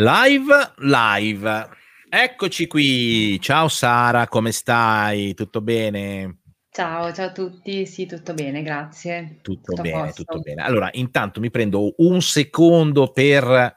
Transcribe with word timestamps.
Live, 0.00 0.74
live. 0.76 1.68
Eccoci 2.08 2.68
qui. 2.68 3.40
Ciao 3.40 3.66
Sara, 3.66 4.28
come 4.28 4.52
stai? 4.52 5.34
Tutto 5.34 5.60
bene? 5.60 6.42
Ciao, 6.70 7.12
ciao 7.12 7.26
a 7.26 7.32
tutti. 7.32 7.84
Sì, 7.84 8.06
tutto 8.06 8.32
bene, 8.32 8.62
grazie. 8.62 9.40
Tutto, 9.42 9.72
tutto 9.72 9.82
bene, 9.82 10.12
tutto 10.12 10.38
bene. 10.38 10.62
Allora, 10.62 10.88
intanto 10.92 11.40
mi 11.40 11.50
prendo 11.50 11.94
un 11.96 12.22
secondo 12.22 13.10
per 13.10 13.76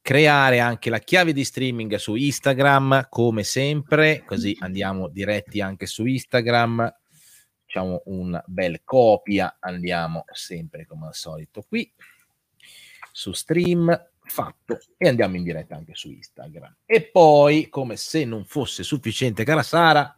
creare 0.00 0.60
anche 0.60 0.88
la 0.88 1.00
chiave 1.00 1.32
di 1.32 1.42
streaming 1.42 1.96
su 1.96 2.14
Instagram, 2.14 3.08
come 3.08 3.42
sempre, 3.42 4.22
così 4.24 4.56
andiamo 4.62 5.08
diretti 5.08 5.60
anche 5.60 5.86
su 5.86 6.06
Instagram. 6.06 6.94
Facciamo 7.64 8.02
un 8.04 8.40
bel 8.46 8.82
copia, 8.84 9.56
andiamo 9.58 10.26
sempre 10.30 10.86
come 10.86 11.08
al 11.08 11.14
solito 11.16 11.64
qui 11.68 11.92
su 13.10 13.32
stream 13.32 14.10
fatto 14.26 14.78
e 14.96 15.08
andiamo 15.08 15.36
in 15.36 15.42
diretta 15.42 15.76
anche 15.76 15.94
su 15.94 16.10
Instagram. 16.10 16.76
E 16.84 17.02
poi, 17.02 17.68
come 17.68 17.96
se 17.96 18.24
non 18.24 18.44
fosse 18.44 18.82
sufficiente, 18.82 19.44
cara 19.44 19.62
Sara, 19.62 20.16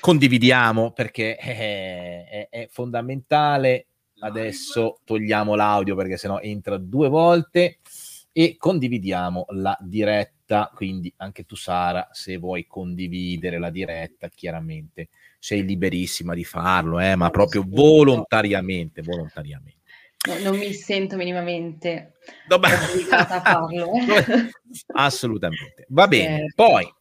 condividiamo 0.00 0.92
perché 0.92 1.36
è, 1.36 2.26
è, 2.28 2.48
è 2.50 2.68
fondamentale. 2.70 3.86
Adesso 4.20 5.00
togliamo 5.04 5.54
l'audio 5.54 5.96
perché 5.96 6.16
sennò 6.16 6.40
entra 6.40 6.78
due 6.78 7.08
volte 7.08 7.78
e 8.32 8.56
condividiamo 8.56 9.46
la 9.50 9.76
diretta. 9.80 10.70
Quindi 10.74 11.12
anche 11.18 11.44
tu, 11.44 11.56
Sara, 11.56 12.08
se 12.12 12.36
vuoi 12.36 12.66
condividere 12.66 13.58
la 13.58 13.70
diretta, 13.70 14.28
chiaramente 14.28 15.08
sei 15.38 15.64
liberissima 15.64 16.34
di 16.34 16.44
farlo, 16.44 17.00
eh, 17.00 17.16
ma 17.16 17.28
proprio 17.30 17.64
volontariamente, 17.66 19.02
volontariamente. 19.02 19.83
No, 20.26 20.38
non 20.38 20.56
mi 20.58 20.72
sento 20.72 21.16
minimamente 21.16 22.14
obbligata 22.48 23.36
a 23.36 23.40
farlo. 23.40 23.90
Eh. 24.04 24.50
Assolutamente. 24.94 25.86
Va 25.88 26.08
bene. 26.08 26.38
Certo. 26.38 26.54
Poi, 26.56 26.94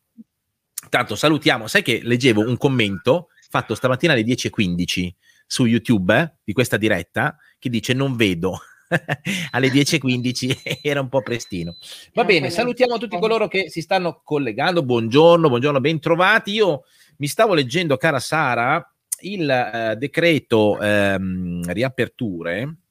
tanto 0.90 1.16
salutiamo. 1.16 1.68
Sai 1.68 1.82
che 1.82 2.02
leggevo 2.04 2.42
un 2.42 2.58
commento 2.58 3.30
fatto 3.50 3.74
stamattina 3.76 4.14
alle 4.14 4.24
10.15 4.24 5.10
su 5.46 5.66
YouTube 5.66 6.20
eh, 6.20 6.34
di 6.44 6.54
questa 6.54 6.78
diretta 6.78 7.36
che 7.58 7.70
dice 7.70 7.94
non 7.94 8.16
vedo. 8.16 8.60
alle 9.52 9.70
10.15 9.70 10.82
era 10.84 11.00
un 11.00 11.10
po' 11.10 11.22
prestino. 11.22 11.78
Va 12.14 12.26
bene, 12.26 12.50
salutiamo 12.50 12.98
tutti 12.98 13.18
coloro 13.18 13.48
che 13.48 13.70
si 13.70 13.82
stanno 13.82 14.22
collegando. 14.24 14.84
Buongiorno, 14.84 15.50
buongiorno, 15.50 15.80
bentrovati. 15.80 16.52
Io 16.52 16.84
mi 17.18 17.28
stavo 17.28 17.54
leggendo, 17.54 17.98
cara 17.98 18.20
Sara, 18.20 18.94
il 19.22 19.50
eh, 19.50 19.96
decreto 19.98 20.80
ehm, 20.80 21.72
riaperture 21.72 22.83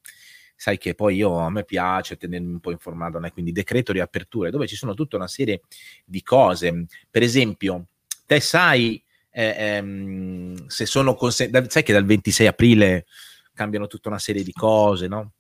sai 0.63 0.79
che 0.79 0.95
poi 0.95 1.17
io 1.17 1.39
a 1.39 1.51
me 1.51 1.65
piace 1.65 2.17
tenermi 2.17 2.53
un 2.53 2.61
po' 2.61 2.71
informato, 2.71 3.19
né? 3.19 3.33
quindi 3.33 3.51
decreto 3.51 3.91
riaperture, 3.91 4.49
dove 4.49 4.69
ci 4.69 4.77
sono 4.77 4.95
tutta 4.95 5.17
una 5.17 5.27
serie 5.27 5.63
di 6.05 6.23
cose. 6.23 6.87
Per 7.11 7.21
esempio, 7.21 7.89
te 8.27 8.39
sai 8.39 9.03
eh, 9.33 9.57
ehm, 9.59 10.69
se 10.69 10.87
sono 10.87 11.17
consentite, 11.17 11.69
sai 11.69 11.83
che 11.83 11.93
dal 11.93 12.05
26 12.05 12.47
aprile 12.47 13.07
cambiano 13.53 13.89
tutta 13.89 14.09
una 14.09 14.21
serie 14.21 14.45
di 14.45 14.53
cose, 14.53 15.09
no? 15.09 15.33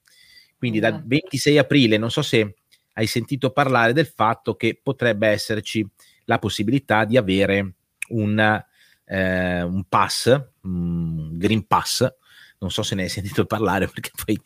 Quindi 0.59 0.81
dal 0.81 1.07
26 1.07 1.53
esatto. 1.53 1.67
aprile, 1.67 1.99
non 1.99 2.11
so 2.11 2.23
se 2.23 2.57
hai 2.95 3.07
sentito 3.07 3.51
parlare 3.51 3.93
del 3.93 4.07
fatto 4.07 4.57
che 4.57 4.81
potrebbe 4.83 5.29
esserci 5.29 5.89
la 6.25 6.41
possibilità 6.41 7.05
di 7.05 7.17
avere 7.17 7.75
un, 8.09 8.41
eh, 9.05 9.63
un 9.63 9.85
pass, 9.85 10.47
un 10.63 11.39
Green 11.39 11.65
Pass, 11.65 12.13
non 12.63 12.71
so 12.71 12.83
se 12.83 12.95
ne 12.95 13.03
hai 13.03 13.09
sentito 13.09 13.45
parlare 13.45 13.87
perché 13.93 14.11
poi 14.25 14.41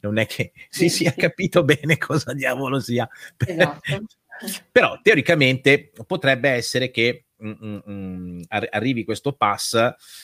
non 0.00 0.16
è 0.18 0.26
che 0.26 0.52
si 0.70 0.88
sia 0.88 1.12
capito 1.12 1.64
bene 1.64 1.98
cosa 1.98 2.32
diavolo 2.32 2.80
sia. 2.80 3.06
Esatto. 3.36 4.06
Però 4.70 5.00
teoricamente 5.02 5.90
potrebbe 6.06 6.50
essere 6.50 6.92
che 6.92 7.24
mm, 7.42 7.52
mm, 7.64 7.78
mm 7.90 8.40
arrivi 8.48 9.02
questo 9.02 9.32
pass, 9.32 9.74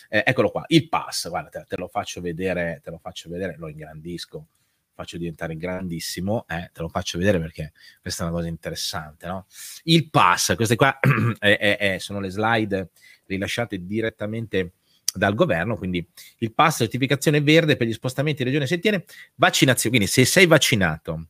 eh, 0.09 0.23
eccolo 0.25 0.51
qua, 0.51 0.65
il 0.69 0.89
pass, 0.89 1.29
guarda, 1.29 1.49
te, 1.49 1.65
te, 1.67 1.77
lo 1.77 1.89
faccio 1.89 2.21
vedere, 2.21 2.81
te 2.81 2.91
lo 2.91 2.99
faccio 2.99 3.29
vedere, 3.29 3.57
lo 3.59 3.69
ingrandisco, 3.69 4.47
faccio 4.95 5.19
diventare 5.19 5.57
grandissimo, 5.57 6.45
eh, 6.49 6.71
te 6.73 6.81
lo 6.81 6.89
faccio 6.89 7.19
vedere 7.19 7.41
perché 7.41 7.73
questa 8.01 8.23
è 8.23 8.27
una 8.29 8.37
cosa 8.37 8.47
interessante, 8.47 9.27
no? 9.27 9.47
Il 9.83 10.09
pass, 10.11 10.55
queste 10.55 10.77
qua 10.77 10.97
è, 11.41 11.97
sono 11.99 12.21
le 12.21 12.31
slide 12.31 12.91
rilasciate 13.27 13.85
direttamente 13.85 14.75
dal 15.15 15.35
governo, 15.35 15.77
quindi 15.77 16.07
il 16.39 16.53
pass 16.53 16.79
certificazione 16.79 17.41
verde 17.41 17.77
per 17.77 17.87
gli 17.87 17.93
spostamenti 17.93 18.43
in 18.43 18.49
regione 18.49 18.67
settiene, 18.67 19.05
vaccinazione, 19.37 19.97
quindi 19.97 20.13
se 20.13 20.25
sei 20.25 20.47
vaccinato, 20.47 21.29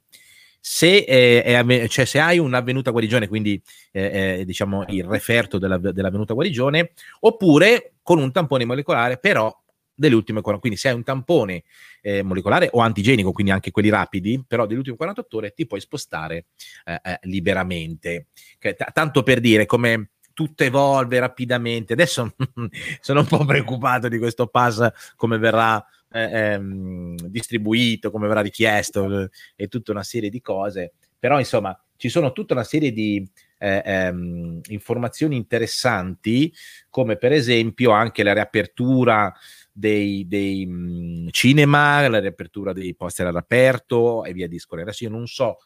se, 0.61 1.05
eh, 1.06 1.43
è, 1.43 1.89
cioè, 1.89 2.06
se 2.06 2.21
hai 2.21 2.39
un'avvenuta 2.39 2.91
guarigione, 2.91 3.28
quindi 3.28 3.61
eh, 3.93 4.39
eh, 4.39 4.44
diciamo 4.47 4.84
il 4.89 5.05
referto 5.05 5.59
della, 5.59 5.77
dell'avvenuta 5.77 6.33
guarigione, 6.33 6.93
oppure 7.21 7.97
con 8.03 8.19
un 8.19 8.33
tampone 8.33 8.65
molecolare, 8.65 9.19
però 9.19 9.55
delle 9.94 10.15
ultime 10.15 10.41
40 10.41 10.61
quindi 10.61 10.78
se 10.78 10.89
hai 10.89 10.94
un 10.94 11.05
tampone 11.05 11.62
eh, 12.00 12.23
molecolare 12.23 12.69
o 12.73 12.81
antigenico, 12.81 13.33
quindi 13.33 13.53
anche 13.53 13.71
quelli 13.71 13.91
rapidi, 13.91 14.43
però 14.47 14.65
delle 14.67 14.78
ultime 14.78 14.97
48 14.97 15.37
ore 15.37 15.53
ti 15.53 15.67
puoi 15.67 15.81
spostare 15.81 16.47
eh, 16.84 17.00
eh, 17.03 17.19
liberamente. 17.23 18.28
Che, 18.59 18.75
t- 18.75 18.93
tanto 18.93 19.23
per 19.23 19.41
dire 19.41 19.67
come 19.67 20.11
tutto 20.34 20.65
evolve 20.65 21.19
rapidamente. 21.19 21.95
Adesso 21.95 22.34
sono 23.00 23.21
un 23.21 23.27
po' 23.27 23.45
preoccupato 23.47 24.09
di 24.09 24.19
questo 24.19 24.49
pass, 24.49 24.87
come 25.17 25.39
verrà 25.39 25.83
eh, 26.12 26.53
ehm, 26.53 27.17
distribuito, 27.28 28.11
come 28.11 28.28
verrà 28.28 28.43
richiesto 28.43 29.23
eh, 29.23 29.31
e 29.56 29.69
tutta 29.69 29.93
una 29.93 30.03
serie 30.03 30.28
di 30.28 30.43
cose. 30.43 30.93
Però, 31.19 31.39
insomma, 31.39 31.78
ci 31.97 32.09
sono 32.09 32.33
tutta 32.33 32.53
una 32.53 32.65
serie 32.65 32.93
di 32.93 33.27
eh, 33.59 33.83
ehm, 33.84 34.61
informazioni 34.69 35.37
interessanti, 35.37 36.53
come 36.91 37.17
per 37.17 37.33
esempio 37.33 37.93
anche 37.93 38.23
la 38.23 38.34
riapertura 38.34 39.33
dei, 39.73 40.27
dei 40.28 40.67
mh, 40.67 41.31
cinema, 41.31 42.06
la 42.09 42.21
riapertura 42.21 42.73
dei 42.73 42.94
poster 42.94 43.27
all'aperto 43.27 44.25
e 44.25 44.33
via 44.33 44.49
discorrendo. 44.49 44.91
Adesso 44.91 45.05
io 45.05 45.11
non 45.11 45.27
so 45.27 45.59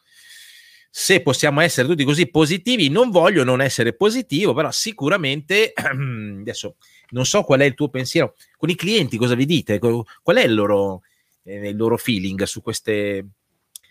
se 0.89 1.21
possiamo 1.21 1.61
essere 1.61 1.87
tutti 1.87 2.03
così 2.03 2.29
positivi, 2.29 2.89
non 2.89 3.11
voglio 3.11 3.43
non 3.43 3.61
essere 3.61 3.93
positivo, 3.93 4.53
però 4.53 4.71
sicuramente 4.71 5.71
adesso 5.75 6.75
non 7.11 7.25
so 7.25 7.43
qual 7.43 7.59
è 7.59 7.65
il 7.65 7.75
tuo 7.75 7.89
pensiero 7.89 8.35
con 8.57 8.69
i 8.69 8.75
clienti, 8.75 9.17
cosa 9.17 9.35
vi 9.35 9.45
dite? 9.45 9.79
Qual 9.79 10.37
è 10.37 10.43
il 10.43 10.53
loro, 10.53 11.03
eh, 11.43 11.69
il 11.69 11.75
loro 11.75 11.97
feeling 11.97 12.41
su 12.43 12.61
queste, 12.61 13.27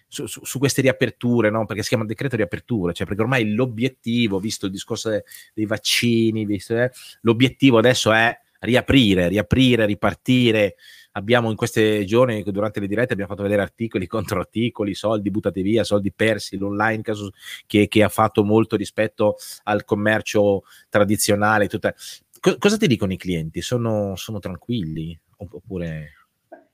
su, 0.09 0.27
su, 0.27 0.45
su, 0.45 0.59
queste 0.59 0.81
riaperture, 0.81 1.51
no? 1.51 1.67
perché 1.67 1.83
si 1.83 1.89
chiama 1.89 2.05
decreto 2.05 2.37
riaperture, 2.37 2.93
cioè 2.93 3.07
perché 3.07 3.23
ormai 3.23 3.53
l'obiettivo, 3.55 4.41
visto 4.41 4.67
il 4.67 4.73
discorso 4.73 5.11
dei, 5.11 5.23
dei 5.55 5.67
vaccini, 5.67 6.45
visto, 6.45 6.77
eh, 6.77 6.91
l'obiettivo 7.23 7.79
adesso 7.79 8.13
è 8.13 8.37
riaprire, 8.61 9.29
riaprire, 9.29 9.87
ripartire, 9.87 10.77
abbiamo 11.19 11.51
in 11.51 11.57
queste 11.57 12.05
giorni, 12.05 12.43
durante 12.45 12.81
le 12.81 12.87
dirette, 12.87 13.13
abbiamo 13.13 13.31
fatto 13.31 13.43
vedere 13.43 13.63
articoli 13.63 14.07
contro 14.09 14.41
articoli, 14.41 14.95
soldi 14.95 15.31
buttati 15.31 15.63
via, 15.63 15.85
soldi 15.85 16.13
persi, 16.13 16.57
l'online 16.57 17.03
caso, 17.03 17.33
che, 17.67 17.89
che, 17.89 18.03
ha 18.03 18.09
fatto 18.09 18.45
molto 18.45 18.77
rispetto 18.77 19.37
al 19.65 19.85
commercio 19.85 20.63
tradizionale. 20.89 21.69
Tutta... 21.69 21.95
Co- 22.41 22.57
cosa 22.59 22.77
ti 22.77 22.87
dicono 22.87 23.13
i 23.13 23.17
clienti? 23.17 23.61
Sono, 23.61 24.17
sono 24.17 24.39
tranquilli? 24.39 25.19
Oppure... 25.37 26.13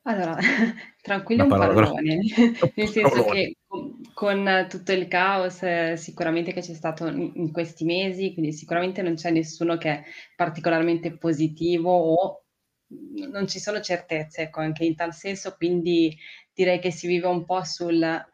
Allora, 0.06 0.37
tranquilli 1.00 1.41
un 1.41 1.49
pallone, 1.49 2.21
nel 2.76 2.88
senso 2.88 3.25
che 3.25 3.56
con, 4.12 4.66
tutto 4.69 4.93
il 4.93 5.09
caos 5.09 5.62
eh, 5.62 5.94
sicuramente 5.97 6.53
che 6.53 6.61
c'è 6.61 6.75
stato 6.75 7.06
in, 7.06 7.50
questi 7.50 7.84
mesi, 7.87 8.34
quindi 8.34 8.53
sicuramente 8.53 9.00
non 9.00 9.15
c'è 9.15 9.31
nessuno 9.31 9.78
che 9.78 9.91
è 9.91 10.05
particolarmente 10.37 11.16
positivo 11.16 11.91
o 11.91 12.44
non 12.88 13.46
ci 13.46 13.58
sono 13.58 13.80
certezze, 13.80 14.42
ecco, 14.42 14.60
anche 14.60 14.84
in 14.84 14.94
tal 14.94 15.14
senso, 15.14 15.54
quindi 15.56 16.16
direi 16.52 16.78
che 16.78 16.90
si 16.90 17.06
vive 17.06 17.26
un 17.26 17.44
po' 17.44 17.64
sul, 17.64 18.24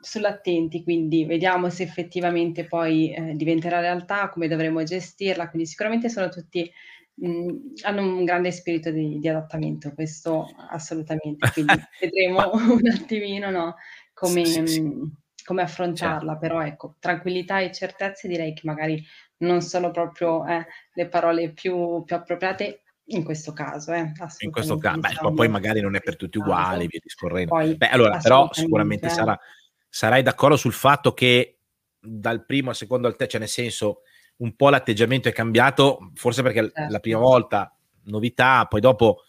sull'attenti, 0.00 0.82
quindi 0.82 1.24
vediamo 1.24 1.68
se 1.70 1.82
effettivamente 1.82 2.66
poi 2.66 3.12
eh, 3.12 3.34
diventerà 3.34 3.80
realtà, 3.80 4.28
come 4.28 4.48
dovremo 4.48 4.82
gestirla, 4.82 5.48
quindi 5.48 5.68
sicuramente 5.68 6.08
sono 6.08 6.28
tutti, 6.28 6.70
mh, 7.14 7.56
hanno 7.82 8.02
un 8.02 8.24
grande 8.24 8.52
spirito 8.52 8.90
di, 8.90 9.18
di 9.18 9.28
adattamento, 9.28 9.92
questo 9.92 10.46
assolutamente, 10.70 11.50
quindi 11.52 11.74
vedremo 12.00 12.50
un 12.72 12.88
attimino 12.88 13.50
no, 13.50 13.76
come, 14.12 14.44
sì, 14.44 14.66
sì. 14.66 14.80
Mh, 14.82 15.16
come 15.44 15.62
affrontarla, 15.62 16.32
certo. 16.32 16.38
però 16.38 16.64
ecco, 16.64 16.96
tranquillità 17.00 17.58
e 17.58 17.72
certezze 17.72 18.28
direi 18.28 18.54
che 18.54 18.62
magari 18.64 19.04
non 19.38 19.60
sono 19.60 19.90
proprio 19.90 20.46
eh, 20.46 20.64
le 20.92 21.08
parole 21.08 21.50
più, 21.50 22.04
più 22.04 22.14
appropriate 22.14 22.81
in 23.16 23.24
questo 23.24 23.52
caso, 23.52 23.92
eh, 23.92 24.12
in 24.38 24.50
questo 24.50 24.78
caso, 24.78 25.00
beh, 25.00 25.14
ma 25.20 25.32
poi 25.32 25.48
magari 25.48 25.80
non 25.80 25.94
è 25.94 26.00
per 26.00 26.16
tutti 26.16 26.38
uguali, 26.38 26.86
via 26.86 27.00
discorrendo. 27.02 27.50
Poi, 27.50 27.76
beh, 27.76 27.88
allora, 27.88 28.18
però 28.18 28.48
sicuramente 28.52 29.08
sarà, 29.08 29.38
sarai 29.88 30.22
d'accordo 30.22 30.56
sul 30.56 30.72
fatto 30.72 31.12
che 31.12 31.58
dal 31.98 32.44
primo 32.44 32.70
al 32.70 32.76
secondo 32.76 33.06
al 33.06 33.16
terzo, 33.16 33.32
cioè 33.32 33.40
nel 33.40 33.48
senso, 33.48 34.00
un 34.36 34.56
po' 34.56 34.70
l'atteggiamento 34.70 35.28
è 35.28 35.32
cambiato, 35.32 36.10
forse 36.14 36.42
perché 36.42 36.60
certo. 36.60 36.92
la 36.92 36.98
prima 37.00 37.18
volta 37.18 37.74
novità, 38.04 38.66
poi 38.66 38.80
dopo, 38.80 39.22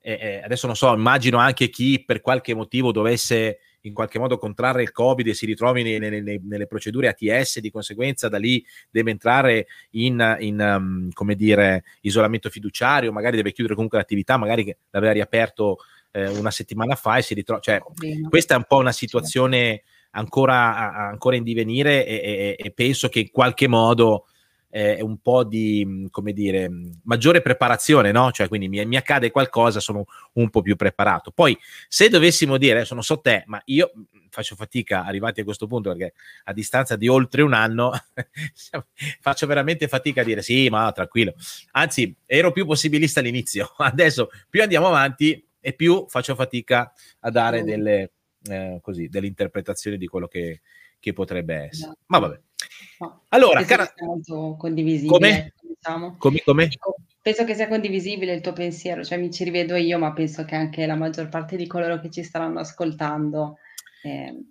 eh, 0.00 0.12
eh, 0.12 0.42
adesso 0.42 0.66
non 0.66 0.76
so, 0.76 0.94
immagino 0.94 1.38
anche 1.38 1.68
chi 1.68 2.02
per 2.04 2.20
qualche 2.20 2.54
motivo 2.54 2.92
dovesse 2.92 3.58
in 3.84 3.94
qualche 3.94 4.18
modo 4.18 4.38
contrarre 4.38 4.82
il 4.82 4.92
Covid 4.92 5.26
e 5.26 5.34
si 5.34 5.46
ritrovi 5.46 5.82
nelle, 5.82 6.08
nelle, 6.08 6.40
nelle 6.42 6.66
procedure 6.66 7.08
ATS, 7.08 7.60
di 7.60 7.70
conseguenza 7.70 8.28
da 8.28 8.38
lì 8.38 8.64
deve 8.90 9.10
entrare 9.10 9.66
in, 9.90 10.36
in 10.40 10.60
um, 10.60 11.10
come 11.12 11.34
dire, 11.34 11.84
isolamento 12.02 12.48
fiduciario, 12.48 13.12
magari 13.12 13.36
deve 13.36 13.52
chiudere 13.52 13.74
comunque 13.74 13.98
l'attività, 13.98 14.36
magari 14.36 14.74
l'aveva 14.90 15.12
riaperto 15.12 15.78
eh, 16.12 16.28
una 16.28 16.50
settimana 16.50 16.94
fa 16.94 17.16
e 17.16 17.22
si 17.22 17.34
ritrova, 17.34 17.60
cioè 17.60 17.80
questa 18.28 18.54
è 18.54 18.56
un 18.56 18.64
po' 18.66 18.78
una 18.78 18.92
situazione 18.92 19.82
ancora, 20.12 21.08
ancora 21.08 21.36
in 21.36 21.42
divenire 21.42 22.06
e, 22.06 22.14
e, 22.14 22.56
e 22.56 22.70
penso 22.70 23.08
che 23.08 23.20
in 23.20 23.30
qualche 23.30 23.66
modo 23.66 24.26
eh, 24.76 25.00
un 25.00 25.18
po' 25.18 25.44
di, 25.44 26.08
come 26.10 26.32
dire, 26.32 26.68
maggiore 27.04 27.40
preparazione, 27.40 28.10
no? 28.10 28.32
Cioè, 28.32 28.48
quindi 28.48 28.68
mi, 28.68 28.84
mi, 28.84 28.96
accade 28.96 29.30
qualcosa, 29.30 29.78
sono 29.78 30.04
un 30.32 30.50
po' 30.50 30.62
più 30.62 30.74
preparato. 30.74 31.30
Poi, 31.30 31.56
se 31.86 32.08
dovessimo 32.08 32.56
dire, 32.56 32.78
adesso 32.78 32.94
non 32.94 33.04
so 33.04 33.20
te, 33.20 33.44
ma 33.46 33.62
io 33.66 33.92
faccio 34.30 34.56
fatica 34.56 35.04
arrivati 35.04 35.40
a 35.40 35.44
questo 35.44 35.68
punto 35.68 35.90
perché 35.90 36.14
a 36.42 36.52
distanza 36.52 36.96
di 36.96 37.06
oltre 37.06 37.42
un 37.42 37.52
anno 37.52 37.92
faccio 39.20 39.46
veramente 39.46 39.86
fatica 39.86 40.22
a 40.22 40.24
dire 40.24 40.42
sì, 40.42 40.68
ma 40.68 40.90
tranquillo. 40.90 41.34
Anzi, 41.72 42.12
ero 42.26 42.50
più 42.50 42.66
possibilista 42.66 43.20
all'inizio. 43.20 43.74
Adesso 43.78 44.28
più 44.50 44.60
andiamo 44.60 44.88
avanti 44.88 45.40
e 45.60 45.72
più 45.74 46.04
faccio 46.08 46.34
fatica 46.34 46.92
a 47.20 47.30
dare 47.30 47.62
delle, 47.62 48.10
eh, 48.48 48.80
così, 48.82 49.06
delle 49.06 49.28
interpretazioni 49.28 49.98
di 49.98 50.08
quello 50.08 50.26
che, 50.26 50.62
che 50.98 51.12
potrebbe 51.12 51.54
essere. 51.54 51.92
Esatto. 51.92 51.98
Ma 52.06 52.18
vabbè. 52.18 52.40
No, 52.98 53.22
allora, 53.28 53.64
cara... 53.64 53.92
molto 54.04 54.56
condivisibile. 54.58 55.12
Come? 55.12 55.52
Diciamo. 55.60 56.16
Come, 56.18 56.42
come? 56.44 56.68
penso 57.24 57.44
che 57.44 57.54
sia 57.54 57.68
condivisibile 57.68 58.34
il 58.34 58.42
tuo 58.42 58.52
pensiero, 58.52 59.02
cioè 59.02 59.16
mi 59.16 59.32
ci 59.32 59.44
rivedo 59.44 59.76
io, 59.76 59.98
ma 59.98 60.12
penso 60.12 60.44
che 60.44 60.54
anche 60.54 60.84
la 60.84 60.94
maggior 60.94 61.30
parte 61.30 61.56
di 61.56 61.66
coloro 61.66 61.98
che 61.98 62.10
ci 62.10 62.22
staranno 62.22 62.60
ascoltando 62.60 63.56
eh, 64.02 64.44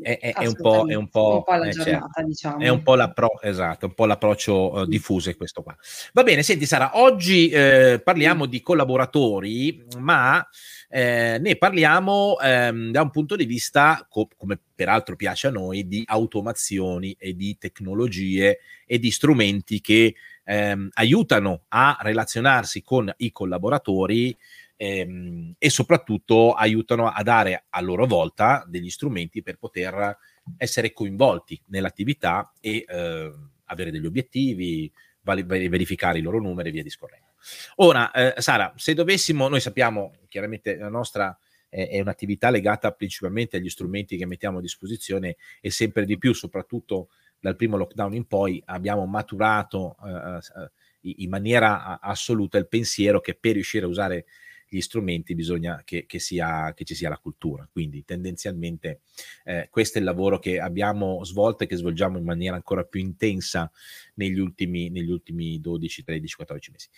è, 0.00 0.18
è, 0.18 0.32
è, 0.32 0.46
un 0.46 0.54
po', 0.54 0.86
è 0.86 0.94
un 0.94 1.08
po', 1.08 1.36
un 1.36 1.42
po 1.44 1.54
la 1.54 1.68
giornata, 1.68 2.10
certo. 2.14 2.28
diciamo. 2.28 2.58
È 2.58 2.68
un 2.68 2.82
po', 2.82 2.94
l'appro- 2.94 3.40
esatto, 3.40 3.86
un 3.86 3.94
po 3.94 4.06
l'approccio 4.06 4.72
uh, 4.72 4.86
diffuso 4.86 5.30
è 5.30 5.36
questo 5.36 5.62
qua. 5.62 5.76
Va 6.12 6.22
bene, 6.22 6.42
senti 6.42 6.66
Sara, 6.66 6.98
oggi 6.98 7.48
eh, 7.48 8.00
parliamo 8.02 8.46
di 8.46 8.60
collaboratori, 8.60 9.84
ma 9.98 10.46
eh, 10.88 11.38
ne 11.40 11.56
parliamo 11.56 12.38
ehm, 12.40 12.90
da 12.90 13.02
un 13.02 13.10
punto 13.10 13.36
di 13.36 13.44
vista, 13.44 14.06
co- 14.08 14.28
come 14.36 14.58
peraltro 14.74 15.16
piace 15.16 15.48
a 15.48 15.50
noi, 15.50 15.86
di 15.86 16.02
automazioni 16.06 17.14
e 17.18 17.34
di 17.34 17.56
tecnologie 17.58 18.60
e 18.86 18.98
di 18.98 19.10
strumenti 19.10 19.80
che 19.80 20.14
ehm, 20.44 20.88
aiutano 20.94 21.64
a 21.68 21.98
relazionarsi 22.00 22.82
con 22.82 23.12
i 23.18 23.32
collaboratori 23.32 24.36
ehm, 24.78 25.54
e 25.58 25.68
soprattutto 25.68 26.52
aiutano 26.52 27.08
a 27.08 27.22
dare 27.22 27.64
a 27.68 27.80
loro 27.82 28.06
volta 28.06 28.64
degli 28.66 28.88
strumenti 28.88 29.42
per 29.42 29.58
poter 29.58 30.16
essere 30.56 30.92
coinvolti 30.92 31.60
nell'attività 31.66 32.52
e 32.60 32.84
eh, 32.88 33.32
avere 33.64 33.90
degli 33.90 34.06
obiettivi, 34.06 34.90
verificare 35.22 36.20
i 36.20 36.22
loro 36.22 36.40
numeri 36.40 36.70
e 36.70 36.72
via 36.72 36.82
discorrendo. 36.82 37.26
Ora, 37.76 38.10
eh, 38.12 38.40
Sara, 38.40 38.72
se 38.76 38.94
dovessimo, 38.94 39.48
noi 39.48 39.60
sappiamo 39.60 40.14
chiaramente 40.28 40.76
la 40.76 40.88
nostra 40.88 41.36
eh, 41.68 41.88
è 41.88 42.00
un'attività 42.00 42.48
legata 42.48 42.92
principalmente 42.92 43.58
agli 43.58 43.68
strumenti 43.68 44.16
che 44.16 44.26
mettiamo 44.26 44.58
a 44.58 44.62
disposizione 44.62 45.36
e 45.60 45.70
sempre 45.70 46.06
di 46.06 46.16
più, 46.16 46.32
soprattutto 46.32 47.10
dal 47.38 47.56
primo 47.56 47.76
lockdown 47.76 48.14
in 48.14 48.26
poi, 48.26 48.62
abbiamo 48.66 49.04
maturato 49.06 49.96
eh, 50.04 50.62
eh 50.62 50.70
in 51.00 51.30
maniera 51.30 52.00
assoluta 52.00 52.58
il 52.58 52.66
pensiero 52.66 53.20
che 53.20 53.34
per 53.34 53.52
riuscire 53.52 53.86
a 53.86 53.88
usare 53.88 54.26
gli 54.68 54.80
strumenti 54.80 55.34
bisogna 55.34 55.82
che, 55.84 56.04
che, 56.06 56.18
sia, 56.18 56.72
che 56.74 56.84
ci 56.84 56.94
sia 56.94 57.08
la 57.08 57.18
cultura. 57.18 57.66
Quindi 57.70 58.04
tendenzialmente 58.04 59.00
eh, 59.44 59.68
questo 59.70 59.98
è 59.98 60.00
il 60.00 60.06
lavoro 60.06 60.38
che 60.38 60.60
abbiamo 60.60 61.24
svolto 61.24 61.64
e 61.64 61.66
che 61.66 61.76
svolgiamo 61.76 62.18
in 62.18 62.24
maniera 62.24 62.56
ancora 62.56 62.84
più 62.84 63.00
intensa 63.00 63.70
negli 64.14 64.38
ultimi, 64.38 64.90
negli 64.90 65.10
ultimi 65.10 65.60
12, 65.60 66.04
13, 66.04 66.36
14 66.36 66.70
mesi. 66.70 66.88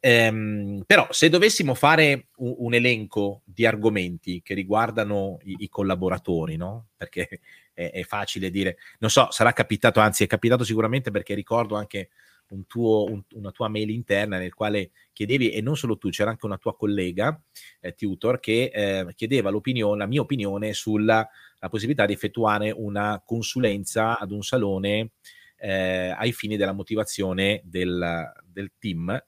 Ehm, 0.00 0.82
però 0.86 1.06
se 1.10 1.28
dovessimo 1.28 1.74
fare 1.74 2.28
un, 2.36 2.54
un, 2.58 2.74
elenco 2.74 3.42
di 3.44 3.66
argomenti 3.66 4.40
che 4.42 4.54
riguardano 4.54 5.38
i, 5.42 5.56
i 5.58 5.68
collaboratori, 5.68 6.56
no? 6.56 6.88
perché 6.96 7.40
è, 7.74 7.90
è 7.90 8.02
facile 8.04 8.50
dire, 8.50 8.76
non 8.98 9.10
so, 9.10 9.30
sarà 9.30 9.52
capitato, 9.52 10.00
anzi 10.00 10.24
è 10.24 10.26
capitato 10.26 10.64
sicuramente 10.64 11.10
perché 11.10 11.34
ricordo 11.34 11.76
anche 11.76 12.08
un 12.50 12.66
tuo, 12.66 13.04
un, 13.04 13.22
una 13.34 13.50
tua 13.50 13.68
mail 13.68 13.90
interna 13.90 14.38
nel 14.38 14.54
quale 14.54 14.90
chiedevi, 15.12 15.50
e 15.50 15.60
non 15.60 15.76
solo 15.76 15.98
tu, 15.98 16.08
c'era 16.10 16.30
anche 16.30 16.46
una 16.46 16.58
tua 16.58 16.76
collega, 16.76 17.40
eh, 17.80 17.94
tutor, 17.94 18.40
che 18.40 18.70
eh, 18.72 19.06
chiedeva 19.14 19.50
la 19.50 20.06
mia 20.06 20.20
opinione 20.20 20.72
sulla 20.72 21.28
possibilità 21.68 22.06
di 22.06 22.12
effettuare 22.12 22.70
una 22.70 23.22
consulenza 23.24 24.18
ad 24.18 24.30
un 24.30 24.42
salone 24.42 25.10
eh, 25.56 26.14
ai 26.16 26.32
fini 26.32 26.56
della 26.56 26.72
motivazione 26.72 27.60
del, 27.64 28.32
del 28.44 28.72
team. 28.78 29.22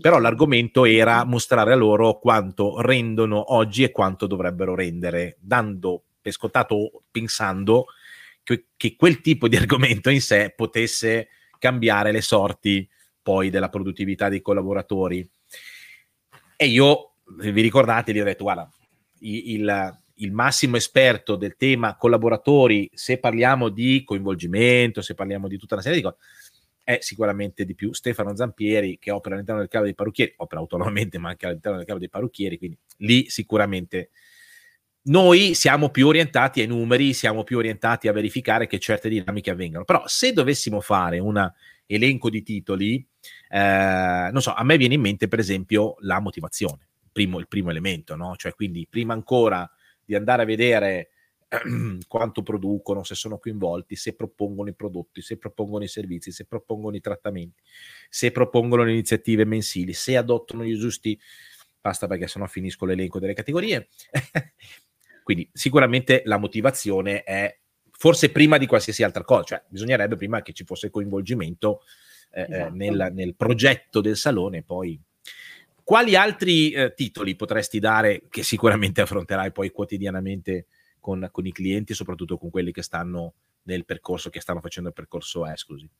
Però 0.00 0.18
l'argomento 0.18 0.86
era 0.86 1.24
mostrare 1.24 1.72
a 1.72 1.76
loro 1.76 2.18
quanto 2.18 2.80
rendono 2.80 3.52
oggi 3.52 3.82
e 3.82 3.90
quanto 3.90 4.26
dovrebbero 4.26 4.74
rendere, 4.74 5.36
dando 5.38 6.04
per 6.22 6.32
scontato, 6.32 7.02
pensando 7.10 7.86
che, 8.42 8.68
che 8.76 8.96
quel 8.96 9.20
tipo 9.20 9.48
di 9.48 9.56
argomento 9.56 10.08
in 10.08 10.22
sé 10.22 10.52
potesse 10.56 11.28
cambiare 11.62 12.10
le 12.10 12.22
sorti 12.22 12.88
poi 13.22 13.48
della 13.48 13.68
produttività 13.68 14.28
dei 14.28 14.42
collaboratori. 14.42 15.30
E 16.56 16.66
io, 16.66 17.14
vi 17.38 17.60
ricordate, 17.60 18.12
gli 18.12 18.18
ho 18.18 18.24
detto, 18.24 18.42
guarda, 18.42 18.68
il, 19.20 19.96
il 20.14 20.32
massimo 20.32 20.76
esperto 20.76 21.36
del 21.36 21.54
tema 21.56 21.96
collaboratori, 21.96 22.90
se 22.92 23.18
parliamo 23.18 23.68
di 23.68 24.02
coinvolgimento, 24.04 25.02
se 25.02 25.14
parliamo 25.14 25.46
di 25.46 25.56
tutta 25.56 25.74
una 25.74 25.84
serie 25.84 25.98
di 25.98 26.04
cose, 26.04 26.16
è 26.82 26.98
sicuramente 27.00 27.64
di 27.64 27.76
più 27.76 27.92
Stefano 27.92 28.34
Zampieri 28.34 28.98
che 28.98 29.12
opera 29.12 29.36
all'interno 29.36 29.60
del 29.60 29.70
cavo 29.70 29.84
dei 29.84 29.94
parrucchieri, 29.94 30.34
opera 30.38 30.60
autonomamente 30.60 31.16
ma 31.18 31.28
anche 31.28 31.46
all'interno 31.46 31.78
del 31.78 31.86
cavo 31.86 32.00
dei 32.00 32.08
parrucchieri, 32.08 32.58
quindi 32.58 32.76
lì 32.98 33.30
sicuramente 33.30 34.10
noi 35.04 35.54
siamo 35.54 35.90
più 35.90 36.06
orientati 36.06 36.60
ai 36.60 36.66
numeri, 36.66 37.12
siamo 37.12 37.42
più 37.42 37.58
orientati 37.58 38.08
a 38.08 38.12
verificare 38.12 38.66
che 38.66 38.78
certe 38.78 39.08
dinamiche 39.08 39.50
avvengano. 39.50 39.84
Però 39.84 40.02
se 40.06 40.32
dovessimo 40.32 40.80
fare 40.80 41.18
un 41.18 41.50
elenco 41.86 42.30
di 42.30 42.42
titoli, 42.42 43.04
eh, 43.48 44.28
non 44.30 44.40
so, 44.40 44.52
a 44.54 44.62
me 44.62 44.76
viene 44.76 44.94
in 44.94 45.00
mente 45.00 45.28
per 45.28 45.38
esempio 45.38 45.96
la 46.00 46.20
motivazione, 46.20 46.86
primo, 47.10 47.38
il 47.38 47.48
primo 47.48 47.70
elemento, 47.70 48.14
no? 48.14 48.36
Cioè 48.36 48.54
quindi 48.54 48.86
prima 48.88 49.12
ancora 49.12 49.68
di 50.04 50.14
andare 50.14 50.42
a 50.42 50.46
vedere 50.46 51.10
quanto 52.06 52.42
producono, 52.42 53.02
se 53.02 53.14
sono 53.14 53.38
coinvolti, 53.38 53.96
se 53.96 54.14
propongono 54.14 54.68
i 54.68 54.74
prodotti, 54.74 55.20
se 55.20 55.36
propongono 55.36 55.84
i 55.84 55.88
servizi, 55.88 56.30
se 56.30 56.46
propongono 56.46 56.96
i 56.96 57.00
trattamenti, 57.00 57.60
se 58.08 58.30
propongono 58.30 58.84
le 58.84 58.92
iniziative 58.92 59.44
mensili, 59.44 59.92
se 59.92 60.16
adottano 60.16 60.64
gli 60.64 60.78
giusti 60.78 61.18
basta 61.82 62.06
perché 62.06 62.28
sennò 62.28 62.46
finisco 62.46 62.86
l'elenco 62.86 63.18
delle 63.18 63.34
categorie. 63.34 63.88
Quindi 65.22 65.48
sicuramente 65.52 66.22
la 66.24 66.38
motivazione 66.38 67.22
è 67.22 67.58
forse 67.90 68.30
prima 68.30 68.58
di 68.58 68.66
qualsiasi 68.66 69.02
altra 69.02 69.22
cosa, 69.22 69.44
cioè 69.44 69.62
bisognerebbe 69.68 70.16
prima 70.16 70.42
che 70.42 70.52
ci 70.52 70.64
fosse 70.64 70.90
coinvolgimento 70.90 71.82
eh, 72.32 72.40
eh 72.40 72.54
esatto. 72.54 72.74
nel, 72.74 73.10
nel, 73.12 73.34
progetto 73.36 74.00
del 74.00 74.16
salone. 74.16 74.62
Poi, 74.62 75.00
quali 75.84 76.16
altri 76.16 76.72
eh, 76.72 76.94
titoli 76.94 77.36
potresti 77.36 77.78
dare 77.78 78.22
che 78.28 78.42
sicuramente 78.42 79.00
affronterai 79.02 79.52
poi 79.52 79.70
quotidianamente 79.70 80.66
con, 80.98 81.28
con, 81.30 81.46
i 81.46 81.52
clienti, 81.52 81.94
soprattutto 81.94 82.38
con 82.38 82.50
quelli 82.50 82.72
che 82.72 82.82
stanno 82.82 83.34
nel 83.64 83.84
percorso, 83.84 84.30
che 84.30 84.40
stanno 84.40 84.60
facendo 84.60 84.88
il 84.88 84.94
percorso 84.94 85.46
Exclusive? 85.46 85.90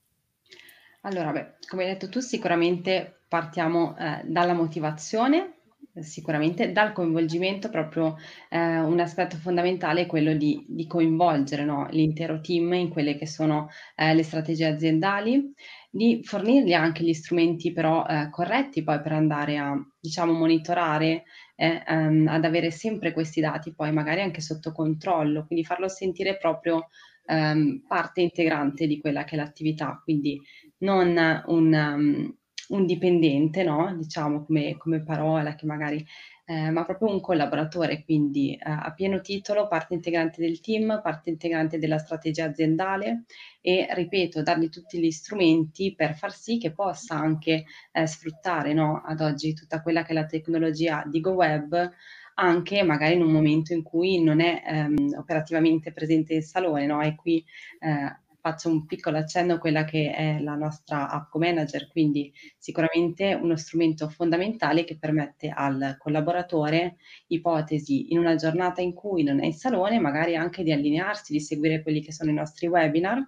Allora, 1.03 1.33
beh, 1.33 1.55
come 1.69 1.85
hai 1.85 1.93
detto 1.93 2.09
tu, 2.09 2.21
sicuramente 2.21 3.23
partiamo 3.29 3.97
eh, 3.99 4.23
dalla 4.25 4.53
motivazione, 4.53 5.62
Sicuramente 6.01 6.73
dal 6.73 6.93
coinvolgimento 6.93 7.69
proprio 7.69 8.17
eh, 8.49 8.79
un 8.79 8.99
aspetto 8.99 9.37
fondamentale 9.37 10.03
è 10.03 10.07
quello 10.07 10.33
di, 10.33 10.65
di 10.67 10.87
coinvolgere 10.87 11.65
no, 11.65 11.87
l'intero 11.91 12.41
team 12.41 12.73
in 12.73 12.89
quelle 12.89 13.15
che 13.17 13.27
sono 13.27 13.69
eh, 13.97 14.15
le 14.15 14.23
strategie 14.23 14.67
aziendali, 14.69 15.53
di 15.91 16.21
fornirgli 16.23 16.73
anche 16.73 17.05
gli 17.05 17.13
strumenti 17.13 17.73
però 17.73 18.07
eh, 18.07 18.31
corretti 18.31 18.83
poi 18.83 19.03
per 19.03 19.13
andare 19.13 19.59
a 19.59 19.75
diciamo 20.01 20.33
monitorare 20.33 21.25
e 21.55 21.83
ehm, 21.87 22.27
ad 22.27 22.45
avere 22.47 22.71
sempre 22.71 23.13
questi 23.13 23.43
dati 23.43 23.75
poi 23.75 23.93
magari 23.93 24.23
anche 24.23 24.41
sotto 24.41 24.73
controllo, 24.73 25.45
quindi 25.47 25.63
farlo 25.65 25.89
sentire 25.89 26.39
proprio 26.39 26.89
ehm, 27.27 27.85
parte 27.87 28.23
integrante 28.23 28.87
di 28.87 28.99
quella 28.99 29.25
che 29.25 29.35
è 29.35 29.39
l'attività, 29.39 30.01
quindi 30.03 30.41
non 30.79 31.43
un, 31.47 31.73
um, 31.75 32.37
un 32.73 32.87
dipendente, 32.87 33.63
no? 33.63 33.95
diciamo 33.97 34.45
come, 34.45 34.77
come 34.77 35.03
parola, 35.03 35.55
che 35.55 35.67
magari, 35.67 36.05
eh, 36.47 36.71
ma 36.71 36.85
proprio 36.85 37.11
un 37.11 37.21
collaboratore, 37.21 38.03
quindi 38.05 38.55
eh, 38.55 38.59
a 38.63 38.93
pieno 38.95 39.21
titolo 39.21 39.69
parte 39.69 39.95
integrante 39.95 40.41
del 40.41 40.61
team, 40.61 41.01
parte 41.03 41.31
integrante 41.31 41.79
della 41.79 41.99
strategia 41.99 42.47
aziendale 42.47 43.25
e, 43.61 43.87
ripeto, 43.91 44.43
dargli 44.43 44.69
tutti 44.69 44.99
gli 44.99 45.11
strumenti 45.11 45.95
per 45.95 46.15
far 46.15 46.33
sì 46.33 46.59
che 46.59 46.73
possa 46.73 47.15
anche 47.15 47.65
eh, 47.93 48.07
sfruttare 48.07 48.73
no? 48.73 49.03
ad 49.05 49.21
oggi 49.21 49.55
tutta 49.55 49.83
quella 49.83 50.03
che 50.03 50.13
è 50.13 50.15
la 50.15 50.27
tecnologia 50.27 51.05
di 51.07 51.21
GoWeb 51.21 51.91
anche 52.35 52.83
magari 52.83 53.15
in 53.15 53.23
un 53.23 53.31
momento 53.31 53.75
in 53.75 53.83
cui 53.83 54.23
non 54.23 54.41
è 54.41 54.63
ehm, 54.67 55.17
operativamente 55.19 55.93
presente 55.93 56.35
il 56.35 56.43
salone, 56.43 56.87
no? 56.87 57.03
E 57.03 57.15
qui 57.15 57.45
eh, 57.79 58.21
faccio 58.43 58.69
un 58.69 58.85
piccolo 58.87 59.17
accenno 59.19 59.55
a 59.55 59.59
quella 59.59 59.85
che 59.85 60.13
è 60.13 60.41
la 60.41 60.55
nostra 60.57 61.09
app 61.09 61.35
manager, 61.37 61.89
quindi 61.89 62.31
sicuramente 62.59 63.33
uno 63.35 63.57
strumento 63.57 64.09
fondamentale 64.11 64.85
che 64.85 64.99
permette 64.99 65.49
al 65.49 65.97
collaboratore, 65.99 66.97
ipotesi, 67.29 68.13
in 68.13 68.19
una 68.19 68.35
giornata 68.35 68.83
in 68.83 68.93
cui 68.95 69.23
non 69.23 69.41
è 69.41 69.47
in 69.47 69.55
salone, 69.55 69.99
magari 70.01 70.37
anche 70.37 70.63
di 70.63 70.73
allinearsi, 70.73 71.33
di 71.33 71.41
seguire 71.41 71.83
quelli 71.83 72.03
che 72.03 72.13
sono 72.13 72.31
i 72.31 72.35
nostri 72.35 72.67
webinar. 72.67 73.25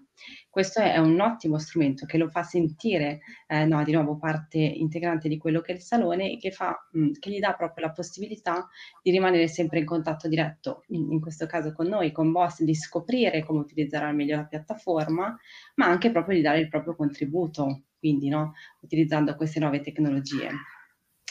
Questo 0.49 0.81
è 0.81 0.99
un 0.99 1.21
ottimo 1.21 1.59
strumento 1.59 2.07
che 2.07 2.19
lo 2.19 2.29
fa 2.29 2.43
sentire, 2.43 3.21
eh, 3.47 3.65
no, 3.65 3.83
di 3.83 3.93
nuovo 3.93 4.17
parte 4.17 4.59
integrante 4.59 5.29
di 5.29 5.39
quello 5.39 5.61
che 5.61 5.73
è 5.73 5.75
il 5.75 5.83
salone 5.83 6.33
e 6.33 6.39
che, 6.39 6.51
fa, 6.51 6.89
mh, 6.93 7.13
che 7.19 7.31
gli 7.31 7.39
dà 7.41 7.55
proprio 7.55 7.87
la 7.87 7.93
possibilità 7.93 8.69
di 9.03 9.11
rimanere 9.11 9.49
sempre 9.49 9.81
in 9.81 9.85
contatto 9.85 10.29
diretto, 10.29 10.85
in, 10.89 11.11
in 11.13 11.21
questo 11.21 11.47
caso 11.47 11.73
con 11.73 11.87
noi, 11.87 12.13
con 12.13 12.31
Boss, 12.33 12.63
di 12.63 12.75
scoprire 12.75 13.45
come 13.45 13.61
utilizzare 13.61 14.07
al 14.07 14.15
meglio 14.15 14.37
la 14.37 14.45
piattaforma 14.45 14.63
piattaforma, 14.75 15.39
ma 15.77 15.87
anche 15.87 16.11
proprio 16.11 16.37
di 16.37 16.43
dare 16.43 16.61
il 16.61 16.69
proprio 16.69 16.97
contributo, 16.97 17.85
quindi 17.99 18.29
no, 18.29 18.55
utilizzando 18.81 19.35
queste 19.37 19.61
nuove 19.61 19.81
tecnologie. 19.81 20.51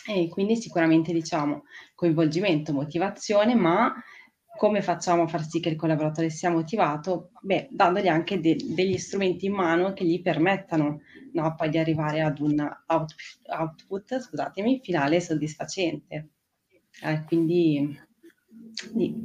E 0.06 0.28
quindi 0.28 0.58
sicuramente 0.58 1.14
diciamo 1.14 1.64
coinvolgimento, 1.96 2.74
motivazione, 2.74 3.56
ma 3.56 3.94
come 4.56 4.82
facciamo 4.82 5.24
a 5.24 5.28
far 5.28 5.44
sì 5.44 5.60
che 5.60 5.70
il 5.70 5.76
collaboratore 5.76 6.30
sia 6.30 6.50
motivato? 6.50 7.32
Beh, 7.42 7.68
dandogli 7.72 8.08
anche 8.08 8.40
de- 8.40 8.58
degli 8.64 8.98
strumenti 8.98 9.48
in 9.48 9.54
mano 9.54 9.94
che 9.94 10.06
gli 10.06 10.22
permettano 10.22 11.02
no, 11.34 11.56
poi 11.56 11.70
di 11.70 11.78
arrivare 11.78 12.22
ad 12.22 12.40
un 12.40 12.60
out- 12.88 13.16
output, 13.48 14.20
scusatemi, 14.20 14.80
finale 14.84 15.20
soddisfacente. 15.20 16.30
Eh, 17.02 17.24
quindi 17.26 18.00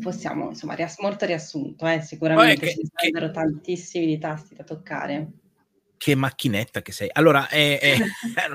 possiamo, 0.00 0.48
insomma, 0.48 0.74
riass- 0.74 1.00
molto 1.00 1.26
riassunto, 1.26 1.86
eh, 1.86 2.00
sicuramente 2.00 2.66
che, 2.66 2.72
ci 2.72 2.88
sarebbero 2.92 3.26
che... 3.26 3.32
tantissimi 3.32 4.06
di 4.06 4.18
tasti 4.18 4.54
da 4.54 4.64
toccare. 4.64 5.30
Che 5.96 6.14
macchinetta 6.14 6.80
che 6.80 6.92
sei. 6.92 7.10
Allora, 7.12 7.48
eh, 7.48 7.78
eh, 7.82 7.96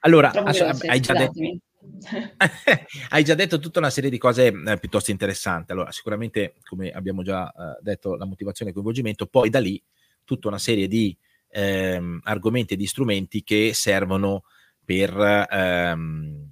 allora 0.00 0.30
hai, 0.32 1.00
già 1.00 1.12
detto, 1.12 1.40
hai 3.10 3.24
già 3.24 3.34
detto 3.34 3.58
tutta 3.58 3.78
una 3.78 3.90
serie 3.90 4.10
di 4.10 4.18
cose 4.18 4.46
eh, 4.46 4.78
piuttosto 4.78 5.10
interessanti. 5.10 5.72
Allora, 5.72 5.90
sicuramente, 5.92 6.54
come 6.64 6.90
abbiamo 6.90 7.22
già 7.22 7.50
eh, 7.50 7.78
detto, 7.80 8.16
la 8.16 8.24
motivazione 8.24 8.70
e 8.70 8.74
il 8.74 8.78
coinvolgimento, 8.78 9.26
poi 9.26 9.50
da 9.50 9.60
lì 9.60 9.82
tutta 10.24 10.48
una 10.48 10.58
serie 10.58 10.88
di 10.88 11.16
ehm, 11.50 12.20
argomenti 12.24 12.74
e 12.74 12.76
di 12.76 12.86
strumenti 12.86 13.42
che 13.42 13.72
servono 13.74 14.44
per 14.84 15.46
ehm, 15.50 16.50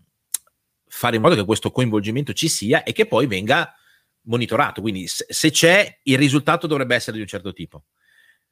fare 0.87 1.16
in 1.16 1.23
modo 1.23 1.35
che 1.35 1.45
questo 1.45 1.71
coinvolgimento 1.71 2.33
ci 2.33 2.49
sia 2.49 2.83
e 2.83 2.92
che 2.92 3.06
poi 3.06 3.26
venga 3.26 3.75
monitorato. 4.23 4.80
Quindi 4.80 5.06
se 5.06 5.50
c'è, 5.50 6.00
il 6.04 6.18
risultato 6.18 6.66
dovrebbe 6.66 6.95
essere 6.95 7.16
di 7.16 7.23
un 7.23 7.28
certo 7.28 7.52
tipo. 7.52 7.85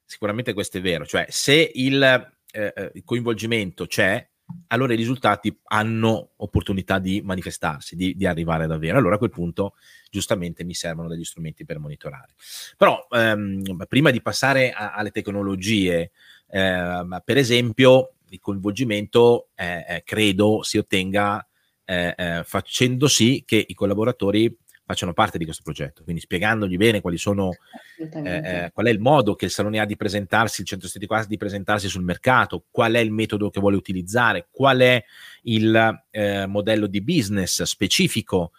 Sicuramente 0.04 0.52
questo 0.52 0.78
è 0.78 0.81
vero, 0.83 1.07
cioè 1.07 1.26
se 1.31 1.71
il, 1.75 2.02
eh, 2.02 2.73
eh 2.76 2.90
il 2.95 3.04
coinvolgimento 3.04 3.87
c'è, 3.87 4.28
allora 4.68 4.92
i 4.92 4.96
risultati 4.96 5.56
hanno 5.64 6.30
opportunità 6.37 6.99
di 6.99 7.20
manifestarsi, 7.23 7.96
di, 7.96 8.14
di, 8.16 8.26
arrivare 8.26 8.66
davvero. 8.66 8.99
Allora 8.99 9.16
a 9.16 9.18
quel 9.18 9.30
punto 9.30 9.75
giustamente 10.11 10.64
mi 10.64 10.75
servono 10.75 11.08
degli 11.08 11.25
strumenti 11.25 11.64
per 11.64 11.78
monitorare. 11.78 12.34
Però 12.76 13.06
ehm, 13.11 13.84
prima 13.88 14.11
di 14.11 14.23
passare 14.23 14.73
a, 14.73 14.92
alle 14.92 15.11
tecnologie, 15.11 16.11
eh, 16.49 17.20
per 17.25 17.37
esempio, 17.37 18.14
il 18.28 18.40
coinvolgimento 18.40 19.49
eh, 19.54 19.84
eh 19.87 20.02
credo 20.04 20.62
si 20.62 20.78
ottenga 20.78 21.46
eh, 21.84 22.14
eh, 22.16 22.42
facendo 22.44 23.08
sì 23.08 23.44
che 23.46 23.62
i 23.66 23.75
collaboratori 23.75 24.56
facciano 24.85 25.14
parte 25.14 25.38
di 25.38 25.45
questo 25.45 25.62
progetto, 25.62 26.03
quindi 26.03 26.21
spiegandogli 26.21 26.76
bene 26.76 27.00
quali 27.00 27.17
sono, 27.17 27.50
eh, 27.99 28.64
eh, 28.64 28.71
qual 28.73 28.87
è 28.87 28.91
il 28.91 29.00
modo 29.00 29.35
che 29.35 29.47
il 29.47 29.50
Salone 29.50 29.81
ha 29.81 29.87
di 29.87 29.97
presentarsi, 29.97 30.61
il 30.61 30.67
centro 30.67 30.87
estetico 30.87 31.14
ha 31.14 31.25
di 31.25 31.38
presentarsi 31.38 31.88
sul 31.88 32.05
mercato, 32.05 32.67
qual 32.71 32.93
è 32.93 32.99
il 32.99 33.11
metodo 33.11 33.49
che 33.49 33.61
vuole 33.61 33.76
utilizzare, 33.76 34.49
qual 34.50 34.81
è 34.81 35.03
il 35.43 36.05
eh, 36.11 36.47
modello 36.47 36.87
di 36.87 37.00
business 37.00 37.62
specifico. 37.62 38.53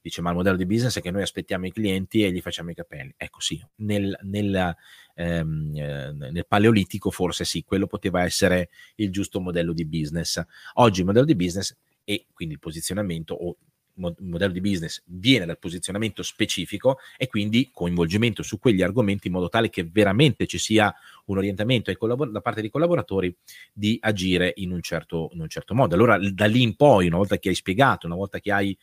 Dice, 0.00 0.20
ma 0.20 0.30
il 0.30 0.36
modello 0.36 0.56
di 0.56 0.66
business 0.66 0.98
è 0.98 1.00
che 1.00 1.12
noi 1.12 1.22
aspettiamo 1.22 1.66
i 1.66 1.72
clienti 1.72 2.24
e 2.24 2.32
gli 2.32 2.40
facciamo 2.40 2.70
i 2.70 2.74
capelli. 2.74 3.14
Ecco 3.16 3.40
sì, 3.40 3.64
nel, 3.76 4.18
nel, 4.22 4.76
ehm, 5.14 5.72
eh, 5.76 6.12
nel 6.12 6.46
paleolitico 6.46 7.10
forse 7.10 7.44
sì, 7.44 7.62
quello 7.62 7.86
poteva 7.86 8.24
essere 8.24 8.68
il 8.96 9.12
giusto 9.12 9.40
modello 9.40 9.72
di 9.72 9.84
business. 9.84 10.42
Oggi 10.74 11.00
il 11.00 11.06
modello 11.06 11.24
di 11.24 11.36
business 11.36 11.76
e 12.02 12.26
quindi 12.32 12.54
il 12.54 12.60
posizionamento 12.60 13.34
o 13.34 13.56
modello 13.94 14.52
di 14.52 14.60
business 14.60 15.02
viene 15.06 15.44
dal 15.44 15.58
posizionamento 15.58 16.22
specifico 16.22 16.98
e 17.16 17.26
quindi 17.26 17.70
coinvolgimento 17.72 18.42
su 18.42 18.58
quegli 18.58 18.82
argomenti 18.82 19.26
in 19.26 19.34
modo 19.34 19.48
tale 19.48 19.70
che 19.70 19.84
veramente 19.84 20.46
ci 20.46 20.58
sia 20.58 20.94
un 21.26 21.36
orientamento 21.36 21.92
collabor- 21.96 22.30
da 22.30 22.40
parte 22.40 22.60
dei 22.60 22.70
collaboratori 22.70 23.34
di 23.72 23.98
agire 24.00 24.52
in 24.56 24.72
un, 24.72 24.80
certo, 24.80 25.30
in 25.32 25.40
un 25.40 25.48
certo 25.48 25.74
modo. 25.74 25.94
Allora 25.94 26.18
da 26.18 26.46
lì 26.46 26.62
in 26.62 26.76
poi, 26.76 27.06
una 27.06 27.16
volta 27.16 27.38
che 27.38 27.50
hai 27.50 27.54
spiegato, 27.54 28.06
una 28.06 28.16
volta 28.16 28.38
che 28.40 28.52
hai 28.52 28.76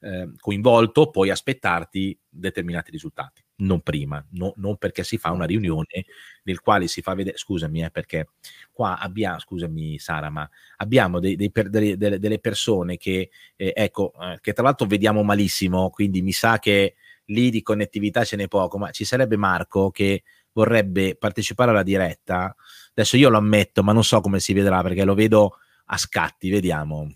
eh, 0.00 0.30
coinvolto, 0.36 1.10
puoi 1.10 1.30
aspettarti 1.30 2.18
determinati 2.28 2.90
risultati 2.90 3.43
non 3.56 3.80
prima, 3.80 4.24
no, 4.32 4.52
non 4.56 4.76
perché 4.76 5.04
si 5.04 5.16
fa 5.16 5.30
una 5.30 5.44
riunione 5.44 6.06
nel 6.42 6.60
quale 6.60 6.88
si 6.88 7.02
fa 7.02 7.14
vedere, 7.14 7.36
scusami, 7.36 7.84
eh, 7.84 7.90
perché 7.90 8.28
qua 8.72 8.98
abbiamo, 8.98 9.38
scusami 9.38 9.98
Sara, 9.98 10.30
ma 10.30 10.48
abbiamo 10.78 11.20
dei, 11.20 11.36
dei 11.36 11.50
per, 11.50 11.70
delle, 11.70 11.96
delle, 11.96 12.38
persone 12.40 12.96
che, 12.96 13.30
eh, 13.54 13.72
ecco, 13.74 14.12
eh, 14.20 14.38
che 14.40 14.52
tra 14.52 14.64
l'altro 14.64 14.86
vediamo 14.86 15.22
malissimo, 15.22 15.90
quindi 15.90 16.22
mi 16.22 16.32
sa 16.32 16.58
che 16.58 16.94
lì 17.26 17.50
di 17.50 17.62
connettività 17.62 18.24
ce 18.24 18.36
n'è 18.36 18.48
poco, 18.48 18.78
ma 18.78 18.90
ci 18.90 19.04
sarebbe 19.04 19.36
Marco 19.36 19.90
che 19.90 20.24
vorrebbe 20.52 21.16
partecipare 21.16 21.70
alla 21.70 21.82
diretta, 21.82 22.54
adesso 22.90 23.16
io 23.16 23.28
lo 23.28 23.38
ammetto, 23.38 23.82
ma 23.82 23.92
non 23.92 24.04
so 24.04 24.20
come 24.20 24.40
si 24.40 24.52
vedrà 24.52 24.82
perché 24.82 25.04
lo 25.04 25.14
vedo 25.14 25.58
a 25.86 25.96
scatti, 25.96 26.50
vediamo. 26.50 27.12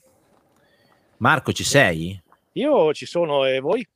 Marco, 1.18 1.52
ci 1.52 1.64
sei? 1.64 2.20
Io 2.52 2.92
ci 2.92 3.06
sono 3.06 3.44
e 3.44 3.60
voi? 3.60 3.86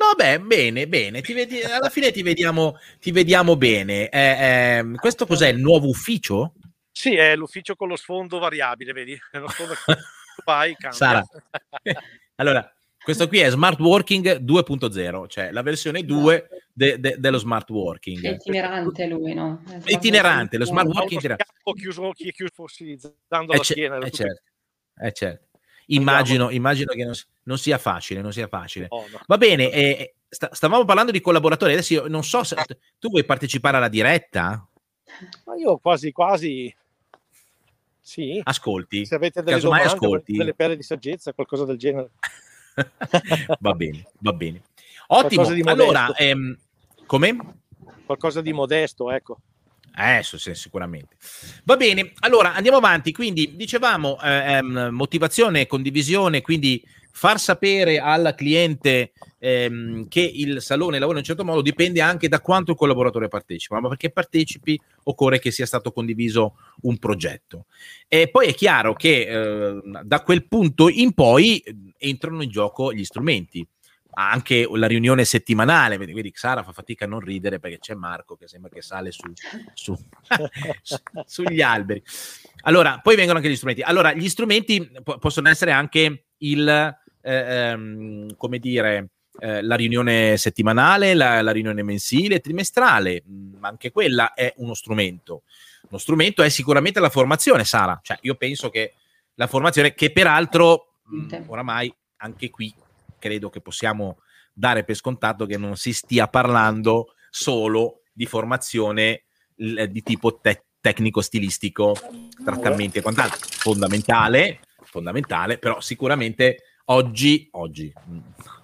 No, 0.00 0.14
beh, 0.16 0.40
bene, 0.40 0.88
bene. 0.88 1.20
Vedi, 1.20 1.60
alla 1.60 1.90
fine 1.90 2.10
ti 2.10 2.22
vediamo, 2.22 2.78
ti 2.98 3.12
vediamo 3.12 3.56
bene. 3.56 4.08
Eh, 4.08 4.18
eh, 4.18 4.94
questo 4.96 5.26
cos'è? 5.26 5.48
Il 5.48 5.58
nuovo 5.58 5.88
ufficio? 5.88 6.54
Sì, 6.90 7.14
è 7.16 7.36
l'ufficio 7.36 7.76
con 7.76 7.88
lo 7.88 7.96
sfondo 7.96 8.38
variabile, 8.38 8.94
vedi? 8.94 9.18
Lo 9.32 9.48
sfondo 9.48 9.74
vai. 10.46 10.74
Sara. 10.88 11.22
Allora, 12.36 12.72
questo 13.04 13.28
qui 13.28 13.40
è 13.40 13.50
Smart 13.50 13.78
Working 13.78 14.38
2.0, 14.40 15.28
cioè 15.28 15.50
la 15.52 15.60
versione 15.60 16.02
2 16.02 16.48
de, 16.72 16.98
de, 16.98 17.16
dello 17.18 17.36
smart 17.36 17.68
working. 17.68 18.22
È 18.22 18.30
itinerante 18.30 19.06
lui, 19.06 19.34
no? 19.34 19.62
È 19.84 19.92
itinerante, 19.92 20.56
lo 20.56 20.64
smart 20.64 20.86
working 20.86 21.20
itinerante. 21.20 21.44
chiuso, 21.74 22.10
chiuso 22.12 22.52
fossilizzando 22.54 23.52
eh, 23.52 23.56
la 23.58 23.62
schiena. 23.62 23.98
È 23.98 24.10
certo, 24.10 24.42
è 24.94 25.12
certo. 25.12 25.48
Immagino, 25.86 26.50
immagino 26.50 26.92
che 26.92 27.04
non, 27.04 27.14
non, 27.50 27.58
sia 27.58 27.78
facile, 27.78 28.20
non 28.22 28.32
sia 28.32 28.46
facile. 28.46 28.86
Oh, 28.88 29.04
no. 29.10 29.20
Va 29.26 29.36
bene, 29.36 29.70
eh, 29.70 30.14
sta, 30.28 30.48
stavamo 30.52 30.84
parlando 30.84 31.10
di 31.10 31.20
collaboratori, 31.20 31.72
adesso 31.72 31.92
io 31.92 32.06
non 32.06 32.22
so 32.22 32.44
se 32.44 32.56
tu 32.98 33.10
vuoi 33.10 33.24
partecipare 33.24 33.76
alla 33.76 33.88
diretta? 33.88 34.66
Ma 35.44 35.56
io 35.56 35.78
quasi 35.78 36.12
quasi 36.12 36.74
sì. 38.00 38.40
Ascolti. 38.42 39.04
Se 39.04 39.14
avete 39.14 39.42
delle 39.42 39.60
domande, 39.60 39.86
ascolti. 39.86 40.36
delle 40.36 40.54
perle 40.54 40.76
di 40.76 40.82
saggezza, 40.82 41.32
qualcosa 41.32 41.64
del 41.64 41.76
genere. 41.76 42.10
va 43.60 43.72
bene, 43.74 44.04
va 44.18 44.32
bene. 44.32 44.62
Ottimo. 45.08 45.46
Allora, 45.64 46.14
ehm, 46.16 46.56
come? 47.06 47.36
Qualcosa 48.06 48.40
di 48.40 48.52
modesto, 48.52 49.10
ecco. 49.10 49.38
Eh, 49.96 50.22
sicuramente. 50.22 51.16
Va 51.64 51.76
bene, 51.76 52.12
allora 52.20 52.54
andiamo 52.54 52.78
avanti. 52.78 53.12
Quindi 53.12 53.54
dicevamo 53.56 54.20
eh, 54.22 54.54
ehm, 54.54 54.88
motivazione, 54.90 55.66
condivisione, 55.66 56.40
quindi 56.40 56.82
far 57.12 57.38
sapere 57.38 57.98
al 57.98 58.34
cliente 58.36 59.12
ehm, 59.38 60.08
che 60.08 60.20
il 60.20 60.60
salone 60.60 60.98
lavora 60.98 61.18
in 61.18 61.22
un 61.22 61.26
certo 61.26 61.44
modo 61.44 61.62
dipende 61.62 62.00
anche 62.00 62.28
da 62.28 62.40
quanto 62.40 62.72
il 62.72 62.76
collaboratore 62.76 63.28
partecipa, 63.28 63.80
ma 63.80 63.88
perché 63.88 64.10
partecipi 64.10 64.80
occorre 65.04 65.38
che 65.38 65.50
sia 65.50 65.66
stato 65.66 65.92
condiviso 65.92 66.56
un 66.82 66.98
progetto. 66.98 67.66
E 68.08 68.28
poi 68.28 68.48
è 68.48 68.54
chiaro 68.54 68.94
che 68.94 69.26
eh, 69.26 69.80
da 70.02 70.22
quel 70.22 70.46
punto 70.46 70.88
in 70.88 71.12
poi 71.12 71.58
eh, 71.58 71.74
entrano 71.98 72.42
in 72.42 72.50
gioco 72.50 72.92
gli 72.92 73.04
strumenti 73.04 73.66
anche 74.12 74.68
la 74.72 74.86
riunione 74.86 75.24
settimanale, 75.24 75.96
vedi, 75.96 76.12
vedi 76.12 76.32
Sara 76.34 76.62
fa 76.62 76.72
fatica 76.72 77.04
a 77.04 77.08
non 77.08 77.20
ridere 77.20 77.58
perché 77.58 77.78
c'è 77.78 77.94
Marco 77.94 78.36
che 78.36 78.48
sembra 78.48 78.70
che 78.70 78.82
sale 78.82 79.12
su, 79.12 79.32
su, 79.74 79.96
sugli 81.24 81.60
alberi. 81.60 82.02
Allora, 82.62 82.98
poi 83.00 83.16
vengono 83.16 83.38
anche 83.38 83.50
gli 83.50 83.54
strumenti. 83.54 83.82
Allora, 83.82 84.12
gli 84.12 84.28
strumenti 84.28 84.90
po- 85.02 85.18
possono 85.18 85.48
essere 85.48 85.72
anche 85.72 86.24
il, 86.38 86.99
ehm, 87.22 88.36
come 88.36 88.58
dire, 88.58 89.10
eh, 89.38 89.62
la 89.62 89.74
riunione 89.74 90.36
settimanale, 90.36 91.14
la, 91.14 91.40
la, 91.40 91.50
riunione 91.50 91.82
mensile, 91.82 92.40
trimestrale, 92.40 93.22
ma 93.58 93.68
anche 93.68 93.90
quella 93.90 94.34
è 94.34 94.52
uno 94.56 94.74
strumento. 94.74 95.42
Uno 95.88 95.98
strumento 95.98 96.42
è 96.42 96.48
sicuramente 96.48 97.00
la 97.00 97.10
formazione, 97.10 97.64
Sara. 97.64 97.98
Cioè, 98.02 98.18
io 98.22 98.34
penso 98.34 98.70
che 98.70 98.94
la 99.34 99.46
formazione, 99.46 99.94
che 99.94 100.12
peraltro 100.12 100.98
mh, 101.04 101.44
oramai 101.46 101.92
anche 102.18 102.50
qui 102.50 102.74
credo 103.18 103.48
che 103.50 103.60
possiamo 103.60 104.18
dare 104.52 104.84
per 104.84 104.94
scontato 104.96 105.46
che 105.46 105.56
non 105.56 105.76
si 105.76 105.92
stia 105.92 106.28
parlando 106.28 107.14
solo 107.30 108.02
di 108.12 108.26
formazione 108.26 109.24
di 109.54 110.02
tipo 110.02 110.38
te- 110.38 110.64
tecnico-stilistico, 110.80 111.94
trattamenti 112.44 112.98
e 112.98 113.02
quant'altro. 113.02 113.38
Fondamentale, 113.40 114.60
fondamentale, 114.84 115.58
però 115.58 115.80
sicuramente 115.80 116.69
oggi, 116.90 117.48
oggi, 117.52 117.92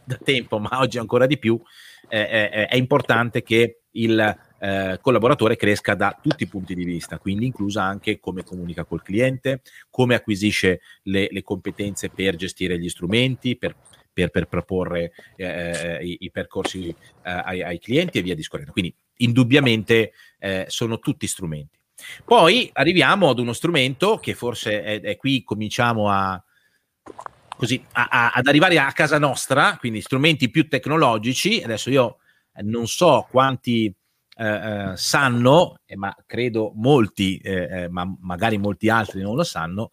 da 0.04 0.18
tempo, 0.22 0.58
ma 0.58 0.78
oggi 0.80 0.98
ancora 0.98 1.26
di 1.26 1.38
più, 1.38 1.60
eh, 2.08 2.28
è, 2.28 2.68
è 2.68 2.76
importante 2.76 3.42
che 3.42 3.82
il 3.92 4.38
eh, 4.58 4.98
collaboratore 5.00 5.56
cresca 5.56 5.94
da 5.94 6.18
tutti 6.20 6.42
i 6.42 6.48
punti 6.48 6.74
di 6.74 6.84
vista, 6.84 7.18
quindi 7.18 7.46
inclusa 7.46 7.82
anche 7.82 8.20
come 8.20 8.44
comunica 8.44 8.84
col 8.84 9.02
cliente, 9.02 9.62
come 9.90 10.14
acquisisce 10.14 10.80
le, 11.04 11.28
le 11.30 11.42
competenze 11.42 12.10
per 12.10 12.36
gestire 12.36 12.78
gli 12.78 12.88
strumenti, 12.88 13.56
per, 13.56 13.74
per, 14.12 14.30
per 14.30 14.46
proporre 14.46 15.12
eh, 15.36 15.98
i, 16.02 16.16
i, 16.20 16.30
percorsi 16.30 16.88
eh, 16.88 16.94
ai, 17.22 17.62
ai, 17.62 17.78
clienti 17.78 18.18
e 18.18 18.22
via 18.22 18.34
discorrendo. 18.34 18.72
Quindi 18.72 18.94
indubbiamente 19.18 20.12
eh, 20.38 20.66
sono 20.68 20.98
tutti 20.98 21.26
strumenti. 21.26 21.78
Poi 22.24 22.68
arriviamo 22.74 23.30
ad 23.30 23.38
uno 23.38 23.54
strumento 23.54 24.18
che 24.18 24.34
forse 24.34 24.82
è, 24.82 25.00
è 25.00 25.16
qui 25.16 25.42
cominciamo 25.42 26.10
a, 26.10 26.42
così, 27.56 27.82
a, 27.92 28.08
a, 28.10 28.30
ad 28.30 28.46
arrivare 28.46 28.78
a 28.78 28.92
casa 28.92 29.18
nostra, 29.18 29.76
quindi 29.78 30.00
strumenti 30.00 30.50
più 30.50 30.68
tecnologici. 30.68 31.62
Adesso 31.62 31.90
io 31.90 32.18
non 32.62 32.86
so 32.86 33.26
quanti 33.30 33.92
eh, 34.38 34.46
eh, 34.46 34.96
sanno, 34.96 35.80
eh, 35.86 35.96
ma 35.96 36.14
credo 36.26 36.72
molti, 36.74 37.38
eh, 37.38 37.84
eh, 37.84 37.88
ma 37.88 38.06
magari 38.20 38.58
molti 38.58 38.90
altri 38.90 39.22
non 39.22 39.34
lo 39.34 39.44
sanno, 39.44 39.88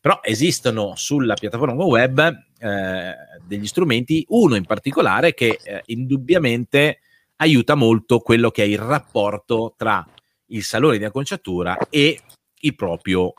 però 0.00 0.20
esistono 0.22 0.94
sulla 0.96 1.34
piattaforma 1.34 1.84
web 1.84 2.18
eh, 2.58 3.14
degli 3.46 3.66
strumenti, 3.66 4.24
uno 4.28 4.54
in 4.54 4.64
particolare 4.64 5.34
che 5.34 5.82
indubbiamente 5.86 7.00
aiuta 7.36 7.74
molto 7.74 8.20
quello 8.20 8.50
che 8.50 8.62
è 8.62 8.66
il 8.66 8.78
rapporto 8.78 9.74
tra 9.76 10.06
il 10.46 10.62
salone 10.62 10.98
di 10.98 11.04
acconciatura 11.04 11.76
e 11.90 12.18
il 12.60 12.74
proprio 12.74 13.34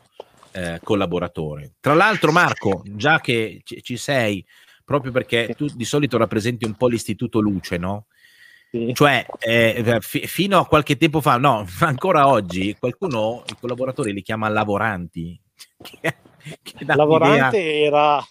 eh, 0.53 0.79
collaboratore. 0.83 1.74
Tra 1.79 1.93
l'altro, 1.93 2.31
Marco, 2.31 2.83
già 2.86 3.19
che 3.19 3.62
ci, 3.63 3.98
sei, 3.98 4.45
proprio 4.86 5.12
perché 5.12 5.53
tu 5.57 5.67
di 5.74 5.86
solito 5.86 6.17
rappresenti 6.17 6.65
un 6.65 6.75
po' 6.75 6.88
l'istituto 6.88 7.39
Luce, 7.39 7.77
no? 7.77 8.05
Sì. 8.69 8.91
Cioè, 8.93 9.25
eh, 9.39 9.98
f- 10.00 10.25
fino 10.25 10.60
a 10.60 10.65
qualche 10.65 10.98
tempo 10.98 11.22
fa, 11.22 11.38
no, 11.38 11.65
ancora 11.81 12.27
oggi, 12.27 12.75
qualcuno, 12.79 13.43
i 13.48 13.55
collaboratori 13.60 14.13
li 14.13 14.22
chiama 14.22 14.48
lavoranti. 14.48 15.39
Lavorante 16.86 17.81
era, 17.81 18.22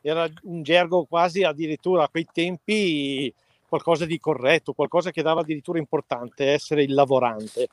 era 0.00 0.26
un 0.44 0.62
gergo 0.62 1.04
quasi 1.04 1.42
addirittura 1.42 2.04
a 2.04 2.08
quei 2.08 2.26
tempi 2.32 3.32
qualcosa 3.68 4.06
di 4.06 4.18
corretto, 4.18 4.72
qualcosa 4.72 5.10
che 5.10 5.20
dava 5.20 5.42
addirittura 5.42 5.78
importante, 5.78 6.46
essere 6.46 6.82
il 6.82 6.94
lavorante 6.94 7.68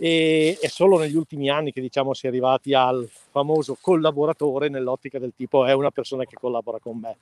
e 0.00 0.56
è 0.60 0.68
solo 0.68 0.96
negli 0.96 1.16
ultimi 1.16 1.50
anni 1.50 1.72
che 1.72 1.80
diciamo 1.80 2.14
si 2.14 2.26
è 2.26 2.28
arrivati 2.28 2.72
al 2.72 3.08
famoso 3.30 3.76
collaboratore 3.80 4.68
nell'ottica 4.68 5.18
del 5.18 5.32
tipo 5.36 5.66
è 5.66 5.72
una 5.72 5.90
persona 5.90 6.24
che 6.24 6.36
collabora 6.38 6.78
con 6.78 6.98
me, 6.98 7.16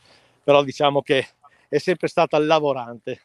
però 0.45 0.63
diciamo 0.63 1.01
che 1.01 1.27
è 1.69 1.79
sempre 1.79 2.09
stata 2.09 2.39
lavorante 2.39 3.21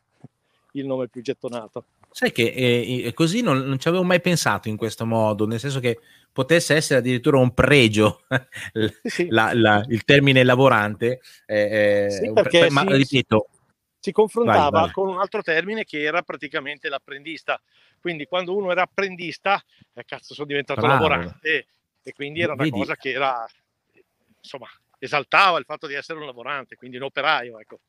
il 0.73 0.85
nome 0.85 1.09
più 1.09 1.21
gettonato. 1.21 1.83
Sai 2.11 2.31
che 2.31 2.43
eh, 2.43 3.13
così 3.13 3.41
non, 3.41 3.59
non, 3.59 3.79
ci 3.79 3.87
avevo 3.87 4.03
mai 4.03 4.21
pensato 4.21 4.67
in 4.67 4.77
questo 4.77 5.05
modo, 5.05 5.45
nel 5.45 5.59
senso 5.59 5.79
che 5.79 5.99
potesse 6.31 6.75
essere 6.75 6.99
addirittura 6.99 7.37
un 7.37 7.53
pregio 7.53 8.21
sì, 9.03 9.27
la, 9.29 9.51
la, 9.53 9.83
il 9.87 10.03
termine 10.03 10.43
lavorante, 10.43 11.21
eh, 11.45 12.07
sì, 12.09 12.31
perché 12.33 12.69
ma 12.69 12.81
si, 12.81 12.93
ripeto, 12.93 13.47
si 13.99 14.11
confrontava 14.11 14.69
vai, 14.69 14.81
vai. 14.83 14.91
con 14.91 15.07
un 15.07 15.19
altro 15.19 15.41
termine 15.41 15.83
che 15.83 16.01
era 16.01 16.21
praticamente 16.21 16.89
l'apprendista. 16.89 17.61
Quindi 18.01 18.25
quando 18.25 18.55
uno 18.55 18.71
era 18.71 18.81
apprendista, 18.81 19.63
eh, 19.93 20.03
cazzo, 20.03 20.33
sono 20.33 20.47
diventato 20.47 20.81
Bravo. 20.81 21.07
lavorante 21.07 21.67
e 22.01 22.13
quindi 22.13 22.41
era 22.41 22.53
una 22.53 22.63
Vedi. 22.63 22.79
cosa 22.79 22.95
che 22.95 23.11
era, 23.11 23.45
insomma, 24.41 24.67
esaltava 24.97 25.59
il 25.59 25.65
fatto 25.65 25.85
di 25.85 25.93
essere 25.93 26.17
un 26.17 26.25
lavorante, 26.25 26.75
quindi 26.75 26.97
un 26.97 27.03
operaio, 27.03 27.59
ecco. 27.59 27.79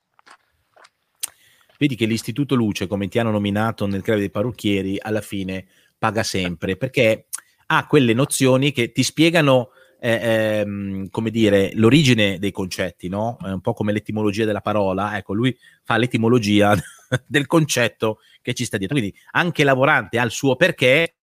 Vedi 1.79 1.97
che 1.97 2.05
l'Istituto 2.05 2.55
Luce, 2.55 2.87
come 2.87 3.09
ti 3.09 3.19
hanno 3.19 3.31
nominato 3.31 3.87
nel 3.87 4.03
credo 4.03 4.21
dei 4.21 4.31
parrucchieri, 4.31 4.99
alla 5.01 5.23
fine 5.23 5.67
paga 5.99 6.23
sempre, 6.23 6.77
perché 6.77 7.27
ha 7.67 7.87
quelle 7.87 8.13
nozioni 8.13 8.71
che 8.71 8.93
ti 8.93 9.03
spiegano 9.03 9.71
eh, 10.05 10.59
ehm, 10.61 11.11
come 11.11 11.31
dire, 11.31 11.71
l'origine 11.75 12.41
dei 12.41 12.51
concetti, 12.51 13.09
no? 13.09 13.39
È 13.41 13.53
un 13.53 13.61
po' 13.61 13.73
come 13.73 13.93
l'etimologia 13.93 14.45
della 14.45 14.61
parola. 14.61 15.17
Ecco, 15.17 15.33
lui 15.33 15.57
fa 15.85 15.97
l'etimologia 15.97 16.75
del 17.25 17.47
concetto 17.47 18.19
che 18.41 18.53
ci 18.53 18.65
sta 18.65 18.79
dietro. 18.79 18.99
Quindi 18.99 19.17
anche 19.31 19.63
lavorante 19.63 20.19
ha 20.19 20.25
il 20.25 20.33
suo 20.33 20.57
perché, 20.57 21.15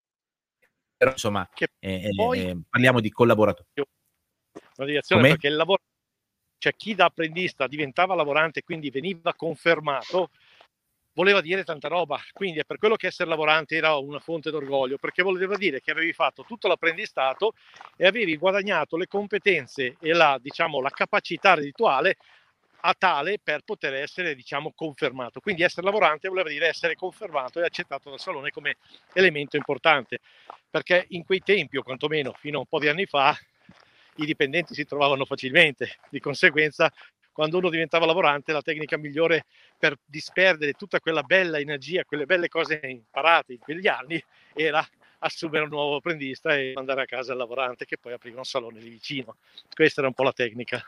però 0.95 1.11
insomma, 1.11 1.47
eh, 1.79 2.09
eh, 2.09 2.57
parliamo 2.69 3.01
di 3.01 3.11
collaboratore. 3.11 3.67
Una 4.77 4.87
direzione 4.87 5.27
perché 5.27 5.47
il 5.47 5.55
lavoro, 5.57 5.81
cioè 6.57 6.73
chi 6.77 6.95
da 6.95 7.05
apprendista 7.05 7.67
diventava 7.67 8.15
lavorante, 8.15 8.63
quindi 8.63 8.89
veniva 8.91 9.33
confermato, 9.33 10.29
voleva 11.19 11.41
dire 11.41 11.65
tanta 11.65 11.89
roba, 11.89 12.17
quindi 12.31 12.59
è 12.59 12.63
per 12.63 12.77
quello 12.77 12.95
che 12.95 13.07
essere 13.07 13.27
lavorante 13.27 13.75
era 13.75 13.97
una 13.97 14.19
fonte 14.19 14.51
d'orgoglio, 14.51 14.97
perché 14.97 15.21
voleva 15.21 15.57
dire 15.57 15.81
che 15.81 15.91
avevi 15.91 16.13
fatto 16.13 16.45
tutto 16.45 16.69
l'apprendistato 16.69 17.55
e 17.97 18.07
avevi 18.07 18.37
guadagnato 18.37 18.95
le 18.95 19.05
competenze 19.05 19.97
e 19.99 20.13
la, 20.13 20.39
diciamo, 20.41 20.79
la 20.79 20.89
capacità 20.89 21.55
reddituale 21.55 22.15
a 22.81 22.95
tale 22.97 23.37
per 23.43 23.63
poter 23.65 23.95
essere 23.95 24.33
diciamo 24.33 24.71
confermato. 24.73 25.41
Quindi 25.41 25.63
essere 25.63 25.85
lavorante 25.85 26.29
voleva 26.29 26.47
dire 26.47 26.67
essere 26.67 26.95
confermato 26.95 27.59
e 27.59 27.65
accettato 27.65 28.09
dal 28.09 28.19
salone 28.21 28.51
come 28.51 28.77
elemento 29.11 29.57
importante 29.57 30.19
perché 30.69 31.05
in 31.09 31.25
quei 31.25 31.41
tempi 31.41 31.75
o 31.75 31.83
quantomeno 31.83 32.31
fino 32.31 32.55
a 32.55 32.61
un 32.61 32.65
po' 32.65 32.79
di 32.79 32.87
anni 32.87 33.05
fa 33.05 33.37
i 34.15 34.25
dipendenti 34.25 34.73
si 34.73 34.85
trovavano 34.85 35.25
facilmente. 35.25 35.97
Di 36.09 36.21
conseguenza 36.21 36.89
quando 37.39 37.57
uno 37.59 37.69
diventava 37.69 38.05
lavorante, 38.05 38.51
la 38.51 38.61
tecnica 38.61 38.97
migliore 38.97 39.45
per 39.77 39.97
disperdere 40.03 40.73
tutta 40.73 40.99
quella 40.99 41.23
bella 41.23 41.57
energia, 41.57 42.03
quelle 42.03 42.25
belle 42.25 42.49
cose 42.49 42.81
imparate 42.83 43.53
in 43.53 43.59
quegli 43.59 43.87
anni, 43.87 44.21
era 44.53 44.85
assumere 45.19 45.63
un 45.63 45.69
nuovo 45.69 45.95
apprendista 45.95 46.53
e 46.53 46.73
mandare 46.75 47.03
a 47.03 47.05
casa 47.05 47.31
il 47.31 47.37
lavorante 47.37 47.85
che 47.85 47.97
poi 47.97 48.11
apriva 48.11 48.39
un 48.39 48.43
salone 48.43 48.81
lì 48.81 48.89
vicino. 48.89 49.37
Questa 49.73 50.01
era 50.01 50.09
un 50.09 50.15
po' 50.15 50.23
la 50.23 50.33
tecnica. 50.33 50.83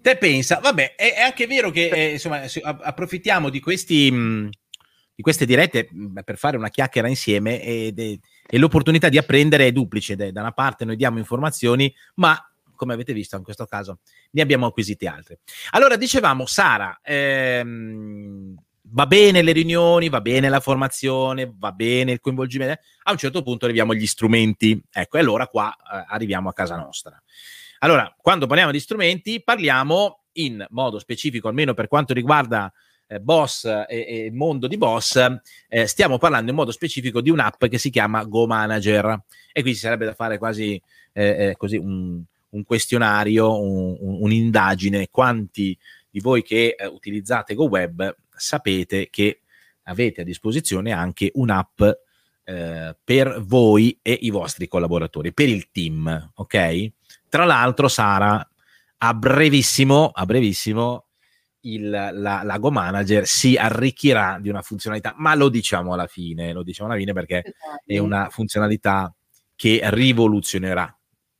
Te 0.00 0.16
pensa, 0.18 0.60
vabbè, 0.60 0.94
è, 0.94 1.14
è 1.14 1.20
anche 1.22 1.48
vero 1.48 1.72
che 1.72 1.88
eh, 1.88 2.12
insomma, 2.12 2.42
approfittiamo 2.62 3.48
di, 3.50 3.58
questi, 3.58 4.08
mh, 4.08 4.50
di 5.16 5.22
queste 5.22 5.46
dirette 5.46 5.88
mh, 5.90 6.20
per 6.20 6.38
fare 6.38 6.56
una 6.56 6.70
chiacchiera 6.70 7.08
insieme 7.08 7.60
e, 7.60 8.20
e 8.46 8.56
l'opportunità 8.56 9.08
di 9.08 9.18
apprendere 9.18 9.66
è 9.66 9.72
duplice. 9.72 10.14
Da 10.14 10.40
una 10.42 10.52
parte 10.52 10.84
noi 10.84 10.94
diamo 10.94 11.18
informazioni, 11.18 11.92
ma 12.14 12.40
come 12.76 12.94
avete 12.94 13.12
visto 13.12 13.36
in 13.36 13.42
questo 13.42 13.66
caso 13.66 13.98
ne 14.30 14.42
abbiamo 14.42 14.66
acquisite 14.66 15.08
altre. 15.08 15.40
Allora, 15.70 15.96
dicevamo, 15.96 16.46
Sara, 16.46 17.00
ehm, 17.02 18.54
va 18.90 19.06
bene 19.06 19.42
le 19.42 19.52
riunioni, 19.52 20.08
va 20.08 20.20
bene 20.20 20.48
la 20.48 20.60
formazione, 20.60 21.52
va 21.56 21.72
bene 21.72 22.12
il 22.12 22.20
coinvolgimento, 22.20 22.80
a 23.02 23.10
un 23.10 23.18
certo 23.18 23.42
punto 23.42 23.64
arriviamo 23.64 23.92
agli 23.92 24.06
strumenti, 24.06 24.80
ecco, 24.90 25.16
e 25.16 25.20
allora 25.20 25.48
qua 25.48 25.74
eh, 25.74 26.04
arriviamo 26.08 26.48
a 26.48 26.52
casa 26.52 26.76
nostra. 26.76 27.20
Allora, 27.80 28.14
quando 28.16 28.46
parliamo 28.46 28.72
di 28.72 28.80
strumenti, 28.80 29.42
parliamo 29.42 30.24
in 30.32 30.64
modo 30.70 30.98
specifico, 30.98 31.48
almeno 31.48 31.74
per 31.74 31.88
quanto 31.88 32.14
riguarda 32.14 32.72
eh, 33.06 33.20
Boss 33.20 33.64
e, 33.64 33.86
e, 33.88 34.30
mondo 34.32 34.66
di 34.66 34.76
Boss, 34.76 35.24
eh, 35.68 35.86
stiamo 35.86 36.18
parlando 36.18 36.50
in 36.50 36.56
modo 36.56 36.72
specifico 36.72 37.20
di 37.20 37.30
un'app 37.30 37.66
che 37.66 37.78
si 37.78 37.90
chiama 37.90 38.24
Go 38.24 38.46
Manager. 38.46 39.20
E 39.52 39.62
qui 39.62 39.74
ci 39.74 39.80
sarebbe 39.80 40.04
da 40.04 40.14
fare 40.14 40.38
quasi 40.38 40.80
eh, 41.12 41.48
eh 41.48 41.56
così 41.56 41.76
un, 41.76 42.22
un 42.56 42.64
questionario, 42.64 43.60
un, 43.60 43.96
un, 44.00 44.16
un'indagine, 44.22 45.08
quanti 45.10 45.76
di 46.10 46.20
voi 46.20 46.42
che 46.42 46.74
eh, 46.78 46.86
utilizzate 46.86 47.54
GoWeb 47.54 48.16
sapete 48.34 49.08
che 49.10 49.42
avete 49.84 50.22
a 50.22 50.24
disposizione 50.24 50.92
anche 50.92 51.30
un'app 51.34 51.82
eh, 52.44 52.96
per 53.04 53.42
voi 53.42 53.98
e 54.02 54.12
i 54.22 54.30
vostri 54.30 54.66
collaboratori, 54.66 55.32
per 55.32 55.48
il 55.48 55.70
team, 55.70 56.32
ok? 56.34 56.90
Tra 57.28 57.44
l'altro, 57.44 57.88
Sara, 57.88 58.48
a 58.98 59.14
brevissimo, 59.14 60.10
a 60.12 60.24
brevissimo, 60.24 61.06
il, 61.66 61.90
la, 61.90 62.10
la 62.42 62.58
Go 62.58 62.70
Manager 62.70 63.26
si 63.26 63.56
arricchirà 63.56 64.38
di 64.40 64.48
una 64.48 64.62
funzionalità, 64.62 65.14
ma 65.18 65.34
lo 65.34 65.48
diciamo 65.48 65.92
alla 65.92 66.06
fine, 66.06 66.52
lo 66.52 66.62
diciamo 66.62 66.88
alla 66.88 66.98
fine 66.98 67.12
perché 67.12 67.38
esatto. 67.38 67.82
è 67.84 67.98
una 67.98 68.28
funzionalità 68.30 69.12
che 69.54 69.80
rivoluzionerà 69.82 70.95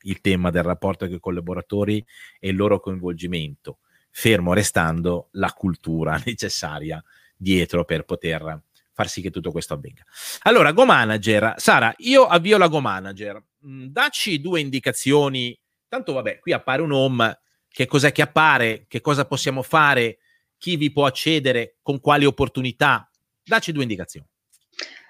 il 0.06 0.20
tema 0.20 0.50
del 0.50 0.62
rapporto 0.62 1.06
con 1.06 1.14
i 1.14 1.20
collaboratori 1.20 2.04
e 2.38 2.48
il 2.48 2.56
loro 2.56 2.80
coinvolgimento, 2.80 3.78
fermo 4.10 4.52
restando 4.52 5.28
la 5.32 5.52
cultura 5.52 6.20
necessaria 6.24 7.02
dietro 7.36 7.84
per 7.84 8.04
poter 8.04 8.62
far 8.92 9.10
sì 9.10 9.20
che 9.20 9.30
tutto 9.30 9.52
questo 9.52 9.74
avvenga. 9.74 10.02
Allora, 10.44 10.72
Go 10.72 10.86
Manager, 10.86 11.54
Sara, 11.58 11.94
io 11.98 12.24
avvio 12.26 12.56
la 12.56 12.68
Go 12.68 12.80
Manager, 12.80 13.42
mm, 13.66 13.86
dacci 13.88 14.40
due 14.40 14.60
indicazioni, 14.60 15.56
tanto 15.86 16.14
vabbè, 16.14 16.38
qui 16.38 16.52
appare 16.54 16.80
un 16.80 16.92
home, 16.92 17.40
che 17.68 17.84
cos'è 17.84 18.10
che 18.10 18.22
appare, 18.22 18.86
che 18.88 19.02
cosa 19.02 19.26
possiamo 19.26 19.60
fare, 19.60 20.18
chi 20.56 20.76
vi 20.76 20.90
può 20.90 21.04
accedere, 21.04 21.76
con 21.82 22.00
quali 22.00 22.24
opportunità. 22.24 23.10
Dacci 23.44 23.72
due 23.72 23.82
indicazioni. 23.82 24.26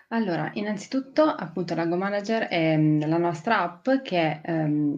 Allora, 0.09 0.51
innanzitutto, 0.55 1.23
appunto, 1.25 1.75
l'Ago 1.75 1.97
Manager 1.97 2.45
è 2.49 2.77
mm, 2.77 3.01
la 3.03 3.19
nostra 3.19 3.61
app 3.63 3.89
che 4.03 4.41
è 4.41 4.41
ehm, 4.45 4.97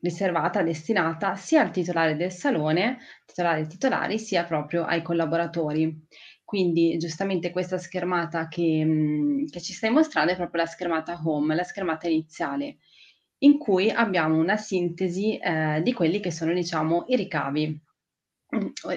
riservata, 0.00 0.62
destinata 0.62 1.36
sia 1.36 1.60
al 1.62 1.70
titolare 1.70 2.16
del 2.16 2.32
salone, 2.32 2.98
titolari 3.24 3.62
e 3.62 3.66
titolari, 3.66 4.18
sia 4.18 4.44
proprio 4.44 4.84
ai 4.84 5.02
collaboratori. 5.02 6.06
Quindi 6.44 6.96
giustamente 6.98 7.50
questa 7.50 7.78
schermata 7.78 8.48
che, 8.48 8.84
mm, 8.84 9.46
che 9.46 9.60
ci 9.60 9.72
stai 9.72 9.90
mostrando 9.90 10.32
è 10.32 10.36
proprio 10.36 10.62
la 10.62 10.68
schermata 10.68 11.20
home, 11.24 11.54
la 11.54 11.62
schermata 11.64 12.08
iniziale, 12.08 12.78
in 13.38 13.58
cui 13.58 13.90
abbiamo 13.90 14.36
una 14.38 14.56
sintesi 14.56 15.36
eh, 15.38 15.80
di 15.82 15.92
quelli 15.92 16.18
che 16.20 16.32
sono, 16.32 16.52
diciamo, 16.52 17.04
i 17.08 17.16
ricavi 17.16 17.80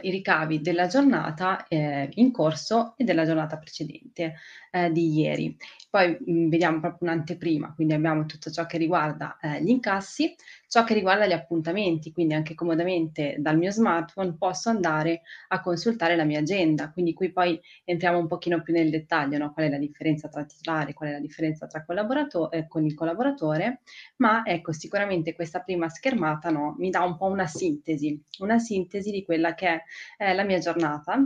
i 0.01 0.09
ricavi 0.09 0.61
della 0.61 0.87
giornata 0.87 1.67
eh, 1.67 2.09
in 2.15 2.31
corso 2.31 2.93
e 2.97 3.03
della 3.03 3.25
giornata 3.25 3.57
precedente 3.57 4.35
eh, 4.71 4.91
di 4.91 5.19
ieri. 5.19 5.57
Poi 5.91 6.17
mh, 6.25 6.31
mm, 6.31 6.49
vediamo 6.49 6.79
proprio 6.79 7.09
un'anteprima, 7.09 7.73
quindi 7.75 7.93
abbiamo 7.93 8.25
tutto 8.25 8.49
ciò 8.49 8.65
che 8.65 8.77
riguarda 8.77 9.37
eh, 9.41 9.61
gli 9.61 9.67
incassi, 9.67 10.33
ciò 10.69 10.85
che 10.85 10.93
riguarda 10.93 11.27
gli 11.27 11.33
appuntamenti, 11.33 12.13
quindi 12.13 12.33
anche 12.33 12.55
comodamente 12.55 13.35
dal 13.39 13.57
mio 13.57 13.71
smartphone 13.71 14.37
posso 14.37 14.69
andare 14.69 15.23
a 15.49 15.59
consultare 15.59 16.15
la 16.15 16.23
mia 16.23 16.39
agenda, 16.39 16.91
quindi 16.91 17.13
qui 17.13 17.33
poi 17.33 17.59
entriamo 17.83 18.17
un 18.17 18.27
pochino 18.27 18.61
più 18.61 18.73
nel 18.73 18.89
dettaglio, 18.89 19.37
no? 19.37 19.51
qual 19.51 19.65
è 19.65 19.69
la 19.69 19.77
differenza 19.77 20.29
tra 20.29 20.45
titolare, 20.45 20.93
qual 20.93 21.09
è 21.09 21.11
la 21.11 21.19
differenza 21.19 21.67
tra 21.67 21.83
collaboratore, 21.83 22.57
eh, 22.59 22.67
con 22.69 22.85
il 22.85 22.93
collaboratore, 22.93 23.81
ma 24.17 24.43
ecco 24.45 24.71
sicuramente 24.71 25.33
questa 25.33 25.59
prima 25.59 25.89
schermata 25.89 26.49
no? 26.51 26.73
mi 26.77 26.89
dà 26.89 27.03
un 27.03 27.17
po' 27.17 27.25
una 27.25 27.47
sintesi, 27.47 28.17
una 28.39 28.59
sintesi 28.59 29.11
di 29.11 29.25
quella 29.25 29.53
che 29.55 29.83
è 30.15 30.33
la 30.33 30.43
mia 30.43 30.59
giornata 30.59 31.21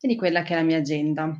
e 0.00 0.08
di 0.08 0.16
quella 0.16 0.42
che 0.42 0.54
è 0.54 0.56
la 0.56 0.62
mia 0.62 0.78
agenda. 0.78 1.38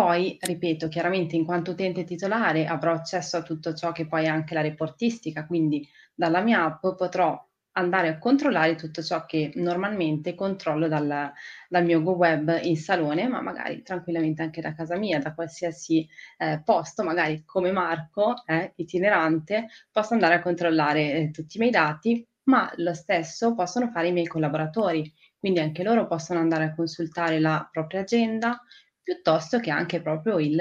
Poi, 0.00 0.38
ripeto, 0.40 0.88
chiaramente 0.88 1.36
in 1.36 1.44
quanto 1.44 1.72
utente 1.72 2.04
titolare 2.04 2.64
avrò 2.64 2.94
accesso 2.94 3.36
a 3.36 3.42
tutto 3.42 3.74
ciò 3.74 3.92
che 3.92 4.06
poi 4.06 4.24
è 4.24 4.28
anche 4.28 4.54
la 4.54 4.62
reportistica, 4.62 5.44
quindi 5.44 5.86
dalla 6.14 6.40
mia 6.40 6.64
app 6.64 6.96
potrò 6.96 7.38
andare 7.72 8.08
a 8.08 8.16
controllare 8.16 8.76
tutto 8.76 9.02
ciò 9.02 9.26
che 9.26 9.52
normalmente 9.56 10.34
controllo 10.34 10.88
dal, 10.88 11.30
dal 11.68 11.84
mio 11.84 12.00
Go 12.00 12.12
Web 12.12 12.60
in 12.62 12.78
salone, 12.78 13.28
ma 13.28 13.42
magari 13.42 13.82
tranquillamente 13.82 14.40
anche 14.40 14.62
da 14.62 14.74
casa 14.74 14.96
mia, 14.96 15.18
da 15.18 15.34
qualsiasi 15.34 16.08
eh, 16.38 16.62
posto, 16.64 17.02
magari 17.02 17.44
come 17.44 17.70
Marco, 17.70 18.42
eh, 18.46 18.72
itinerante, 18.76 19.66
posso 19.92 20.14
andare 20.14 20.36
a 20.36 20.40
controllare 20.40 21.12
eh, 21.12 21.30
tutti 21.30 21.58
i 21.58 21.60
miei 21.60 21.72
dati, 21.72 22.26
ma 22.44 22.72
lo 22.76 22.94
stesso 22.94 23.54
possono 23.54 23.90
fare 23.90 24.08
i 24.08 24.12
miei 24.12 24.26
collaboratori, 24.26 25.12
quindi 25.38 25.60
anche 25.60 25.82
loro 25.82 26.06
possono 26.06 26.40
andare 26.40 26.64
a 26.64 26.74
consultare 26.74 27.38
la 27.38 27.68
propria 27.70 28.00
agenda, 28.00 28.58
piuttosto 29.02 29.58
che 29.58 29.70
anche 29.70 30.00
proprio 30.00 30.38
il, 30.38 30.60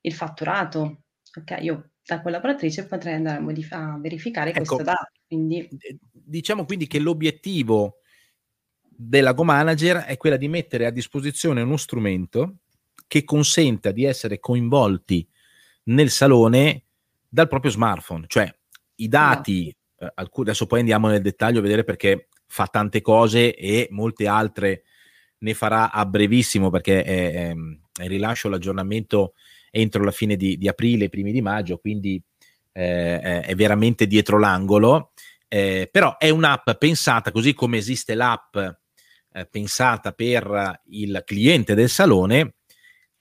il 0.00 0.12
fatturato. 0.12 1.02
Ok, 1.38 1.58
io 1.60 1.90
da 2.04 2.22
collaboratrice 2.22 2.86
potrei 2.86 3.14
andare 3.14 3.38
a, 3.38 3.40
modif- 3.40 3.72
a 3.72 3.98
verificare 4.00 4.50
ecco, 4.50 4.58
questo 4.58 4.82
dato. 4.82 5.10
Quindi... 5.26 5.68
Diciamo 6.10 6.64
quindi 6.64 6.86
che 6.86 6.98
l'obiettivo 6.98 7.98
della 8.82 9.32
Go 9.32 9.44
Manager 9.44 9.98
è 9.98 10.16
quella 10.16 10.36
di 10.36 10.48
mettere 10.48 10.86
a 10.86 10.90
disposizione 10.90 11.60
uno 11.60 11.76
strumento 11.76 12.58
che 13.06 13.24
consenta 13.24 13.90
di 13.92 14.04
essere 14.04 14.40
coinvolti 14.40 15.28
nel 15.84 16.10
salone 16.10 16.84
dal 17.28 17.48
proprio 17.48 17.70
smartphone, 17.70 18.24
cioè 18.28 18.52
i 18.96 19.08
dati, 19.08 19.68
eh, 19.68 20.12
alcuni, 20.14 20.48
adesso 20.48 20.66
poi 20.66 20.80
andiamo 20.80 21.08
nel 21.08 21.20
dettaglio 21.20 21.58
a 21.58 21.62
vedere 21.62 21.84
perché 21.84 22.28
fa 22.46 22.66
tante 22.66 23.00
cose 23.02 23.54
e 23.54 23.88
molte 23.90 24.26
altre 24.26 24.84
ne 25.38 25.54
farà 25.54 25.92
a 25.92 26.04
brevissimo 26.06 26.70
perché 26.70 27.02
è, 27.02 27.32
è, 27.32 27.54
è 28.02 28.06
rilascio 28.06 28.48
l'aggiornamento 28.48 29.34
entro 29.70 30.04
la 30.04 30.10
fine 30.10 30.36
di, 30.36 30.56
di 30.56 30.68
aprile, 30.68 31.08
primi 31.08 31.32
di 31.32 31.42
maggio, 31.42 31.78
quindi 31.78 32.20
eh, 32.72 33.40
è 33.40 33.54
veramente 33.54 34.06
dietro 34.06 34.38
l'angolo. 34.38 35.12
Eh, 35.48 35.88
però 35.90 36.16
è 36.16 36.28
un'app 36.28 36.70
pensata 36.72 37.30
così 37.30 37.54
come 37.54 37.76
esiste 37.76 38.14
l'app 38.14 38.56
eh, 38.56 39.46
pensata 39.46 40.12
per 40.12 40.80
il 40.86 41.22
cliente 41.24 41.74
del 41.74 41.88
salone, 41.88 42.54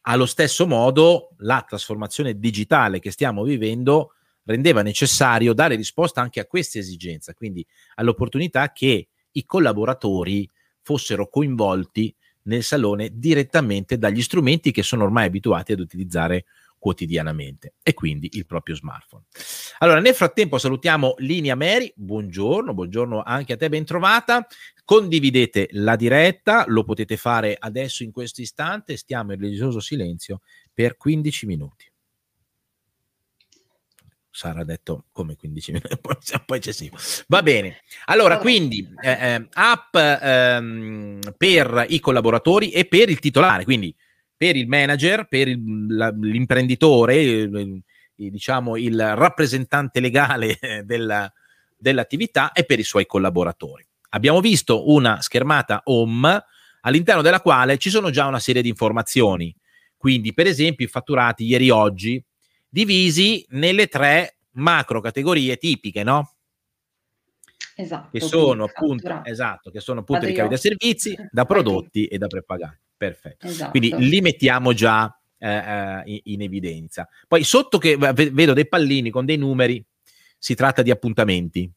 allo 0.08 0.25
stesso 0.25 0.65
modo 0.65 1.32
la 1.39 1.63
trasformazione 1.67 2.39
digitale 2.39 2.99
che 2.99 3.12
stiamo 3.12 3.43
vivendo 3.43 4.13
rendeva 4.43 4.82
necessario 4.82 5.54
dare 5.54 5.75
risposta 5.75 6.21
anche 6.21 6.39
a 6.39 6.45
questa 6.45 6.80
esigenza, 6.80 7.34
quindi 7.34 7.65
all'opportunità 7.95 8.71
che 8.71 9.10
i 9.32 9.45
collaboratori 9.45 10.49
fossero 10.86 11.28
coinvolti 11.28 12.15
nel 12.43 12.62
salone 12.62 13.10
direttamente 13.12 13.98
dagli 13.98 14.21
strumenti 14.21 14.69
che 14.69 14.84
sono 14.84 15.04
ormai 15.04 15.26
abituati 15.26 15.71
ad 15.71 15.80
utilizzare 15.80 16.45
quotidianamente 16.78 17.74
e 17.82 17.95
quindi 17.95 18.30
il 18.34 18.45
proprio 18.45 18.76
smartphone. 18.76 19.24
Allora, 19.80 20.00
nel 20.00 20.13
frattempo 20.13 20.60
salutiamo 20.60 21.15
Linea 21.17 21.56
Mary, 21.56 21.91
buongiorno, 21.95 22.76
buongiorno 22.76 23.24
anche 23.24 23.54
a 23.54 23.58
te, 23.58 23.67
ben 23.67 23.84
trovata. 23.84 24.45
Condividete 24.84 25.69
la 25.71 25.95
diretta, 25.95 26.65
lo 26.67 26.84
potete 26.84 27.17
fare 27.17 27.58
adesso 27.58 28.04
in 28.04 28.12
questo 28.12 28.41
istante, 28.41 28.95
stiamo 28.95 29.34
in 29.34 29.39
religioso 29.39 29.80
silenzio 29.80 30.41
per 30.71 30.98
15 30.98 31.45
minuti. 31.48 31.91
Sara 34.36 34.60
ha 34.60 34.65
detto 34.65 35.06
come 35.13 35.38
15 35.38 35.71
minuti, 35.71 35.98
poi, 35.98 36.17
poi 36.45 36.58
eccessivo. 36.58 36.98
Va 37.28 37.41
bene. 37.41 37.78
Allora, 38.08 38.38
quindi 38.38 38.86
eh, 39.02 39.10
eh, 39.10 39.48
app 39.54 39.95
ehm, 39.95 41.19
per 41.38 41.86
i 41.88 42.02
collaboratori 42.02 42.71
e 42.71 42.84
per 42.84 43.10
il 43.10 43.19
titolare, 43.19 43.63
quindi 43.63 43.95
per 44.36 44.58
il 44.58 44.67
manager, 44.67 45.30
per 45.30 45.48
il, 45.48 45.62
la, 45.88 46.13
l'imprenditore, 46.13 47.71
diciamo 48.13 48.76
il 48.76 49.15
rappresentante 49.15 50.02
legale 50.02 50.60
della, 50.84 51.32
dell'attività 51.78 52.52
e 52.52 52.65
per 52.65 52.80
i 52.80 52.84
suoi 52.84 53.06
collaboratori. 53.06 53.88
Abbiamo 54.10 54.41
visto 54.41 54.91
una 54.91 55.21
schermata 55.21 55.80
home 55.86 56.43
all'interno 56.82 57.21
della 57.21 57.39
quale 57.39 57.78
ci 57.78 57.89
sono 57.89 58.10
già 58.10 58.26
una 58.26 58.39
serie 58.39 58.62
di 58.62 58.67
informazioni. 58.67 59.56
Quindi, 59.95 60.34
per 60.34 60.45
esempio, 60.45 60.86
i 60.86 60.89
fatturati 60.89 61.45
ieri 61.45 61.69
oggi 61.69 62.21
divisi 62.76 63.46
nelle 63.52 63.88
tre 63.88 64.36
macro 64.56 65.00
categorie 65.00 65.56
tipiche, 65.56 66.04
no? 66.04 66.34
Esatto. 67.78 68.10
Che 68.12 68.20
sono 68.20 68.66
appunto, 68.66 69.22
esatto, 69.24 69.72
che 69.72 69.80
sono 69.80 70.02
appunto 70.02 70.26
ricavi 70.26 70.50
da 70.52 70.58
servizi, 70.58 71.16
da 71.32 71.46
prodotti 71.46 72.06
e 72.06 72.18
da 72.18 72.28
prepagati. 72.28 72.78
Perfetto. 72.98 73.48
Esatto. 73.48 73.72
Quindi 73.72 73.96
li 73.98 74.20
mettiamo 74.20 74.74
già 74.74 75.18
eh, 75.38 76.04
eh 76.04 76.22
in 76.26 76.42
evidenza. 76.42 77.08
Poi 77.30 77.46
sotto 77.46 77.78
che 77.78 77.96
vedo 77.96 78.52
dei 78.52 78.68
pallini 78.68 79.10
con 79.10 79.24
dei 79.24 79.38
numeri, 79.38 79.84
si 80.38 80.54
tratta 80.54 80.82
di 80.82 80.92
appuntamenti. 80.92 81.72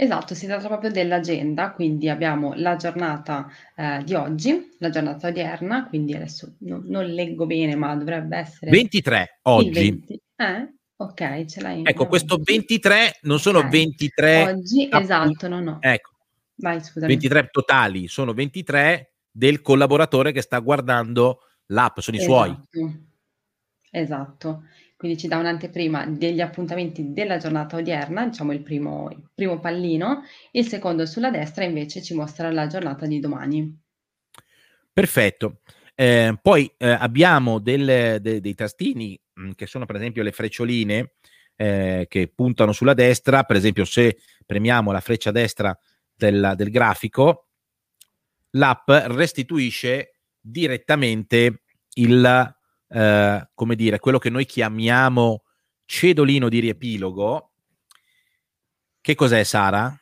Esatto, 0.00 0.36
si 0.36 0.46
tratta 0.46 0.68
proprio 0.68 0.92
dell'agenda, 0.92 1.72
quindi 1.72 2.08
abbiamo 2.08 2.52
la 2.54 2.76
giornata 2.76 3.48
eh, 3.74 4.00
di 4.04 4.14
oggi, 4.14 4.76
la 4.78 4.90
giornata 4.90 5.26
odierna, 5.26 5.88
quindi 5.88 6.14
adesso 6.14 6.54
no, 6.58 6.80
non 6.84 7.04
leggo 7.04 7.46
bene, 7.46 7.74
ma 7.74 7.96
dovrebbe 7.96 8.36
essere 8.36 8.70
23 8.70 9.40
oggi. 9.42 9.70
20. 9.72 10.22
Eh? 10.36 10.74
Ok, 10.98 11.44
ce 11.46 11.60
l'hai. 11.60 11.82
Ecco, 11.82 12.06
questo 12.06 12.38
23 12.40 13.18
non 13.22 13.40
sono 13.40 13.58
okay. 13.58 13.70
23 13.70 14.42
oggi, 14.52 14.84
appunto, 14.84 14.98
esatto, 14.98 15.48
no, 15.48 15.60
no. 15.60 15.78
Ecco. 15.80 16.10
Vai, 16.54 16.80
scusami. 16.80 17.08
23 17.08 17.48
totali, 17.50 18.06
sono 18.06 18.32
23 18.32 19.14
del 19.28 19.60
collaboratore 19.60 20.30
che 20.30 20.42
sta 20.42 20.60
guardando 20.60 21.40
l'app, 21.66 21.98
sono 21.98 22.16
esatto. 22.18 22.30
i 22.30 22.60
suoi. 22.70 23.06
Esatto 23.90 24.62
quindi 24.98 25.16
ci 25.16 25.28
dà 25.28 25.36
un'anteprima 25.36 26.06
degli 26.06 26.40
appuntamenti 26.40 27.12
della 27.12 27.36
giornata 27.36 27.76
odierna, 27.76 28.26
diciamo 28.26 28.52
il 28.52 28.62
primo, 28.62 29.08
il 29.12 29.30
primo 29.32 29.60
pallino, 29.60 30.24
il 30.50 30.66
secondo 30.66 31.06
sulla 31.06 31.30
destra 31.30 31.62
invece 31.62 32.02
ci 32.02 32.14
mostra 32.14 32.50
la 32.50 32.66
giornata 32.66 33.06
di 33.06 33.20
domani. 33.20 33.80
Perfetto. 34.92 35.60
Eh, 35.94 36.36
poi 36.42 36.68
eh, 36.76 36.88
abbiamo 36.88 37.60
del, 37.60 38.18
de, 38.20 38.40
dei 38.40 38.54
tastini 38.54 39.16
mh, 39.34 39.46
mm, 39.46 39.50
che 39.52 39.68
sono 39.68 39.86
per 39.86 39.94
esempio 39.94 40.24
le 40.24 40.32
freccioline 40.32 41.12
eh, 41.54 42.06
che 42.08 42.32
puntano 42.34 42.72
sulla 42.72 42.94
destra, 42.94 43.44
per 43.44 43.54
esempio 43.54 43.84
se 43.84 44.18
premiamo 44.44 44.90
la 44.90 45.00
freccia 45.00 45.30
destra 45.30 45.78
del, 46.12 46.54
del 46.56 46.70
grafico, 46.70 47.50
l'app 48.50 48.90
restituisce 48.90 50.22
direttamente 50.40 51.62
il 51.94 52.57
eh, 52.88 53.48
come 53.54 53.74
dire, 53.76 53.98
quello 53.98 54.18
che 54.18 54.30
noi 54.30 54.46
chiamiamo 54.46 55.42
cedolino 55.84 56.48
di 56.48 56.60
riepilogo. 56.60 57.50
Che 59.00 59.14
cos'è, 59.14 59.42
Sara? 59.44 59.94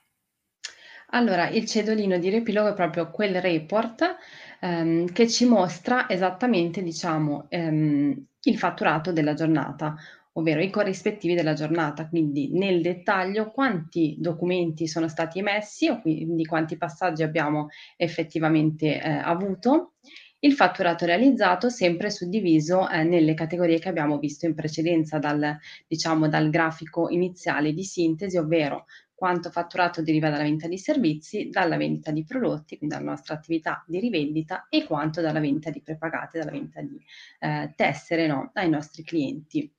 Allora, 1.10 1.48
il 1.48 1.66
cedolino 1.66 2.18
di 2.18 2.28
riepilogo 2.28 2.70
è 2.70 2.74
proprio 2.74 3.10
quel 3.10 3.40
report 3.40 4.16
ehm, 4.60 5.12
che 5.12 5.28
ci 5.28 5.46
mostra 5.46 6.08
esattamente, 6.08 6.82
diciamo, 6.82 7.46
ehm, 7.48 8.26
il 8.42 8.58
fatturato 8.58 9.12
della 9.12 9.34
giornata. 9.34 9.96
ovvero 10.38 10.60
i 10.60 10.70
corrispettivi 10.70 11.34
della 11.34 11.54
giornata, 11.54 12.08
quindi 12.08 12.50
nel 12.52 12.82
dettaglio 12.82 13.50
quanti 13.50 14.16
documenti 14.18 14.86
sono 14.86 15.08
stati 15.08 15.38
emessi 15.38 15.88
o 15.88 16.00
quindi 16.00 16.44
quanti 16.44 16.76
passaggi 16.76 17.22
abbiamo 17.22 17.68
effettivamente 17.96 19.00
eh, 19.00 19.10
avuto, 19.10 19.94
il 20.46 20.52
fatturato 20.52 21.04
realizzato 21.04 21.68
sempre 21.68 22.08
suddiviso 22.08 22.88
eh, 22.88 23.02
nelle 23.02 23.34
categorie 23.34 23.80
che 23.80 23.88
abbiamo 23.88 24.18
visto 24.18 24.46
in 24.46 24.54
precedenza 24.54 25.18
dal, 25.18 25.58
diciamo, 25.88 26.28
dal 26.28 26.50
grafico 26.50 27.08
iniziale 27.08 27.72
di 27.72 27.82
sintesi, 27.82 28.36
ovvero 28.36 28.86
quanto 29.12 29.50
fatturato 29.50 30.02
deriva 30.02 30.30
dalla 30.30 30.44
vendita 30.44 30.68
di 30.68 30.78
servizi, 30.78 31.48
dalla 31.48 31.76
vendita 31.76 32.12
di 32.12 32.24
prodotti, 32.24 32.78
quindi 32.78 32.94
dalla 32.94 33.10
nostra 33.10 33.34
attività 33.34 33.82
di 33.88 33.98
rivendita 33.98 34.66
e 34.68 34.84
quanto 34.84 35.20
dalla 35.20 35.40
vendita 35.40 35.70
di 35.70 35.82
prepagate, 35.82 36.38
dalla 36.38 36.50
vendita 36.52 36.80
di 36.80 37.02
eh, 37.40 37.72
tessere 37.74 38.26
no, 38.28 38.50
ai 38.54 38.68
nostri 38.68 39.02
clienti. 39.02 39.72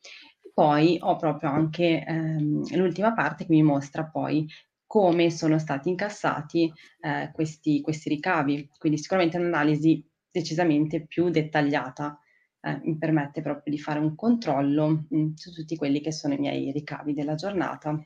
Poi 0.54 0.98
ho 1.00 1.16
proprio 1.16 1.50
anche 1.52 2.04
ehm, 2.04 2.76
l'ultima 2.76 3.14
parte 3.14 3.46
che 3.46 3.54
mi 3.54 3.64
mostra 3.64 4.06
poi 4.06 4.46
come 4.86 5.30
sono 5.30 5.60
stati 5.60 5.90
incassati 5.90 6.74
eh, 7.02 7.30
questi, 7.32 7.80
questi 7.82 8.10
ricavi, 8.10 8.70
quindi 8.80 8.98
sicuramente 8.98 9.38
un'analisi 9.38 10.04
decisamente 10.38 11.06
più 11.06 11.30
dettagliata 11.30 12.20
eh, 12.62 12.80
mi 12.84 12.98
permette 12.98 13.42
proprio 13.42 13.74
di 13.74 13.80
fare 13.80 14.00
un 14.00 14.16
controllo 14.16 15.06
mh, 15.10 15.18
mm, 15.18 15.34
su 15.34 15.52
tutti 15.52 15.76
quelli 15.76 16.00
che 16.00 16.12
sono 16.12 16.36
i 16.36 16.40
miei 16.40 16.72
ricavi 16.72 17.14
della 17.14 17.36
giornata. 17.36 18.00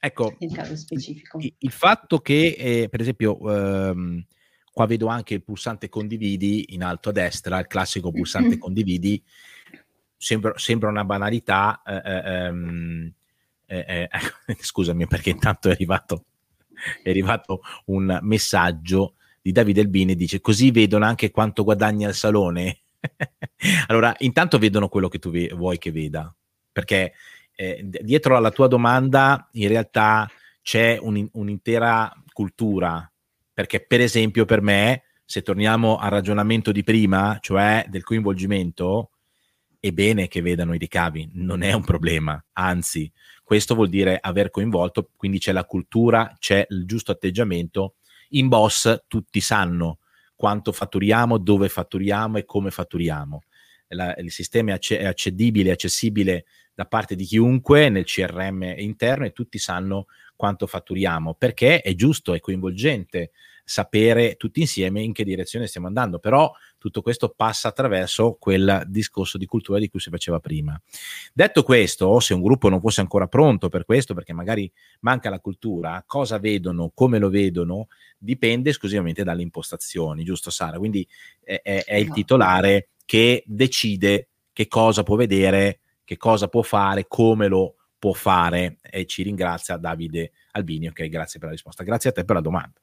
Ecco, 0.00 0.36
nel 0.38 0.52
caso 0.52 0.76
specifico. 0.76 1.38
Il, 1.38 1.54
il 1.58 1.70
fatto 1.70 2.18
che, 2.18 2.54
eh, 2.58 2.88
per 2.88 3.00
esempio, 3.00 3.38
ehm, 3.50 4.24
qua 4.70 4.86
vedo 4.86 5.06
anche 5.06 5.34
il 5.34 5.42
pulsante 5.42 5.88
condividi 5.88 6.74
in 6.74 6.82
alto 6.82 7.08
a 7.08 7.12
destra, 7.12 7.58
il 7.58 7.66
classico 7.66 8.10
pulsante 8.10 8.58
condividi, 8.58 9.22
sembra, 10.16 10.52
sembra 10.56 10.90
una 10.90 11.04
banalità. 11.04 11.82
Eh, 11.84 12.02
eh, 12.04 12.32
ehm, 12.32 13.12
eh, 13.66 14.08
eh 14.46 14.54
scusami 14.60 15.06
perché 15.06 15.30
intanto 15.30 15.68
è 15.68 15.72
arrivato, 15.72 16.26
è 17.02 17.08
arrivato 17.08 17.62
un 17.86 18.18
messaggio 18.22 19.14
di 19.44 19.52
Davide 19.52 19.82
Albini, 19.82 20.14
dice 20.14 20.40
così 20.40 20.70
vedono 20.70 21.04
anche 21.04 21.30
quanto 21.30 21.64
guadagna 21.64 22.08
il 22.08 22.14
salone. 22.14 22.78
allora, 23.88 24.14
intanto 24.20 24.56
vedono 24.56 24.88
quello 24.88 25.08
che 25.08 25.18
tu 25.18 25.30
ve- 25.30 25.52
vuoi 25.54 25.76
che 25.76 25.92
veda, 25.92 26.34
perché 26.72 27.12
eh, 27.54 27.86
dietro 28.00 28.38
alla 28.38 28.50
tua 28.50 28.68
domanda 28.68 29.46
in 29.52 29.68
realtà 29.68 30.26
c'è 30.62 30.96
un, 30.98 31.28
un'intera 31.32 32.10
cultura, 32.32 33.06
perché 33.52 33.84
per 33.84 34.00
esempio 34.00 34.46
per 34.46 34.62
me, 34.62 35.02
se 35.26 35.42
torniamo 35.42 35.98
al 35.98 36.08
ragionamento 36.08 36.72
di 36.72 36.82
prima, 36.82 37.36
cioè 37.42 37.84
del 37.90 38.02
coinvolgimento, 38.02 39.10
è 39.78 39.90
bene 39.90 40.26
che 40.26 40.40
vedano 40.40 40.72
i 40.72 40.78
ricavi, 40.78 41.32
non 41.34 41.60
è 41.60 41.74
un 41.74 41.84
problema, 41.84 42.42
anzi, 42.54 43.12
questo 43.42 43.74
vuol 43.74 43.90
dire 43.90 44.16
aver 44.18 44.48
coinvolto, 44.48 45.10
quindi 45.14 45.38
c'è 45.38 45.52
la 45.52 45.66
cultura, 45.66 46.34
c'è 46.38 46.64
il 46.70 46.86
giusto 46.86 47.12
atteggiamento. 47.12 47.96
In 48.34 48.48
boss 48.48 49.04
tutti 49.06 49.40
sanno 49.40 49.98
quanto 50.34 50.72
fatturiamo, 50.72 51.38
dove 51.38 51.68
fatturiamo 51.68 52.38
e 52.38 52.44
come 52.44 52.70
fatturiamo. 52.70 53.42
La, 53.88 54.14
il 54.16 54.30
sistema 54.32 54.70
è, 54.70 54.74
acce- 54.74 54.98
è 54.98 55.04
accedibile, 55.04 55.70
accessibile 55.70 56.44
da 56.74 56.86
parte 56.86 57.14
di 57.14 57.24
chiunque 57.24 57.88
nel 57.88 58.04
CRM 58.04 58.74
interno 58.78 59.24
e 59.24 59.32
tutti 59.32 59.58
sanno 59.58 60.06
quanto 60.34 60.66
fatturiamo, 60.66 61.34
perché 61.34 61.80
è 61.80 61.94
giusto, 61.94 62.34
è 62.34 62.40
coinvolgente 62.40 63.30
sapere 63.64 64.36
tutti 64.36 64.60
insieme 64.60 65.02
in 65.02 65.12
che 65.12 65.24
direzione 65.24 65.66
stiamo 65.66 65.86
andando, 65.86 66.18
però 66.18 66.52
tutto 66.76 67.00
questo 67.00 67.32
passa 67.34 67.68
attraverso 67.68 68.36
quel 68.38 68.82
discorso 68.86 69.38
di 69.38 69.46
cultura 69.46 69.78
di 69.78 69.88
cui 69.88 70.00
si 70.00 70.10
faceva 70.10 70.38
prima. 70.38 70.78
Detto 71.32 71.62
questo, 71.62 72.20
se 72.20 72.34
un 72.34 72.42
gruppo 72.42 72.68
non 72.68 72.80
fosse 72.80 73.00
ancora 73.00 73.26
pronto 73.26 73.70
per 73.70 73.86
questo, 73.86 74.12
perché 74.12 74.34
magari 74.34 74.70
manca 75.00 75.30
la 75.30 75.40
cultura, 75.40 76.04
cosa 76.06 76.38
vedono, 76.38 76.92
come 76.94 77.18
lo 77.18 77.30
vedono, 77.30 77.88
dipende 78.18 78.70
esclusivamente 78.70 79.24
dalle 79.24 79.42
impostazioni, 79.42 80.24
giusto 80.24 80.50
Sara? 80.50 80.78
Quindi 80.78 81.06
è, 81.42 81.60
è, 81.62 81.84
è 81.84 81.96
il 81.96 82.10
titolare 82.12 82.90
che 83.06 83.42
decide 83.46 84.28
che 84.52 84.68
cosa 84.68 85.02
può 85.02 85.16
vedere, 85.16 85.80
che 86.04 86.18
cosa 86.18 86.48
può 86.48 86.62
fare, 86.62 87.06
come 87.08 87.48
lo 87.48 87.76
può 87.98 88.12
fare 88.12 88.78
e 88.82 89.06
ci 89.06 89.22
ringrazia 89.22 89.78
Davide 89.78 90.32
Albini, 90.56 90.86
ok, 90.86 91.08
grazie 91.08 91.38
per 91.38 91.48
la 91.48 91.54
risposta, 91.54 91.82
grazie 91.82 92.10
a 92.10 92.12
te 92.12 92.24
per 92.24 92.36
la 92.36 92.40
domanda. 92.40 92.80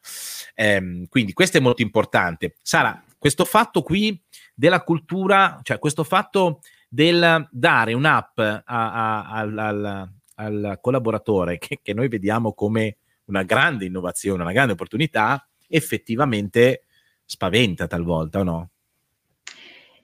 Ehm, 0.55 1.07
quindi 1.07 1.33
questo 1.33 1.57
è 1.57 1.61
molto 1.61 1.81
importante. 1.81 2.55
Sara, 2.61 3.01
questo 3.17 3.45
fatto 3.45 3.81
qui 3.81 4.21
della 4.53 4.81
cultura, 4.83 5.59
cioè 5.63 5.79
questo 5.79 6.03
fatto 6.03 6.59
del 6.89 7.47
dare 7.49 7.93
un'app 7.93 8.39
a, 8.39 8.63
a, 8.65 9.29
al, 9.29 9.57
al, 9.57 10.11
al, 10.35 10.79
collaboratore 10.81 11.57
che, 11.57 11.79
che 11.81 11.93
noi 11.93 12.09
vediamo 12.09 12.53
come 12.53 12.97
una 13.25 13.43
grande 13.43 13.85
innovazione, 13.85 14.43
una 14.43 14.51
grande 14.51 14.73
opportunità, 14.73 15.47
effettivamente 15.67 16.83
spaventa 17.23 17.87
talvolta 17.87 18.39
o 18.39 18.43
no? 18.43 18.69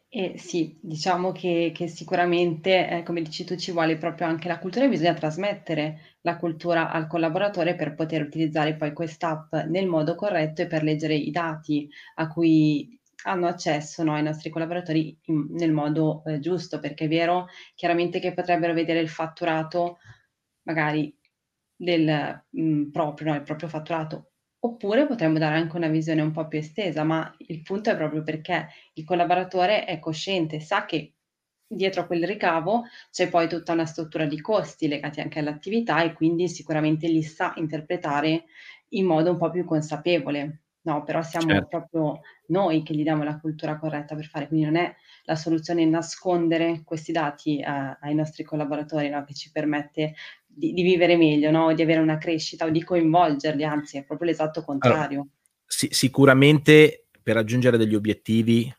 Eh, 0.10 0.38
sì, 0.38 0.78
diciamo 0.82 1.32
che, 1.34 1.72
che 1.76 1.88
sicuramente, 1.90 2.88
eh, 2.90 3.04
come 3.04 3.22
dici 3.22 3.44
tu, 3.44 3.56
ci 3.58 3.72
vuole 3.72 3.98
proprio 3.98 4.26
anche 4.28 4.48
la 4.48 4.58
cultura 4.58 4.86
e 4.86 4.90
bisogna 4.90 5.14
trasmettere 5.14 6.16
la 6.22 6.38
cultura 6.38 6.90
al 6.92 7.08
collaboratore 7.08 7.76
per 7.76 7.94
poter 7.94 8.22
utilizzare 8.22 8.76
poi 8.76 8.94
quest'app 8.94 9.54
nel 9.68 9.86
modo 9.88 10.16
corretto 10.16 10.62
e 10.62 10.68
per 10.68 10.84
leggere 10.84 11.14
i 11.16 11.30
dati 11.30 11.90
a 12.16 12.28
cui 12.30 12.98
hanno 13.26 13.48
accesso 13.48 14.02
no, 14.04 14.18
i 14.18 14.24
nostri 14.24 14.50
collaboratori 14.50 15.18
in, 15.26 15.48
nel 15.52 15.74
modo 15.74 16.24
eh, 16.26 16.40
giusto, 16.40 16.80
perché 16.80 17.06
è 17.06 17.08
vero 17.10 17.48
chiaramente 17.76 18.20
che 18.20 18.34
potrebbero 18.34 18.74
vedere 18.74 19.00
il 19.02 19.10
fatturato 19.10 19.98
magari 20.64 21.14
del 21.76 22.44
mh, 22.50 22.62
mm, 22.62 22.90
proprio, 22.92 23.28
no, 23.32 23.36
il 23.36 23.44
proprio 23.44 23.68
fatturato 23.68 24.32
Oppure 24.60 25.06
potremmo 25.06 25.38
dare 25.38 25.56
anche 25.56 25.78
una 25.78 25.88
visione 25.88 26.22
un 26.22 26.32
po' 26.32 26.48
più 26.48 26.58
estesa, 26.58 27.04
ma 27.04 27.34
il 27.48 27.62
punto 27.62 27.92
è 27.92 27.96
proprio 27.96 28.24
perché 28.24 28.68
il 28.94 29.04
collaboratore 29.04 29.86
è 29.86 30.00
cosciente, 30.00 30.60
sa 30.60 30.86
che 30.86 31.14
dietro 31.68 32.02
a 32.02 32.06
quel 32.06 32.26
ricavo 32.26 32.86
c'è 33.12 33.30
poi 33.30 33.48
tutta 33.48 33.74
una 33.74 33.86
struttura 33.86 34.26
di 34.26 34.42
costi 34.42 34.88
legati 34.88 35.20
anche 35.20 35.40
all'attività 35.40 36.02
e 36.04 36.14
quindi 36.14 36.48
sicuramente 36.50 37.08
li 37.08 37.22
sa 37.22 37.54
interpretare 37.58 38.46
in 38.90 39.06
modo 39.06 39.32
un 39.32 39.38
po' 39.38 39.50
più 39.52 39.64
consapevole. 39.64 40.62
No, 40.88 41.04
però 41.04 41.22
siamo 41.22 41.52
certo. 41.52 41.68
proprio 41.68 42.22
noi 42.48 42.82
che 42.82 42.96
gli 42.96 43.04
diamo 43.04 43.24
la 43.24 43.40
cultura 43.40 43.78
corretta 43.78 44.16
per 44.16 44.26
fare, 44.26 44.48
quindi 44.48 44.66
non 44.66 44.78
è 44.78 44.96
la 45.26 45.36
soluzione 45.36 45.84
nascondere 45.86 46.82
questi 46.86 47.12
dati 47.12 47.62
a, 47.62 47.92
eh, 47.92 47.98
ai 48.08 48.16
nostri 48.16 48.44
collaboratori 48.46 49.10
no, 49.10 49.24
che 49.26 49.34
ci 49.34 49.52
permette 49.52 50.14
di, 50.58 50.74
di 50.74 50.82
vivere 50.82 51.16
meglio, 51.16 51.52
no? 51.52 51.72
di 51.74 51.84
avere 51.84 52.00
una 52.00 52.18
crescita 52.18 52.66
o 52.66 52.70
di 52.70 52.84
coinvolgerli, 52.84 53.64
anzi 53.64 53.98
è 53.98 54.04
proprio 54.04 54.30
l'esatto 54.30 54.64
contrario. 54.64 55.20
Allora, 55.20 55.30
sì, 55.66 55.88
sicuramente 55.92 57.06
per 57.22 57.36
raggiungere 57.36 57.78
degli 57.78 57.94
obiettivi 57.94 58.74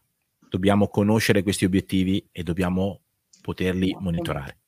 dobbiamo 0.49 0.89
conoscere 0.89 1.43
questi 1.43 1.65
obiettivi 1.65 2.27
e 2.33 2.43
dobbiamo 2.43 3.03
poterli 3.41 3.91
esatto. 3.91 4.03
monitorare, 4.03 4.59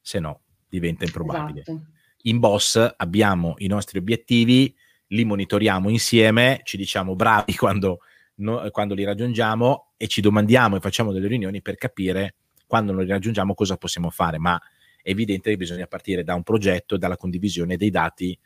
se 0.00 0.20
no 0.20 0.42
diventa 0.68 1.04
improbabile. 1.04 1.62
Esatto. 1.62 1.86
In 2.22 2.38
Boss 2.38 2.94
abbiamo 2.96 3.54
i 3.58 3.66
nostri 3.66 3.98
obiettivi, 3.98 4.74
li 5.08 5.24
monitoriamo 5.24 5.88
insieme, 5.88 6.60
ci 6.64 6.76
diciamo 6.76 7.14
bravi 7.14 7.54
quando, 7.56 8.00
no, 8.36 8.68
quando 8.70 8.92
li 8.92 9.04
raggiungiamo 9.04 9.92
e 9.96 10.06
ci 10.06 10.20
domandiamo 10.20 10.76
e 10.76 10.80
facciamo 10.80 11.12
delle 11.12 11.28
riunioni 11.28 11.62
per 11.62 11.76
capire 11.76 12.34
quando 12.66 12.92
non 12.92 13.04
li 13.04 13.08
raggiungiamo 13.08 13.54
cosa 13.54 13.78
possiamo 13.78 14.10
fare, 14.10 14.38
ma 14.38 14.60
è 15.02 15.10
evidente 15.10 15.50
che 15.50 15.56
bisogna 15.56 15.86
partire 15.86 16.24
da 16.24 16.34
un 16.34 16.42
progetto 16.42 16.94
e 16.94 16.98
dalla 16.98 17.16
condivisione 17.16 17.76
dei 17.76 17.90
dati, 17.90 18.38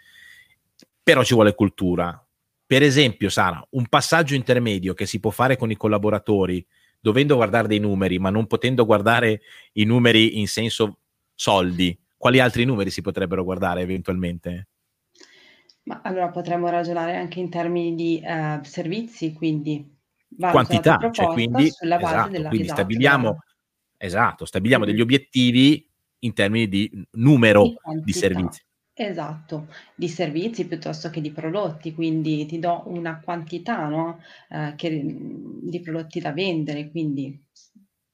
però 1.02 1.22
ci 1.24 1.34
vuole 1.34 1.54
cultura. 1.54 2.24
Per 2.64 2.82
esempio, 2.82 3.28
Sara, 3.28 3.64
un 3.70 3.86
passaggio 3.88 4.34
intermedio 4.34 4.94
che 4.94 5.06
si 5.06 5.20
può 5.20 5.30
fare 5.30 5.56
con 5.56 5.70
i 5.70 5.76
collaboratori, 5.76 6.64
dovendo 7.00 7.34
guardare 7.34 7.68
dei 7.68 7.80
numeri, 7.80 8.18
ma 8.18 8.30
non 8.30 8.46
potendo 8.46 8.86
guardare 8.86 9.40
i 9.72 9.84
numeri 9.84 10.38
in 10.38 10.46
senso 10.46 10.98
soldi, 11.34 11.98
quali 12.16 12.38
altri 12.38 12.64
numeri 12.64 12.90
si 12.90 13.02
potrebbero 13.02 13.42
guardare 13.42 13.80
eventualmente? 13.80 14.68
Ma 15.84 16.00
allora 16.04 16.28
potremmo 16.28 16.68
ragionare 16.68 17.16
anche 17.16 17.40
in 17.40 17.50
termini 17.50 17.96
di 17.96 18.22
eh, 18.24 18.60
servizi, 18.62 19.32
quindi 19.32 19.98
quantità, 20.38 21.10
cioè 21.10 21.26
quindi, 21.32 21.70
sulla 21.70 21.98
base 21.98 22.14
esatto, 22.14 22.30
della 22.30 22.48
quindi 22.48 22.68
stabiliamo, 22.68 23.42
esatto, 23.96 24.44
stabiliamo 24.44 24.84
degli 24.84 25.00
obiettivi 25.00 25.84
in 26.24 26.32
termini 26.34 26.68
di 26.68 27.06
numero 27.12 27.64
di, 27.64 28.02
di 28.04 28.12
servizi. 28.12 28.60
Esatto, 28.94 29.68
di 29.94 30.08
servizi 30.08 30.66
piuttosto 30.66 31.08
che 31.08 31.20
di 31.20 31.32
prodotti, 31.32 31.94
quindi 31.94 32.44
ti 32.44 32.58
do 32.58 32.82
una 32.86 33.20
quantità 33.20 33.88
no? 33.88 34.20
eh, 34.50 34.74
che, 34.76 35.02
di 35.02 35.80
prodotti 35.80 36.20
da 36.20 36.32
vendere, 36.32 36.90
quindi 36.90 37.42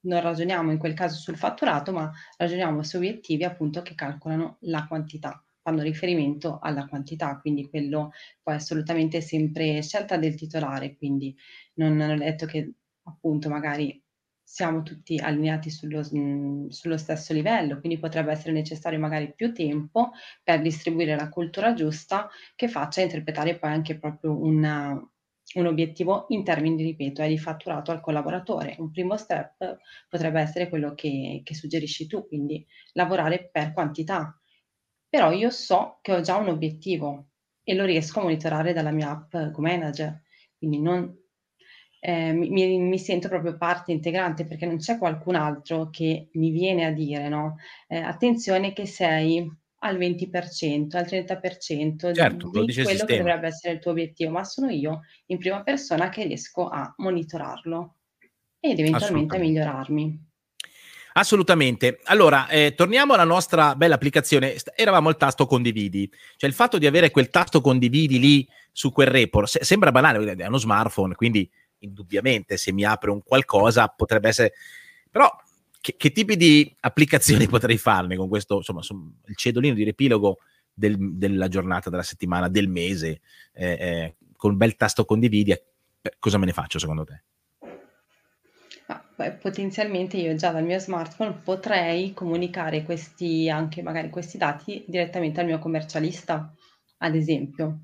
non 0.03 0.21
ragioniamo 0.21 0.71
in 0.71 0.79
quel 0.79 0.95
caso 0.95 1.19
sul 1.19 1.37
fatturato, 1.37 1.93
ma 1.93 2.11
ragioniamo 2.37 2.83
su 2.85 2.97
obiettivi 2.97 3.43
appunto 3.45 3.83
che 3.83 3.97
calcolano 3.97 4.59
la 4.61 4.87
quantità, 4.87 5.45
fanno 5.61 5.83
riferimento 5.83 6.61
alla 6.61 6.87
quantità, 6.87 7.39
quindi 7.39 7.69
quello 7.69 8.13
poi 8.41 8.55
assolutamente 8.55 9.21
sempre 9.21 9.83
scelta 9.83 10.17
del 10.17 10.37
titolare, 10.37 10.97
quindi 10.97 11.37
non, 11.75 11.97
non 11.97 12.11
è 12.11 12.17
detto 12.17 12.47
che 12.47 12.73
appunto 13.03 13.49
magari 13.49 14.01
siamo 14.51 14.83
tutti 14.83 15.19
allineati 15.19 15.69
sullo, 15.71 16.01
mh, 16.01 16.69
sullo, 16.69 16.97
stesso 16.97 17.35
livello, 17.35 17.79
quindi 17.81 17.99
potrebbe 17.99 18.33
essere 18.33 18.53
necessario 18.53 18.99
magari 18.99 19.35
più 19.35 19.53
tempo 19.53 20.13
per 20.43 20.63
distribuire 20.63 21.15
la 21.15 21.29
cultura 21.29 21.75
giusta 21.75 22.31
che 22.57 22.67
faccia 22.67 23.03
interpretare 23.03 23.59
poi 23.59 23.71
anche 23.71 23.99
proprio 23.99 24.41
una, 24.41 24.91
un 25.55 25.67
obiettivo 25.67 26.25
in 26.29 26.45
termini, 26.45 26.83
ripeto, 26.83 27.23
di 27.27 27.39
fatturato 27.39 27.91
al 27.91 28.01
collaboratore. 28.01 28.75
Un 28.79 28.91
primo 28.91 29.19
step 29.19 29.77
potrebbe 30.09 30.41
essere 30.41 30.71
quello 30.71 30.95
che, 30.95 31.43
che 31.45 31.55
suggerisci 31.55 32.07
tu, 32.07 32.27
quindi 32.27 32.67
lavorare 32.95 33.51
per 33.53 33.75
quantità. 33.75 34.35
Però 35.11 35.31
io 35.31 35.51
so 35.51 35.99
che 36.01 36.15
ho 36.15 36.21
già 36.23 36.37
un 36.37 36.49
obiettivo 36.49 37.33
e 37.63 37.75
lo 37.75 37.85
riesco 37.85 38.21
a 38.21 38.23
monitorare 38.23 38.73
dalla 38.73 38.93
mia 38.93 39.11
app 39.11 39.37
GoManager, 39.53 40.23
quindi 40.57 40.81
non 40.81 41.15
eh, 42.01 42.33
mi, 42.33 42.79
mi, 42.79 42.99
sento 42.99 43.29
proprio 43.29 43.57
parte 43.57 43.93
integrante 43.93 44.45
perché 44.45 44.67
non 44.67 44.79
c'è 44.79 44.99
qualcun 44.99 45.35
altro 45.35 45.91
che 45.91 46.29
mi 46.33 46.51
viene 46.51 46.85
a 46.85 46.93
dire, 46.93 47.29
no? 47.29 47.57
Eh, 47.89 47.99
attenzione 47.99 48.73
che 48.73 48.87
sei 48.87 49.51
al 49.81 49.97
20%, 49.97 50.97
al 50.97 51.05
30% 51.05 52.15
certo, 52.15 52.51
di 52.65 52.75
quello 52.75 53.05
che 53.05 53.17
dovrebbe 53.17 53.47
essere 53.47 53.75
il 53.75 53.81
tuo 53.81 53.93
obiettivo, 53.93 54.31
ma 54.31 54.45
sono 54.45 54.71
io 54.71 55.03
in 55.27 55.39
prima 55.39 55.63
persona 55.63 56.09
che 56.09 56.25
riesco 56.25 56.69
a 56.69 56.93
monitorarlo 56.97 57.95
ed 58.61 58.79
eventualmente 58.79 59.37
a 59.37 59.41
migliorarmi. 59.41 60.27
Assolutamente. 61.13 61.99
Allora, 62.05 62.49
eh, 62.49 62.75
torniamo 62.77 63.15
alla 63.15 63.25
nostra 63.25 63.75
bella 63.75 63.97
applicazione. 63.97 64.55
Eravamo 64.77 65.09
al 65.09 65.17
tasto 65.17 65.47
condividi, 65.47 66.09
cioè 66.37 66.49
il 66.49 66.55
fatto 66.55 66.79
di 66.79 66.87
avere 66.87 67.11
quel 67.11 67.31
tasto 67.31 67.61
condividi 67.61 68.21
lì 68.21 68.49
su 68.71 68.93
quel 68.93 69.09
report 69.09 69.49
se- 69.49 69.65
sembra 69.65 69.91
banale, 69.91 70.35
è 70.37 70.47
uno 70.47 70.59
smartphone, 70.59 71.17
quindi 71.17 71.51
indubbiamente 71.81 72.57
se 72.57 72.73
mi 72.73 72.85
apre 72.85 73.11
un 73.11 73.23
qualcosa 73.23 73.89
potrebbe 73.89 74.29
essere... 74.29 74.53
Però 75.11 75.31
che, 75.81 75.95
che 75.97 76.13
tipi 76.13 76.37
di 76.37 76.75
applicazioni 76.81 77.47
potrei 77.49 77.79
farne 77.79 78.17
con 78.17 78.29
questo, 78.29 78.57
insomma, 78.57 78.81
il 79.27 79.37
cedolino 79.37 79.75
di 79.75 79.85
riepilogo 79.85 80.39
del, 80.73 80.97
della 81.17 81.49
giornata, 81.49 81.91
della 81.91 82.03
settimana, 82.03 82.49
del 82.49 82.69
mese, 82.69 83.21
eh, 83.53 83.71
eh, 83.73 84.17
con 84.37 84.53
un 84.53 84.57
bel 84.57 84.77
tasto 84.77 85.05
condividi, 85.05 85.55
cosa 86.19 86.39
me 86.39 86.47
ne 86.47 86.53
faccio 86.53 86.79
secondo 86.79 87.05
te? 87.05 87.23
Ah, 88.87 89.05
beh, 89.15 89.33
potenzialmente 89.33 90.17
io 90.17 90.35
già 90.35 90.51
dal 90.51 90.65
mio 90.65 90.79
smartphone 90.79 91.41
potrei 91.45 92.15
comunicare 92.15 92.85
questi, 92.85 93.51
anche 93.51 93.83
magari 93.83 94.09
questi 94.09 94.39
dati 94.39 94.85
direttamente 94.87 95.41
al 95.41 95.47
mio 95.47 95.59
commercialista, 95.59 96.55
ad 96.99 97.15
esempio. 97.15 97.81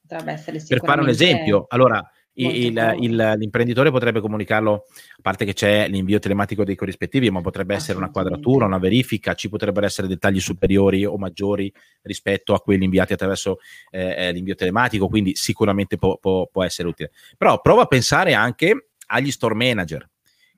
Potrebbe 0.00 0.32
essere 0.32 0.58
sicuramente... 0.58 0.66
Per 0.68 0.80
fare 0.80 1.00
un 1.00 1.08
esempio, 1.08 1.66
allora 1.68 2.10
il, 2.34 2.96
il, 3.00 3.34
l'imprenditore 3.38 3.90
potrebbe 3.90 4.20
comunicarlo, 4.20 4.72
a 4.72 5.20
parte 5.22 5.44
che 5.44 5.52
c'è 5.52 5.88
l'invio 5.88 6.18
telematico 6.18 6.64
dei 6.64 6.74
corrispettivi, 6.74 7.30
ma 7.30 7.40
potrebbe 7.40 7.74
essere 7.74 7.98
una 7.98 8.10
quadratura, 8.10 8.66
una 8.66 8.78
verifica, 8.78 9.34
ci 9.34 9.48
potrebbero 9.48 9.86
essere 9.86 10.08
dettagli 10.08 10.40
superiori 10.40 11.04
o 11.04 11.16
maggiori 11.16 11.72
rispetto 12.02 12.54
a 12.54 12.60
quelli 12.60 12.84
inviati 12.84 13.12
attraverso 13.12 13.58
eh, 13.90 14.14
eh 14.16 14.32
l'invio 14.32 14.54
telematico, 14.54 15.08
quindi 15.08 15.34
sicuramente 15.36 15.96
può, 15.96 16.18
può, 16.18 16.46
può 16.46 16.64
essere 16.64 16.88
utile. 16.88 17.12
Però 17.36 17.60
prova 17.60 17.82
a 17.82 17.86
pensare 17.86 18.34
anche 18.34 18.88
agli 19.06 19.30
store 19.30 19.54
manager 19.54 20.08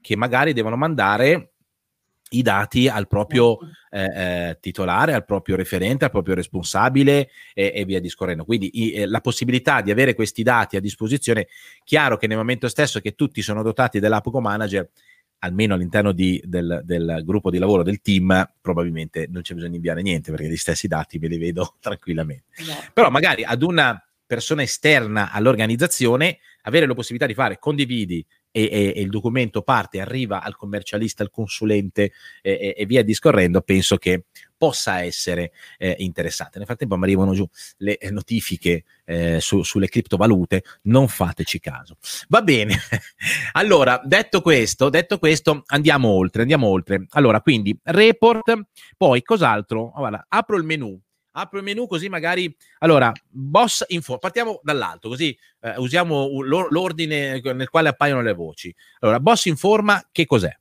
che 0.00 0.16
magari 0.16 0.52
devono 0.52 0.76
mandare 0.76 1.55
i 2.30 2.42
dati 2.42 2.88
al 2.88 3.06
proprio 3.06 3.58
eh, 3.90 4.04
eh, 4.04 4.58
titolare, 4.60 5.14
al 5.14 5.24
proprio 5.24 5.54
referente, 5.54 6.04
al 6.04 6.10
proprio 6.10 6.34
responsabile 6.34 7.30
e, 7.54 7.72
e 7.74 7.84
via 7.84 8.00
discorrendo. 8.00 8.44
Quindi 8.44 8.70
i, 8.74 8.92
eh, 8.92 9.06
la 9.06 9.20
possibilità 9.20 9.80
di 9.80 9.90
avere 9.90 10.14
questi 10.14 10.42
dati 10.42 10.76
a 10.76 10.80
disposizione, 10.80 11.46
chiaro 11.84 12.16
che 12.16 12.26
nel 12.26 12.36
momento 12.36 12.68
stesso 12.68 13.00
che 13.00 13.14
tutti 13.14 13.42
sono 13.42 13.62
dotati 13.62 14.00
dell'app 14.00 14.26
Manager, 14.26 14.88
almeno 15.40 15.74
all'interno 15.74 16.12
di, 16.12 16.42
del, 16.44 16.80
del, 16.84 17.22
gruppo 17.24 17.50
di 17.50 17.58
lavoro 17.58 17.82
del 17.82 18.00
team, 18.00 18.52
probabilmente 18.60 19.28
non 19.30 19.42
c'è 19.42 19.54
bisogno 19.54 19.72
di 19.72 19.76
inviare 19.76 20.02
niente 20.02 20.30
perché 20.30 20.48
gli 20.48 20.56
stessi 20.56 20.88
dati 20.88 21.18
me 21.18 21.28
li 21.28 21.38
vedo 21.38 21.76
tranquillamente. 21.80 22.44
No. 22.66 22.74
Però 22.92 23.10
magari 23.10 23.44
ad 23.44 23.62
una 23.62 24.00
persona 24.26 24.62
esterna 24.62 25.30
all'organizzazione 25.30 26.38
avere 26.62 26.86
la 26.86 26.94
possibilità 26.94 27.26
di 27.26 27.34
fare 27.34 27.58
condividi 27.60 28.26
e, 28.56 28.70
e, 28.72 28.92
e, 28.96 29.02
il 29.02 29.10
documento 29.10 29.60
parte, 29.60 30.00
arriva 30.00 30.42
al 30.42 30.56
commercialista, 30.56 31.22
al 31.22 31.28
consulente 31.28 32.12
e, 32.40 32.74
e 32.74 32.86
via 32.86 33.02
discorrendo, 33.02 33.60
penso 33.60 33.98
che 33.98 34.24
possa 34.56 35.02
essere 35.02 35.52
eh, 35.76 35.94
interessante. 35.98 36.56
Nel 36.56 36.66
frattempo 36.66 36.96
mi 36.96 37.02
arrivano 37.02 37.34
giù 37.34 37.46
le 37.78 37.98
notifiche 38.10 38.84
eh, 39.04 39.40
su, 39.40 39.62
sulle 39.62 39.88
criptovalute, 39.88 40.64
non 40.84 41.06
fateci 41.08 41.60
caso. 41.60 41.98
Va 42.28 42.40
bene, 42.40 42.78
allora 43.52 44.00
detto 44.02 44.40
questo, 44.40 44.88
detto 44.88 45.18
questo, 45.18 45.62
andiamo 45.66 46.08
oltre, 46.08 46.40
andiamo 46.40 46.66
oltre. 46.68 47.04
Allora, 47.10 47.42
quindi 47.42 47.78
report, 47.82 48.68
poi 48.96 49.22
cos'altro? 49.22 49.92
Oh, 49.94 49.98
guarda, 49.98 50.24
apro 50.30 50.56
il 50.56 50.64
menu 50.64 50.98
apro 51.36 51.58
il 51.58 51.64
menu 51.64 51.86
così 51.86 52.08
magari... 52.08 52.54
Allora, 52.78 53.12
boss 53.28 53.84
info, 53.88 54.18
partiamo 54.18 54.60
dall'alto, 54.62 55.08
così 55.08 55.36
eh, 55.60 55.74
usiamo 55.76 56.28
l'ordine 56.42 57.40
nel 57.40 57.68
quale 57.70 57.88
appaiono 57.88 58.22
le 58.22 58.34
voci. 58.34 58.74
Allora, 59.00 59.20
boss 59.20 59.44
informa 59.46 60.06
che 60.10 60.26
cos'è? 60.26 60.54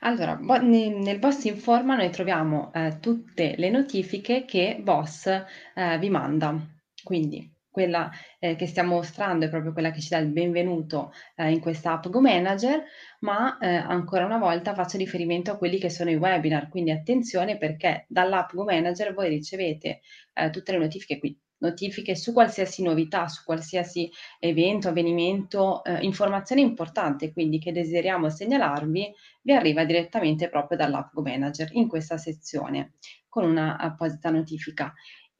Allora, 0.00 0.36
bo- 0.36 0.60
nel 0.60 1.18
Boss 1.18 1.44
Informa 1.44 1.94
noi 1.94 2.10
troviamo 2.10 2.72
eh, 2.72 2.98
tutte 3.00 3.54
le 3.58 3.68
notifiche 3.68 4.46
che 4.46 4.78
Boss 4.80 5.26
eh, 5.26 5.98
vi 5.98 6.08
manda. 6.08 6.58
Quindi 7.02 7.50
quella 7.70 8.10
eh, 8.38 8.56
che 8.56 8.66
stiamo 8.66 8.96
mostrando 8.96 9.46
è 9.46 9.48
proprio 9.48 9.72
quella 9.72 9.90
che 9.90 10.00
ci 10.00 10.08
dà 10.08 10.18
il 10.18 10.28
benvenuto 10.28 11.12
eh, 11.36 11.50
in 11.50 11.60
questa 11.60 11.92
app 11.92 12.08
Go 12.08 12.20
Manager, 12.20 12.82
ma 13.20 13.58
eh, 13.58 13.74
ancora 13.74 14.24
una 14.24 14.38
volta 14.38 14.74
faccio 14.74 14.96
riferimento 14.98 15.52
a 15.52 15.56
quelli 15.56 15.78
che 15.78 15.90
sono 15.90 16.10
i 16.10 16.16
webinar, 16.16 16.68
quindi 16.68 16.90
attenzione 16.90 17.56
perché 17.58 18.06
dall'app 18.08 18.52
Go 18.52 18.64
Manager 18.64 19.14
voi 19.14 19.28
ricevete 19.28 20.00
eh, 20.34 20.50
tutte 20.50 20.72
le 20.72 20.78
notifiche 20.78 21.18
qui, 21.18 21.38
notifiche 21.60 22.16
su 22.16 22.32
qualsiasi 22.32 22.82
novità, 22.82 23.28
su 23.28 23.44
qualsiasi 23.44 24.10
evento, 24.38 24.88
avvenimento, 24.88 25.84
eh, 25.84 25.98
informazione 26.02 26.60
importante, 26.60 27.32
quindi 27.32 27.58
che 27.58 27.72
desideriamo 27.72 28.28
segnalarvi, 28.28 29.14
vi 29.42 29.52
arriva 29.52 29.84
direttamente 29.84 30.48
proprio 30.48 30.76
dall'app 30.76 31.12
Go 31.12 31.22
Manager 31.22 31.68
in 31.72 31.88
questa 31.88 32.16
sezione 32.18 32.94
con 33.28 33.44
una 33.44 33.78
apposita 33.78 34.28
notifica 34.30 34.92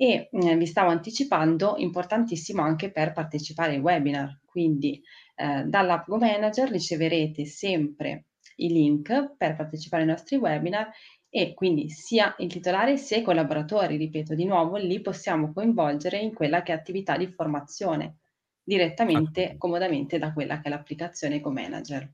e 0.03 0.31
eh, 0.33 0.57
vi 0.57 0.65
stavo 0.65 0.89
anticipando, 0.89 1.75
importantissimo 1.77 2.63
anche 2.63 2.91
per 2.91 3.13
partecipare 3.13 3.73
ai 3.73 3.81
webinar, 3.81 4.41
quindi 4.47 4.99
eh, 5.37 5.65
dall'app 5.67 6.07
Go 6.09 6.17
Manager 6.17 6.71
riceverete 6.71 7.45
sempre 7.45 8.29
i 8.57 8.69
link 8.69 9.35
per 9.37 9.57
partecipare 9.57 10.05
ai 10.05 10.09
nostri 10.09 10.37
webinar 10.37 10.91
e 11.29 11.53
quindi 11.53 11.91
sia 11.91 12.35
il 12.39 12.49
titolare 12.49 12.97
sia 12.97 13.19
i 13.19 13.23
collaboratori, 13.23 13.99
ripeto 13.99 14.35
di 14.35 14.47
nuovo, 14.47 14.79
li 14.79 15.03
possiamo 15.03 15.53
coinvolgere 15.53 16.17
in 16.17 16.33
quella 16.33 16.63
che 16.63 16.73
è 16.73 16.77
attività 16.77 17.19
di 17.19 17.27
formazione 17.27 18.21
direttamente, 18.63 19.57
comodamente 19.59 20.19
da 20.19 20.33
quella 20.33 20.63
che 20.63 20.69
è 20.69 20.71
l'applicazione 20.71 21.41
Go 21.41 21.51
Manager. 21.51 22.11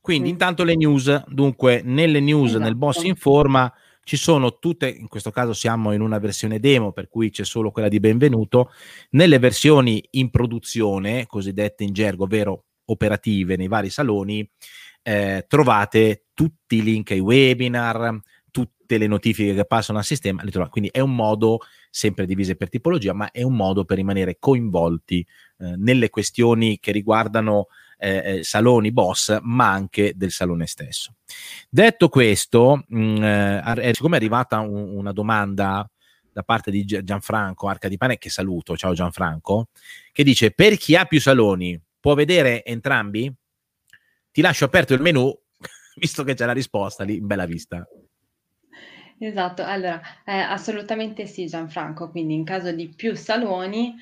Quindi 0.00 0.28
mm. 0.28 0.32
intanto 0.32 0.64
le 0.64 0.74
news, 0.74 1.22
dunque 1.26 1.82
nelle 1.84 2.20
news, 2.20 2.48
esatto. 2.48 2.64
nel 2.64 2.76
boss 2.76 3.02
informa 3.02 3.70
ci 4.04 4.16
sono 4.16 4.58
tutte, 4.58 4.88
in 4.88 5.08
questo 5.08 5.30
caso 5.30 5.52
siamo 5.52 5.92
in 5.92 6.00
una 6.00 6.18
versione 6.18 6.60
demo, 6.60 6.92
per 6.92 7.08
cui 7.08 7.30
c'è 7.30 7.44
solo 7.44 7.70
quella 7.70 7.88
di 7.88 8.00
benvenuto, 8.00 8.70
nelle 9.10 9.38
versioni 9.38 10.06
in 10.12 10.30
produzione, 10.30 11.26
cosiddette 11.26 11.84
in 11.84 11.92
gergo, 11.92 12.24
ovvero 12.24 12.64
operative 12.86 13.56
nei 13.56 13.68
vari 13.68 13.90
saloni, 13.90 14.48
eh, 15.02 15.44
trovate 15.48 16.26
tutti 16.34 16.76
i 16.76 16.82
link 16.82 17.10
ai 17.10 17.20
webinar, 17.20 18.20
tutte 18.50 18.98
le 18.98 19.06
notifiche 19.06 19.54
che 19.54 19.64
passano 19.64 19.98
al 19.98 20.04
sistema, 20.04 20.42
quindi 20.68 20.90
è 20.92 21.00
un 21.00 21.14
modo, 21.14 21.60
sempre 21.90 22.26
divise 22.26 22.56
per 22.56 22.68
tipologia, 22.68 23.14
ma 23.14 23.30
è 23.30 23.42
un 23.42 23.56
modo 23.56 23.84
per 23.84 23.96
rimanere 23.96 24.36
coinvolti 24.38 25.26
eh, 25.58 25.74
nelle 25.76 26.10
questioni 26.10 26.78
che 26.78 26.92
riguardano 26.92 27.68
eh, 28.04 28.22
eh, 28.38 28.44
saloni 28.44 28.92
boss, 28.92 29.38
ma 29.40 29.70
anche 29.70 30.12
del 30.14 30.30
salone 30.30 30.66
stesso. 30.66 31.14
Detto 31.70 32.10
questo, 32.10 32.84
mh, 32.86 32.98
mm, 32.98 33.22
eh, 33.22 33.90
siccome 33.94 34.16
è 34.16 34.18
arrivata 34.18 34.58
un, 34.58 34.96
una 34.96 35.12
domanda 35.12 35.88
da 36.30 36.42
parte 36.42 36.70
di 36.70 36.84
Gianfranco 36.84 37.68
Arcadipane, 37.68 38.18
che 38.18 38.28
saluto, 38.28 38.76
ciao 38.76 38.92
Gianfranco, 38.92 39.68
che 40.12 40.22
dice 40.22 40.50
per 40.50 40.76
chi 40.76 40.96
ha 40.96 41.06
più 41.06 41.20
saloni 41.20 41.80
può 41.98 42.14
vedere 42.14 42.62
entrambi? 42.64 43.32
Ti 44.30 44.40
lascio 44.42 44.66
aperto 44.66 44.92
il 44.92 45.00
menu, 45.00 45.34
visto 45.96 46.24
che 46.24 46.34
c'è 46.34 46.44
la 46.44 46.52
risposta 46.52 47.04
lì 47.04 47.16
in 47.16 47.26
bella 47.26 47.46
vista. 47.46 47.86
Esatto, 49.18 49.64
allora 49.64 50.02
eh, 50.26 50.32
assolutamente 50.32 51.24
sì 51.26 51.46
Gianfranco, 51.46 52.10
quindi 52.10 52.34
in 52.34 52.44
caso 52.44 52.70
di 52.72 52.88
più 52.88 53.14
saloni 53.14 53.94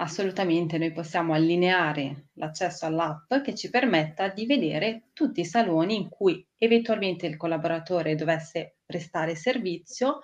assolutamente 0.00 0.78
noi 0.78 0.92
possiamo 0.92 1.34
allineare 1.34 2.28
l'accesso 2.34 2.86
all'app 2.86 3.34
che 3.42 3.54
ci 3.54 3.70
permetta 3.70 4.28
di 4.28 4.46
vedere 4.46 5.10
tutti 5.12 5.40
i 5.40 5.44
saloni 5.44 5.94
in 5.94 6.08
cui 6.08 6.44
eventualmente 6.58 7.26
il 7.26 7.36
collaboratore 7.36 8.14
dovesse 8.14 8.78
prestare 8.84 9.34
servizio 9.34 10.20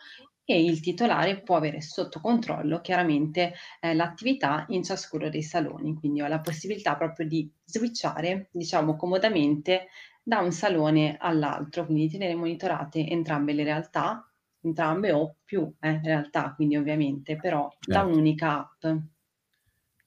e 0.49 0.65
il 0.65 0.81
titolare 0.81 1.43
può 1.43 1.57
avere 1.57 1.81
sotto 1.81 2.21
controllo 2.21 2.81
chiaramente 2.81 3.55
eh, 3.81 3.95
l'attività 3.95 4.65
in 4.69 4.83
ciascuno 4.83 5.29
dei 5.29 5.43
saloni, 5.43 5.95
quindi 5.95 6.23
ho 6.23 6.29
la 6.29 6.41
possibilità 6.41 6.95
proprio 6.97 7.27
di 7.27 7.51
switchare, 7.65 8.49
diciamo 8.53 8.97
comodamente, 8.97 9.89
da 10.23 10.39
un 10.39 10.53
salone 10.53 11.17
all'altro, 11.19 11.85
quindi 11.85 12.09
tenere 12.09 12.35
monitorate 12.35 13.09
entrambe 13.09 13.53
le 13.53 13.65
realtà, 13.65 14.25
entrambe 14.61 15.13
o 15.13 15.37
più 15.45 15.73
eh, 15.81 16.01
realtà, 16.03 16.53
quindi 16.55 16.77
ovviamente, 16.77 17.37
però 17.37 17.69
certo. 17.69 17.91
da 17.91 18.03
un'unica 18.03 18.59
app. 18.59 18.97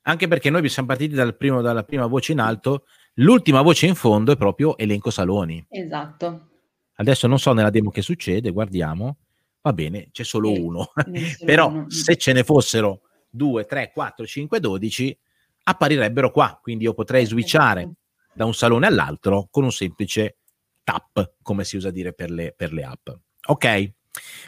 Anche 0.09 0.27
perché 0.27 0.49
noi 0.49 0.67
siamo 0.69 0.87
partiti 0.87 1.13
dal 1.13 1.35
primo, 1.35 1.61
dalla 1.61 1.83
prima 1.83 2.05
voce 2.07 2.31
in 2.31 2.39
alto, 2.39 2.85
l'ultima 3.15 3.61
voce 3.61 3.85
in 3.85 3.95
fondo 3.95 4.31
è 4.31 4.37
proprio 4.37 4.77
elenco 4.77 5.11
saloni. 5.11 5.65
Esatto. 5.69 6.47
Adesso 6.95 7.27
non 7.27 7.39
so 7.39 7.53
nella 7.53 7.69
demo 7.69 7.91
che 7.91 8.01
succede, 8.01 8.51
guardiamo 8.51 9.17
va 9.61 9.73
bene, 9.73 10.09
c'è 10.11 10.23
solo 10.23 10.53
sì, 10.53 10.59
uno. 10.59 10.91
Però 11.45 11.69
uno. 11.69 11.89
se 11.89 12.15
ce 12.17 12.33
ne 12.33 12.43
fossero 12.43 13.01
2, 13.29 13.65
3, 13.65 13.91
4, 13.93 14.25
5, 14.25 14.59
12, 14.59 15.19
apparirebbero 15.63 16.31
qua. 16.31 16.59
Quindi 16.61 16.85
io 16.85 16.93
potrei 16.93 17.25
switchare 17.25 17.89
da 18.33 18.45
un 18.45 18.53
salone 18.53 18.87
all'altro 18.87 19.47
con 19.51 19.63
un 19.63 19.71
semplice 19.71 20.37
tap, 20.83 21.35
come 21.41 21.63
si 21.63 21.75
usa 21.75 21.91
dire 21.91 22.13
per 22.13 22.31
le, 22.31 22.53
per 22.55 22.73
le 22.73 22.83
app. 22.83 23.09
Ok? 23.47 23.91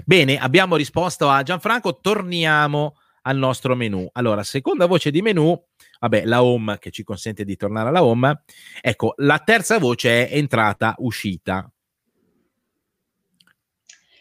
Bene, 0.05 0.37
abbiamo 0.37 0.75
risposto 0.75 1.29
a 1.29 1.43
Gianfranco, 1.43 1.99
torniamo 1.99 2.95
al 3.21 3.37
nostro 3.37 3.75
menu. 3.75 4.07
Allora, 4.13 4.43
seconda 4.43 4.85
voce 4.85 5.11
di 5.11 5.21
menu, 5.21 5.59
vabbè, 5.99 6.25
la 6.25 6.43
home 6.43 6.77
che 6.79 6.91
ci 6.91 7.03
consente 7.03 7.43
di 7.43 7.55
tornare 7.55 7.89
alla 7.89 8.03
home. 8.03 8.43
Ecco, 8.81 9.13
la 9.17 9.39
terza 9.39 9.77
voce 9.77 10.27
è 10.27 10.37
entrata, 10.37 10.95
uscita. 10.99 11.71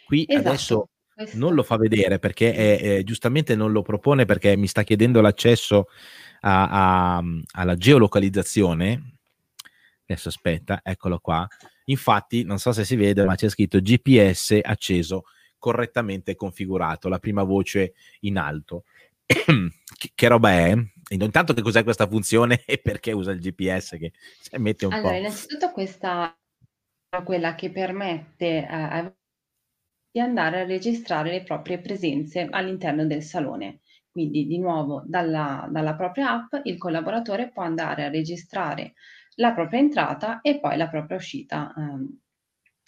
Qui 0.07 0.25
esatto. 0.29 0.49
adesso 0.49 0.89
non 1.35 1.55
lo 1.55 1.63
fa 1.63 1.77
vedere 1.77 2.19
perché 2.19 2.55
è, 2.55 2.81
è, 2.81 3.03
giustamente 3.05 3.55
non 3.55 3.73
lo 3.73 3.83
propone 3.83 4.25
perché 4.25 4.57
mi 4.57 4.67
sta 4.67 4.83
chiedendo 4.83 5.21
l'accesso 5.21 5.87
a, 6.41 7.17
a, 7.17 7.23
alla 7.53 7.75
geolocalizzazione. 7.77 9.19
Adesso 10.07 10.29
aspetta, 10.29 10.81
eccolo 10.83 11.21
qua. 11.21 11.47
Infatti, 11.85 12.43
non 12.43 12.59
so 12.59 12.73
se 12.73 12.85
si 12.85 12.97
vede, 12.97 13.25
ma 13.25 13.37
c'è 13.37 13.49
scritto 13.49 13.81
GPS 13.81 14.59
acceso 14.61 15.25
correttamente 15.61 16.35
configurato, 16.35 17.09
la 17.09 17.21
prima 17.21 17.45
voce 17.45 17.95
in 18.21 18.39
alto. 18.39 18.83
che, 19.27 20.11
che, 20.13 20.29
roba 20.29 20.51
è? 20.51 20.75
Intanto 21.11 21.55
che 21.55 21.63
cos'è 21.63 21.85
questa 21.85 22.09
funzione 22.09 22.63
e 22.67 22.79
perché 22.79 23.13
usa 23.13 23.31
il 23.31 23.39
GPS 23.39 23.97
che 23.97 24.13
mette 24.59 24.87
un 24.87 24.93
allora, 24.93 25.11
po'. 25.11 25.19
innanzitutto 25.19 25.71
questa 25.71 26.37
è 27.09 27.23
quella 27.23 27.55
che 27.55 27.71
permette 27.71 28.67
eh, 28.67 29.15
di 30.11 30.19
andare 30.19 30.61
a 30.61 30.65
registrare 30.65 31.31
le 31.31 31.43
proprie 31.45 31.79
presenze 31.79 32.49
all'interno 32.51 33.07
del 33.07 33.23
salone. 33.23 33.81
Quindi 34.11 34.47
di 34.47 34.59
nuovo 34.59 35.05
dalla, 35.07 35.69
dalla 35.71 35.95
propria 35.95 36.33
app 36.33 36.55
il 36.65 36.79
collaboratore 36.79 37.51
può 37.51 37.63
andare 37.63 38.05
a 38.05 38.11
registrare 38.11 38.95
la 39.37 39.53
propria 39.53 39.79
entrata 39.79 40.41
e 40.41 40.59
poi 40.59 40.77
la 40.77 40.89
propria 40.89 41.17
uscita 41.17 41.73
ehm, 41.77 42.19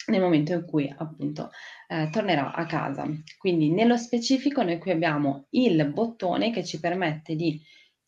nel 0.07 0.21
momento 0.21 0.53
in 0.53 0.65
cui 0.65 0.93
appunto 0.95 1.51
eh, 1.87 2.09
tornerà 2.11 2.53
a 2.53 2.65
casa. 2.65 3.05
Quindi 3.37 3.69
nello 3.69 3.97
specifico 3.97 4.63
noi 4.63 4.79
qui 4.79 4.91
abbiamo 4.91 5.47
il 5.51 5.85
bottone 5.91 6.51
che 6.51 6.63
ci 6.63 6.79
permette 6.79 7.35
di 7.35 7.61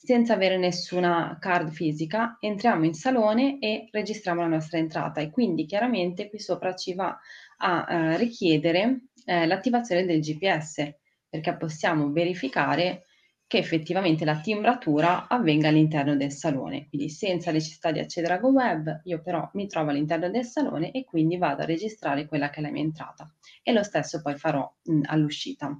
senza 0.05 0.33
avere 0.33 0.57
nessuna 0.57 1.37
card 1.39 1.71
fisica, 1.71 2.37
entriamo 2.39 2.85
in 2.85 2.93
salone 2.93 3.57
e 3.59 3.87
registriamo 3.89 4.41
la 4.41 4.47
nostra 4.47 4.77
entrata 4.77 5.19
e 5.19 5.31
quindi 5.31 5.65
chiaramente 5.65 6.29
qui 6.29 6.39
sopra 6.39 6.75
ci 6.75 6.93
va 6.93 7.17
a 7.57 7.85
eh, 7.89 8.17
richiedere 8.17 9.05
eh, 9.25 9.47
l'attivazione 9.47 10.05
del 10.05 10.19
GPS 10.19 10.93
perché 11.27 11.55
possiamo 11.55 12.11
verificare 12.11 13.04
che 13.47 13.57
effettivamente 13.57 14.25
la 14.25 14.39
timbratura 14.39 15.27
avvenga 15.27 15.67
all'interno 15.69 16.15
del 16.15 16.31
salone, 16.31 16.87
quindi 16.89 17.09
senza 17.09 17.51
necessità 17.51 17.91
di 17.91 17.99
accedere 17.99 18.33
a 18.33 18.37
GoWeb, 18.39 19.01
io 19.05 19.21
però 19.21 19.47
mi 19.53 19.67
trovo 19.67 19.91
all'interno 19.91 20.29
del 20.29 20.45
salone 20.45 20.91
e 20.91 21.03
quindi 21.05 21.37
vado 21.37 21.61
a 21.61 21.65
registrare 21.65 22.25
quella 22.27 22.49
che 22.49 22.59
è 22.59 22.63
la 22.63 22.71
mia 22.71 22.81
entrata 22.83 23.31
e 23.63 23.71
lo 23.71 23.83
stesso 23.83 24.21
poi 24.21 24.35
farò 24.35 24.71
mh, 24.83 25.01
all'uscita. 25.05 25.79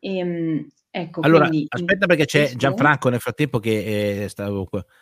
E, 0.00 0.18
ehm, 0.18 0.66
Ecco, 0.92 1.20
allora, 1.20 1.46
quindi, 1.46 1.66
aspetta 1.68 2.06
perché 2.06 2.24
c'è. 2.24 2.52
Gianfranco 2.56 3.08
nel 3.10 3.20
frattempo 3.20 3.60
che 3.60 4.24
eh, 4.24 4.28
sta, 4.28 4.48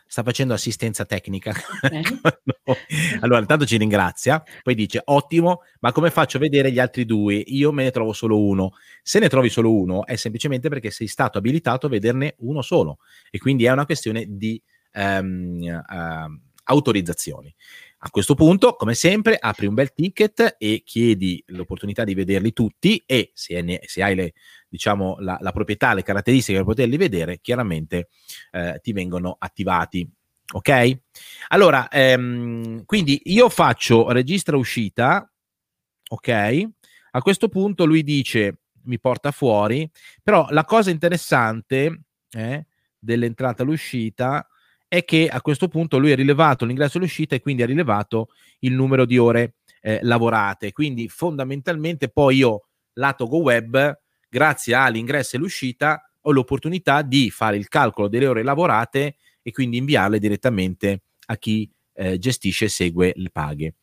sta, 0.07 0.22
facendo 0.22 0.55
assistenza 0.55 1.05
tecnica. 1.05 1.53
Okay. 2.68 3.18
allora, 3.20 3.41
intanto 3.41 3.64
ci 3.64 3.78
ringrazia, 3.78 4.43
poi 4.62 4.74
dice 4.74 5.01
ottimo, 5.03 5.62
ma 5.80 5.91
come 5.91 6.11
faccio 6.11 6.36
a 6.36 6.41
vedere 6.41 6.70
gli 6.70 6.78
altri 6.78 7.07
due? 7.07 7.36
Io 7.36 7.72
me 7.72 7.84
ne 7.84 7.91
trovo 7.91 8.12
solo 8.12 8.39
uno. 8.39 8.72
Se 9.03 9.18
ne 9.18 9.30
trovi 9.30 9.49
solo 9.49 9.72
uno 9.72 10.05
è 10.05 10.16
semplicemente 10.16 10.68
perché 10.68 10.91
sei 10.91 11.07
stato 11.07 11.39
abilitato 11.39 11.86
a 11.86 11.89
vederne 11.89 12.34
uno 12.41 12.61
solo 12.61 12.99
e 13.30 13.39
quindi 13.39 13.64
è 13.64 13.70
una 13.70 13.86
questione 13.86 14.26
di 14.28 14.61
um, 14.93 15.62
uh, 15.62 16.41
autorizzazioni. 16.64 17.55
A 18.01 18.11
questo 18.11 18.36
punto, 18.36 18.74
come 18.74 18.94
sempre, 18.94 19.36
apri 19.40 19.66
un 19.66 19.74
bel 19.74 19.92
ticket 19.92 20.55
e 20.57 20.82
chiedi 20.84 21.42
l'opportunità 21.49 22.05
di 22.05 22.14
vederli 22.14 22.53
tutti 22.53 23.03
e 23.05 23.32
se, 23.34 23.61
ne, 23.61 23.80
se 23.86 24.05
hai 24.05 24.14
le, 24.14 24.34
diciamo, 24.68 25.16
la, 25.18 25.36
la, 25.40 25.51
proprietà, 25.51 25.94
le 25.94 26.05
caratteristiche 26.05 26.59
per 26.59 26.66
poterli 26.66 26.96
vedere, 26.96 27.40
chiaramente 27.40 28.09
eh, 28.53 28.78
ti 28.80 28.92
vengono 28.92 29.34
attivati. 29.36 30.09
Ok? 30.53 30.99
Allora, 31.49 31.88
ehm, 31.88 32.84
quindi 32.84 33.20
io 33.24 33.49
faccio 33.49 34.12
registra 34.12 34.57
uscita, 34.57 35.28
ok? 36.09 36.68
A 37.11 37.20
questo 37.20 37.49
punto 37.49 37.84
lui 37.84 38.05
dice 38.05 38.61
mi 38.84 39.01
porta 39.01 39.32
fuori, 39.32 39.90
però 40.22 40.46
la 40.51 40.64
cosa 40.64 40.90
interessante 40.90 42.03
eh, 42.30 42.66
dell'entrata 42.96 43.64
e 43.64 43.66
l'uscita 43.66 44.49
è 44.89 45.05
che 45.05 45.28
a 45.28 45.41
questo 45.43 45.68
punto 45.68 45.99
lui 45.99 46.12
ha 46.12 46.16
rilevato 46.16 46.64
l'ingresso 46.64 46.97
e 46.97 47.01
l'uscita 47.01 47.34
e 47.34 47.41
quindi 47.41 47.62
ha 47.62 47.66
rilevato 47.66 48.30
il 48.61 48.72
numero 48.72 49.05
di 49.05 49.18
ore 49.18 49.57
eh, 49.82 50.01
lavorate. 50.03 50.72
Quindi 50.72 51.09
fondamentalmente 51.09 52.09
poi 52.09 52.36
io, 52.36 52.68
lato 52.95 53.26
Go 53.26 53.39
Web, 53.39 54.01
grazie 54.28 54.74
all'ingresso 54.74 55.36
e 55.36 55.39
l'uscita, 55.39 56.11
ho 56.22 56.32
l'opportunità 56.32 57.03
di 57.03 57.30
fare 57.30 57.57
il 57.57 57.68
calcolo 57.68 58.09
delle 58.09 58.26
ore 58.26 58.43
lavorate 58.43 59.16
e 59.43 59.53
quindi 59.53 59.76
inviarle 59.76 60.18
direttamente 60.18 61.03
a 61.26 61.36
chi 61.36 61.70
eh, 61.95 62.18
gestisce 62.18 62.66
e 62.66 62.68
segue 62.68 63.12
le 63.16 63.30
paghe. 63.30 63.74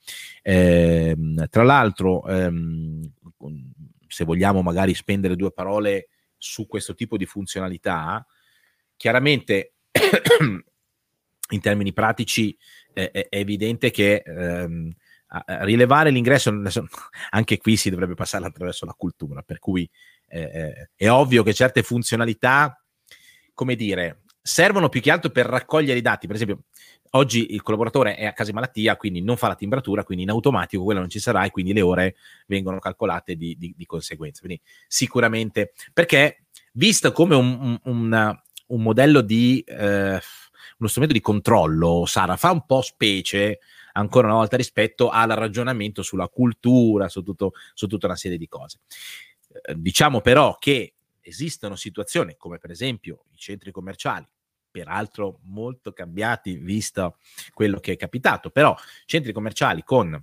Eh, 0.41 1.15
tra 1.49 1.63
l'altro, 1.63 2.25
ehm, 2.27 3.11
se 4.07 4.23
vogliamo 4.23 4.61
magari 4.61 4.93
spendere 4.93 5.35
due 5.35 5.51
parole 5.51 6.09
su 6.37 6.65
questo 6.67 6.95
tipo 6.95 7.17
di 7.17 7.25
funzionalità, 7.25 8.25
chiaramente 8.95 9.73
in 11.49 11.61
termini 11.61 11.93
pratici 11.93 12.57
eh, 12.93 13.11
è 13.11 13.27
evidente 13.29 13.91
che 13.91 14.23
ehm, 14.25 14.91
rilevare 15.61 16.09
l'ingresso, 16.09 16.53
anche 17.31 17.57
qui 17.57 17.75
si 17.75 17.89
dovrebbe 17.89 18.13
passare 18.13 18.45
attraverso 18.45 18.85
la 18.85 18.93
cultura, 18.97 19.41
per 19.41 19.59
cui 19.59 19.89
eh, 20.27 20.41
eh, 20.41 20.89
è 20.95 21.09
ovvio 21.09 21.43
che 21.43 21.53
certe 21.53 21.83
funzionalità, 21.83 22.81
come 23.53 23.75
dire, 23.75 24.21
servono 24.41 24.89
più 24.89 25.01
che 25.01 25.11
altro 25.11 25.29
per 25.29 25.45
raccogliere 25.45 25.97
i 25.97 26.01
dati. 26.01 26.27
Per 26.27 26.35
esempio, 26.35 26.63
oggi 27.11 27.53
il 27.53 27.61
collaboratore 27.61 28.15
è 28.15 28.25
a 28.25 28.33
casa 28.33 28.49
di 28.49 28.55
malattia, 28.55 28.95
quindi 28.95 29.21
non 29.21 29.37
fa 29.37 29.47
la 29.47 29.55
timbratura, 29.55 30.03
quindi 30.03 30.23
in 30.23 30.29
automatico 30.29 30.83
quello 30.83 30.99
non 30.99 31.09
ci 31.09 31.19
sarà 31.19 31.43
e 31.45 31.51
quindi 31.51 31.73
le 31.73 31.81
ore 31.81 32.15
vengono 32.47 32.79
calcolate 32.79 33.35
di, 33.35 33.55
di, 33.57 33.73
di 33.75 33.85
conseguenza. 33.85 34.41
Quindi 34.41 34.61
sicuramente, 34.87 35.73
perché 35.93 36.45
visto 36.73 37.11
come 37.11 37.35
un, 37.35 37.57
un, 37.59 37.79
un, 37.83 38.39
un 38.67 38.81
modello 38.81 39.21
di... 39.21 39.63
Eh, 39.65 40.19
uno 40.77 40.89
strumento 40.89 41.15
di 41.15 41.21
controllo, 41.21 42.05
Sara, 42.05 42.35
fa 42.35 42.51
un 42.51 42.65
po' 42.65 42.81
specie 42.81 43.59
ancora 43.93 44.27
una 44.27 44.35
volta 44.35 44.57
rispetto 44.57 45.09
al 45.09 45.29
ragionamento 45.29 46.01
sulla 46.01 46.27
cultura, 46.27 47.07
su, 47.07 47.23
tutto, 47.23 47.53
su 47.73 47.87
tutta 47.87 48.07
una 48.07 48.15
serie 48.15 48.37
di 48.37 48.47
cose. 48.47 48.79
Eh, 49.61 49.73
diciamo 49.77 50.21
però 50.21 50.57
che 50.57 50.95
esistono 51.21 51.75
situazioni 51.75 52.35
come 52.37 52.57
per 52.57 52.71
esempio 52.71 53.25
i 53.31 53.37
centri 53.37 53.71
commerciali, 53.71 54.27
peraltro 54.69 55.39
molto 55.43 55.93
cambiati 55.93 56.57
visto 56.57 57.17
quello 57.53 57.79
che 57.79 57.93
è 57.93 57.95
capitato, 57.95 58.49
però 58.49 58.75
centri 59.05 59.31
commerciali 59.31 59.83
con 59.83 60.21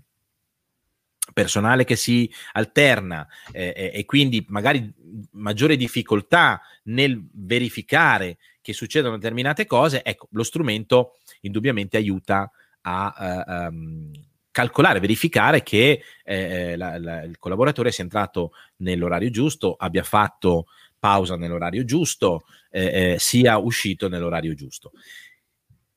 personale 1.33 1.85
che 1.85 1.97
si 1.97 2.31
alterna 2.53 3.27
eh, 3.51 3.91
e 3.95 4.05
quindi 4.05 4.45
magari 4.49 4.93
maggiore 5.33 5.77
difficoltà 5.77 6.61
nel 6.85 7.23
verificare 7.33 8.39
che 8.61 8.73
succedono 8.73 9.17
determinate 9.17 9.67
cose, 9.67 10.03
ecco, 10.05 10.29
lo 10.33 10.43
strumento 10.43 11.17
indubbiamente 11.41 11.97
aiuta 11.97 12.51
a 12.83 13.45
uh, 13.47 13.53
um, 13.69 14.11
calcolare, 14.53 15.01
verificare 15.01 15.63
che 15.63 16.03
eh, 16.25 16.77
la, 16.77 16.99
la, 16.99 17.23
il 17.23 17.39
collaboratore 17.39 17.91
sia 17.91 18.05
entrato 18.05 18.53
nell'orario 18.77 19.31
giusto, 19.31 19.75
abbia 19.77 20.05
fatto 20.05 20.67
pausa 20.99 21.37
nell'orario 21.37 21.85
giusto, 21.85 22.45
eh, 22.71 23.15
eh, 23.15 23.17
sia 23.19 23.59
uscito 23.59 24.09
nell'orario 24.09 24.55
giusto. 24.55 24.93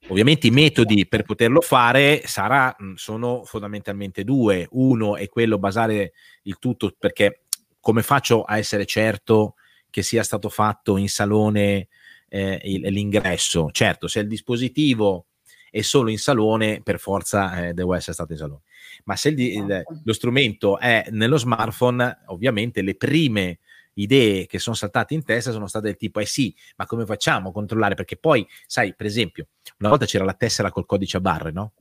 Ovviamente 0.08 0.46
i 0.48 0.52
metodi 0.52 1.08
per 1.08 1.24
poterlo 1.24 1.62
fare 1.62 2.22
sarà, 2.26 2.76
sono 2.94 3.44
fondamentalmente 3.44 4.24
due. 4.24 4.68
Uno 4.72 5.16
è 5.16 5.28
quello 5.28 5.58
basare 5.58 6.14
il 6.44 6.60
tutto 6.60 6.94
perché 6.98 7.42
come 7.80 8.04
faccio 8.04 8.44
a 8.44 8.58
essere 8.58 8.86
certo 8.86 9.56
che 9.90 10.04
sia 10.04 10.22
stato 10.22 10.50
fatto 10.50 10.98
in 10.98 11.10
salone 11.10 11.88
eh, 12.30 12.60
l'ingresso? 12.64 13.70
Certo, 13.72 14.08
se 14.08 14.20
il 14.20 14.28
dispositivo 14.28 15.26
è 15.72 15.82
solo 15.82 16.10
in 16.10 16.20
salone, 16.20 16.82
per 16.84 17.00
forza 17.00 17.68
eh, 17.68 17.74
deve 17.74 17.98
essere 17.98 18.14
stato 18.14 18.32
in 18.34 18.38
salone. 18.38 18.62
Ma 19.06 19.16
se 19.16 19.30
il, 19.30 19.40
il, 19.40 19.72
esatto. 19.72 20.02
lo 20.04 20.14
strumento 20.14 20.80
è 20.80 21.06
nello 21.10 21.38
smartphone, 21.38 22.24
ovviamente 22.28 22.82
le 22.84 22.96
prime 22.96 23.60
idee 23.96 24.46
che 24.46 24.60
sono 24.60 24.76
saltate 24.76 25.14
in 25.14 25.24
testa 25.24 25.52
sono 25.52 25.68
state 25.68 25.88
del 25.88 25.98
tipo, 25.98 26.20
eh 26.20 26.26
sì, 26.26 26.56
ma 26.78 26.86
come 26.86 27.06
facciamo 27.06 27.50
a 27.50 27.52
controllare? 27.52 27.96
Perché 27.96 28.18
poi, 28.18 28.48
sai, 28.66 28.96
per 28.96 29.06
esempio, 29.06 29.48
una 29.80 29.90
volta 29.90 30.06
c'era 30.06 30.24
la 30.24 30.34
tessera 30.34 30.72
col 30.72 30.86
codice 30.86 31.18
a 31.18 31.22
barre, 31.22 31.52
no? 31.52 31.74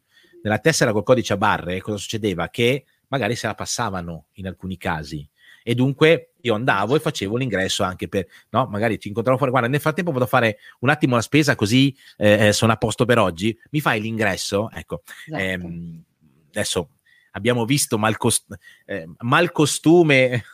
Nella 0.42 0.58
tessera 0.58 0.92
col 0.92 1.04
codice 1.04 1.32
a 1.32 1.36
barre 1.36 1.80
cosa 1.80 1.96
succedeva? 1.96 2.48
Che 2.48 2.84
magari 3.08 3.36
se 3.36 3.46
la 3.46 3.54
passavano 3.54 4.26
in 4.34 4.46
alcuni 4.46 4.76
casi 4.76 5.28
e 5.66 5.74
dunque 5.74 6.32
io 6.42 6.54
andavo 6.54 6.94
e 6.94 7.00
facevo 7.00 7.36
l'ingresso 7.36 7.84
anche 7.84 8.06
per, 8.06 8.26
no, 8.50 8.66
magari 8.66 8.98
ci 8.98 9.08
incontravo 9.08 9.38
fuori, 9.38 9.50
guarda, 9.50 9.70
nel 9.70 9.80
frattempo 9.80 10.12
vado 10.12 10.24
a 10.24 10.28
fare 10.28 10.58
un 10.80 10.90
attimo 10.90 11.14
la 11.14 11.22
spesa 11.22 11.54
così 11.54 11.96
eh, 12.18 12.48
eh 12.48 12.52
sono 12.52 12.72
a 12.72 12.76
posto 12.76 13.06
per 13.06 13.18
oggi, 13.18 13.58
mi 13.70 13.80
fai 13.80 14.00
l'ingresso? 14.00 14.70
Ecco, 14.70 15.02
esatto. 15.26 15.42
ehm, 15.42 16.04
adesso 16.50 16.90
abbiamo 17.30 17.64
visto 17.64 17.96
mal, 17.96 18.18
cost- 18.18 18.54
eh, 18.84 19.08
mal 19.20 19.52
costume 19.52 20.44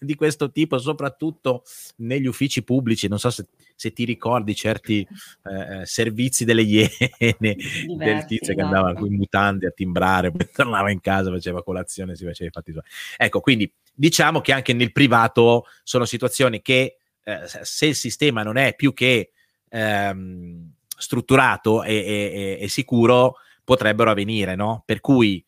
di 0.00 0.14
questo 0.14 0.50
tipo, 0.50 0.78
soprattutto 0.78 1.62
negli 1.96 2.26
uffici 2.26 2.62
pubblici. 2.64 3.06
Non 3.06 3.18
so 3.18 3.30
se, 3.30 3.46
se 3.76 3.92
ti 3.92 4.04
ricordi 4.04 4.54
certi 4.54 5.06
eh, 5.44 5.84
servizi 5.84 6.44
delle 6.44 6.62
iene 6.62 6.90
Diversi, 7.18 7.96
del 7.96 8.24
tizio 8.24 8.54
che 8.54 8.62
andava 8.62 8.90
esatto. 8.90 9.06
in 9.06 9.14
mutande 9.14 9.66
a 9.66 9.70
timbrare, 9.70 10.30
poi 10.30 10.48
tornava 10.52 10.90
in 10.90 11.00
casa, 11.00 11.30
faceva 11.30 11.62
colazione, 11.62 12.16
si 12.16 12.24
faceva 12.24 12.48
i 12.48 12.52
fatti 12.52 12.72
suoi. 12.72 12.84
Ecco, 13.16 13.40
quindi 13.40 13.70
diciamo 13.92 14.40
che 14.40 14.52
anche 14.52 14.72
nel 14.72 14.92
privato 14.92 15.66
sono 15.82 16.04
situazioni 16.04 16.62
che 16.62 16.96
eh, 17.22 17.40
se 17.44 17.86
il 17.86 17.94
sistema 17.94 18.42
non 18.42 18.56
è 18.56 18.74
più 18.74 18.94
che 18.94 19.32
ehm, 19.68 20.72
strutturato 20.96 21.82
e, 21.82 21.94
e, 21.94 22.58
e, 22.60 22.68
sicuro, 22.68 23.36
potrebbero 23.62 24.10
avvenire, 24.10 24.54
no? 24.54 24.82
Per 24.84 25.00
cui 25.00 25.44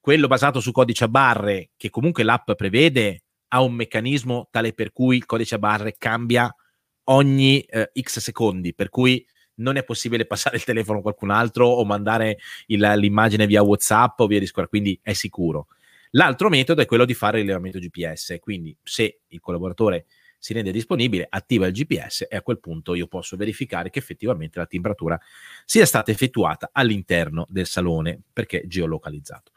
quello 0.00 0.26
basato 0.26 0.60
su 0.60 0.70
codice 0.70 1.04
a 1.04 1.08
barre, 1.08 1.70
che 1.76 1.88
comunque 1.88 2.24
l'app 2.24 2.52
prevede, 2.52 3.23
ha 3.54 3.62
un 3.62 3.74
meccanismo 3.74 4.48
tale 4.50 4.72
per 4.72 4.92
cui 4.92 5.16
il 5.16 5.26
codice 5.26 5.54
a 5.54 5.58
barre 5.58 5.94
cambia 5.96 6.52
ogni 7.04 7.60
eh, 7.60 7.92
x 8.00 8.18
secondi, 8.18 8.74
per 8.74 8.88
cui 8.88 9.24
non 9.56 9.76
è 9.76 9.84
possibile 9.84 10.26
passare 10.26 10.56
il 10.56 10.64
telefono 10.64 10.98
a 10.98 11.02
qualcun 11.02 11.30
altro 11.30 11.68
o 11.68 11.84
mandare 11.84 12.38
il, 12.66 12.80
l'immagine 12.96 13.46
via 13.46 13.62
WhatsApp 13.62 14.18
o 14.18 14.26
via 14.26 14.40
Discord, 14.40 14.68
quindi 14.68 14.98
è 15.00 15.12
sicuro. 15.12 15.68
L'altro 16.10 16.48
metodo 16.48 16.82
è 16.82 16.86
quello 16.86 17.04
di 17.04 17.14
fare 17.14 17.38
il 17.38 17.44
rilevamento 17.44 17.78
GPS, 17.78 18.38
quindi 18.40 18.76
se 18.82 19.20
il 19.28 19.40
collaboratore 19.40 20.06
si 20.38 20.52
rende 20.52 20.72
disponibile, 20.72 21.26
attiva 21.28 21.66
il 21.66 21.72
GPS 21.72 22.26
e 22.28 22.36
a 22.36 22.42
quel 22.42 22.58
punto 22.58 22.94
io 22.94 23.06
posso 23.06 23.36
verificare 23.36 23.88
che 23.88 24.00
effettivamente 24.00 24.58
la 24.58 24.66
timbratura 24.66 25.18
sia 25.64 25.86
stata 25.86 26.10
effettuata 26.10 26.70
all'interno 26.72 27.46
del 27.48 27.66
salone 27.66 28.20
perché 28.32 28.64
geolocalizzato. 28.66 29.52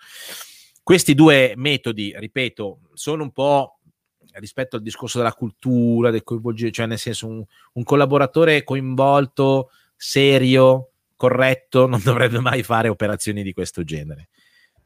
Questi 0.88 1.16
due 1.16 1.54
metodi, 1.58 2.14
ripeto, 2.16 2.80
sono 2.94 3.24
un 3.24 3.32
po' 3.34 3.77
rispetto 4.40 4.76
al 4.76 4.82
discorso 4.82 5.18
della 5.18 5.34
cultura, 5.34 6.12
del 6.12 6.24
coinvolgimento, 6.24 6.78
cioè 6.78 6.88
nel 6.88 6.98
senso 6.98 7.28
un, 7.28 7.44
un 7.74 7.84
collaboratore 7.84 8.64
coinvolto, 8.64 9.72
serio, 9.96 10.92
corretto, 11.16 11.88
non 11.88 12.02
dovrebbe 12.04 12.40
mai 12.40 12.64
fare 12.64 12.88
operazioni 12.88 13.44
di 13.44 13.54
questo 13.54 13.84
genere. 13.84 14.30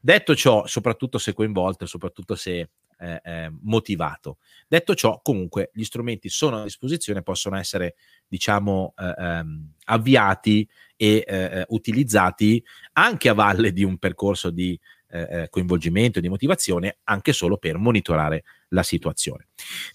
Detto 0.00 0.34
ciò, 0.34 0.66
soprattutto 0.66 1.18
se 1.18 1.32
coinvolto, 1.32 1.86
soprattutto 1.86 2.34
se 2.34 2.70
eh, 2.98 3.20
eh, 3.22 3.52
motivato. 3.62 4.38
Detto 4.66 4.94
ciò, 4.94 5.20
comunque 5.22 5.70
gli 5.72 5.84
strumenti 5.84 6.28
sono 6.28 6.60
a 6.60 6.64
disposizione, 6.64 7.22
possono 7.22 7.56
essere, 7.56 7.94
diciamo, 8.26 8.94
eh, 8.96 9.14
ehm, 9.16 9.72
avviati 9.84 10.68
e 10.96 11.24
eh, 11.26 11.36
eh, 11.36 11.64
utilizzati 11.68 12.64
anche 12.92 13.28
a 13.28 13.34
valle 13.34 13.72
di 13.72 13.84
un 13.84 13.98
percorso 13.98 14.50
di 14.50 14.78
eh, 15.08 15.48
coinvolgimento 15.50 16.20
di 16.20 16.28
motivazione, 16.28 16.98
anche 17.04 17.32
solo 17.32 17.56
per 17.58 17.76
monitorare 17.76 18.44
la 18.72 18.82
situazione. 18.82 19.48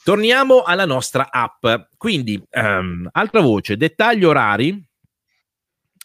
Torniamo 0.03 0.63
alla 0.63 0.86
nostra 0.86 1.30
app. 1.32 1.65
Quindi, 1.97 2.41
um, 2.51 3.07
altra 3.11 3.41
voce, 3.41 3.78
dettagli 3.78 4.23
orari. 4.23 4.84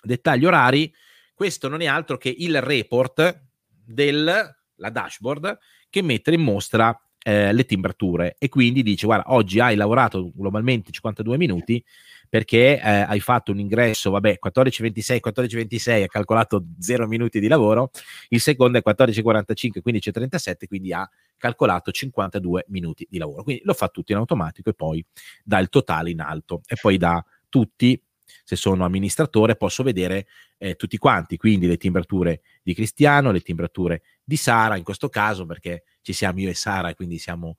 Dettagli 0.04 0.44
orari, 0.44 0.92
questo 1.32 1.68
non 1.68 1.80
è 1.80 1.86
altro 1.86 2.18
che 2.18 2.34
il 2.36 2.60
report 2.60 3.46
della 3.68 4.52
dashboard 4.74 5.58
che 5.88 6.02
mette 6.02 6.32
in 6.32 6.42
mostra 6.42 6.96
eh, 7.24 7.52
le 7.52 7.64
timbrature 7.64 8.34
e 8.36 8.48
quindi 8.48 8.82
dice 8.82 9.06
guarda 9.06 9.32
oggi 9.32 9.60
hai 9.60 9.76
lavorato 9.76 10.32
globalmente 10.34 10.90
52 10.90 11.36
minuti 11.36 11.84
perché 12.32 12.80
eh, 12.80 12.88
hai 12.88 13.20
fatto 13.20 13.52
un 13.52 13.58
ingresso, 13.58 14.10
vabbè, 14.10 14.38
14.26, 14.42 15.18
14.26, 15.22 16.04
ha 16.04 16.06
calcolato 16.06 16.64
0 16.78 17.06
minuti 17.06 17.38
di 17.38 17.46
lavoro, 17.46 17.90
il 18.30 18.40
secondo 18.40 18.78
è 18.78 18.82
14.45, 18.82 19.82
15.37, 19.84 20.66
quindi 20.66 20.94
ha 20.94 21.06
calcolato 21.36 21.90
52 21.90 22.64
minuti 22.68 23.06
di 23.10 23.18
lavoro. 23.18 23.42
Quindi 23.42 23.60
lo 23.66 23.74
fa 23.74 23.88
tutto 23.88 24.12
in 24.12 24.18
automatico 24.18 24.70
e 24.70 24.72
poi 24.72 25.04
dà 25.44 25.58
il 25.58 25.68
totale 25.68 26.08
in 26.08 26.22
alto 26.22 26.62
e 26.66 26.76
poi 26.80 26.96
dà 26.96 27.22
tutti 27.50 28.02
se 28.44 28.56
sono 28.56 28.86
amministratore 28.86 29.56
posso 29.56 29.82
vedere 29.82 30.26
eh, 30.56 30.74
tutti 30.74 30.96
quanti, 30.96 31.36
quindi 31.36 31.66
le 31.66 31.76
timbrature 31.76 32.40
di 32.62 32.72
Cristiano, 32.72 33.30
le 33.30 33.40
timbrature 33.40 34.00
di 34.24 34.36
Sara 34.36 34.76
in 34.76 34.84
questo 34.84 35.10
caso 35.10 35.44
perché 35.44 35.84
ci 36.00 36.14
siamo 36.14 36.40
io 36.40 36.48
e 36.48 36.54
Sara 36.54 36.94
quindi 36.94 37.18
siamo 37.18 37.56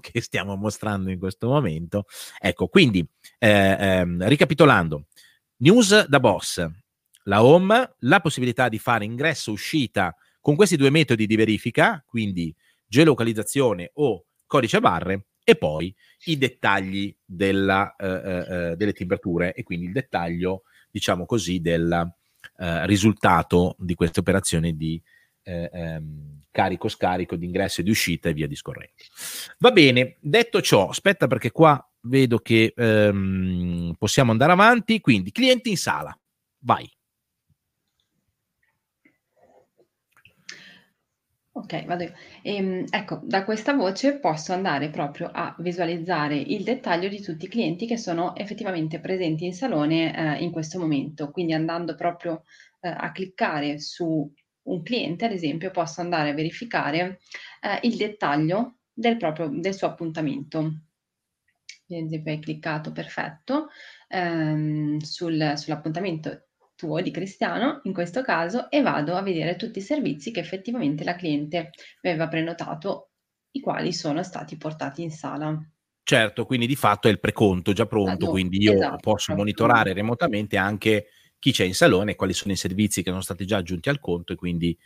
che 0.00 0.20
stiamo 0.20 0.56
mostrando 0.56 1.10
in 1.10 1.18
questo 1.18 1.48
momento. 1.48 2.04
Ecco, 2.38 2.68
quindi 2.68 3.06
eh, 3.38 3.76
ehm, 3.78 4.26
ricapitolando, 4.26 5.06
news 5.58 6.06
da 6.06 6.20
boss, 6.20 6.66
la 7.24 7.44
home, 7.44 7.94
la 8.00 8.20
possibilità 8.20 8.68
di 8.68 8.78
fare 8.78 9.04
ingresso 9.04 9.52
uscita 9.52 10.14
con 10.40 10.54
questi 10.54 10.76
due 10.76 10.90
metodi 10.90 11.26
di 11.26 11.36
verifica, 11.36 12.02
quindi 12.06 12.54
geolocalizzazione 12.86 13.90
o 13.94 14.26
codice 14.46 14.76
a 14.76 14.80
barre, 14.80 15.26
e 15.48 15.56
poi 15.56 15.94
i 16.24 16.38
dettagli 16.38 17.16
della, 17.24 17.94
eh, 17.96 18.06
eh, 18.06 18.70
eh 18.70 18.76
delle 18.76 18.92
temperature 18.92 19.54
e 19.54 19.62
quindi 19.62 19.86
il 19.86 19.92
dettaglio, 19.92 20.62
diciamo 20.90 21.24
così, 21.24 21.60
del 21.60 22.14
eh, 22.58 22.86
risultato 22.86 23.76
di 23.78 23.94
queste 23.94 24.20
operazioni 24.20 24.76
di 24.76 25.00
eh, 25.46 25.70
ehm, 25.72 26.40
carico, 26.50 26.88
scarico, 26.88 27.36
di 27.36 27.46
ingresso 27.46 27.80
e 27.80 27.84
di 27.84 27.90
uscita 27.90 28.28
e 28.28 28.32
via 28.32 28.48
discorrendo. 28.48 28.94
Va 29.58 29.70
bene, 29.70 30.16
detto 30.20 30.60
ciò, 30.60 30.88
aspetta 30.88 31.26
perché 31.28 31.52
qua 31.52 31.80
vedo 32.00 32.38
che 32.38 32.72
ehm, 32.76 33.94
possiamo 33.96 34.32
andare 34.32 34.52
avanti, 34.52 35.00
quindi 35.00 35.30
clienti 35.30 35.70
in 35.70 35.76
sala, 35.76 36.18
vai. 36.60 36.90
Ok, 41.52 41.86
vado 41.86 42.02
io. 42.02 42.12
Ehm, 42.42 42.84
ecco, 42.90 43.20
da 43.22 43.42
questa 43.44 43.72
voce 43.72 44.18
posso 44.18 44.52
andare 44.52 44.90
proprio 44.90 45.30
a 45.32 45.54
visualizzare 45.58 46.36
il 46.36 46.62
dettaglio 46.62 47.08
di 47.08 47.22
tutti 47.22 47.46
i 47.46 47.48
clienti 47.48 47.86
che 47.86 47.96
sono 47.96 48.36
effettivamente 48.36 49.00
presenti 49.00 49.46
in 49.46 49.54
salone 49.54 50.38
eh, 50.38 50.42
in 50.44 50.50
questo 50.50 50.78
momento. 50.78 51.30
Quindi 51.30 51.54
andando 51.54 51.94
proprio 51.94 52.42
eh, 52.80 52.88
a 52.88 53.10
cliccare 53.10 53.78
su 53.78 54.30
un 54.66 54.82
cliente, 54.82 55.24
ad 55.24 55.32
esempio, 55.32 55.70
posso 55.70 56.00
andare 56.00 56.30
a 56.30 56.34
verificare 56.34 57.20
eh, 57.60 57.86
il 57.86 57.96
dettaglio 57.96 58.76
del, 58.92 59.16
proprio, 59.16 59.48
del 59.52 59.74
suo 59.74 59.88
appuntamento. 59.88 60.58
Ad 61.88 62.04
esempio, 62.04 62.32
hai 62.32 62.40
cliccato 62.40 62.92
perfetto 62.92 63.68
ehm, 64.08 64.98
sul, 64.98 65.52
sull'appuntamento 65.56 66.46
tuo 66.76 67.00
di 67.00 67.10
Cristiano, 67.10 67.80
in 67.84 67.92
questo 67.92 68.22
caso, 68.22 68.70
e 68.70 68.82
vado 68.82 69.16
a 69.16 69.22
vedere 69.22 69.56
tutti 69.56 69.78
i 69.78 69.82
servizi 69.82 70.30
che 70.30 70.40
effettivamente 70.40 71.04
la 71.04 71.16
cliente 71.16 71.70
aveva 72.02 72.28
prenotato, 72.28 73.10
i 73.52 73.60
quali 73.60 73.92
sono 73.92 74.22
stati 74.22 74.56
portati 74.56 75.02
in 75.02 75.10
sala. 75.10 75.58
Certo, 76.02 76.44
quindi 76.44 76.66
di 76.66 76.76
fatto 76.76 77.08
è 77.08 77.10
il 77.10 77.18
preconto 77.18 77.72
già 77.72 77.86
pronto, 77.86 78.26
ah, 78.26 78.30
quindi 78.30 78.62
io 78.62 78.74
esatto, 78.74 78.98
posso 78.98 79.34
monitorare 79.34 79.92
remotamente 79.92 80.56
anche 80.56 81.06
chi 81.38 81.52
c'è 81.52 81.64
in 81.64 81.74
salone, 81.74 82.14
quali 82.14 82.32
sono 82.32 82.52
i 82.52 82.56
servizi 82.56 83.02
che 83.02 83.10
sono 83.10 83.22
stati 83.22 83.46
già 83.46 83.58
aggiunti 83.58 83.88
al 83.88 84.00
conto 84.00 84.32
e 84.32 84.36
quindi 84.36 84.76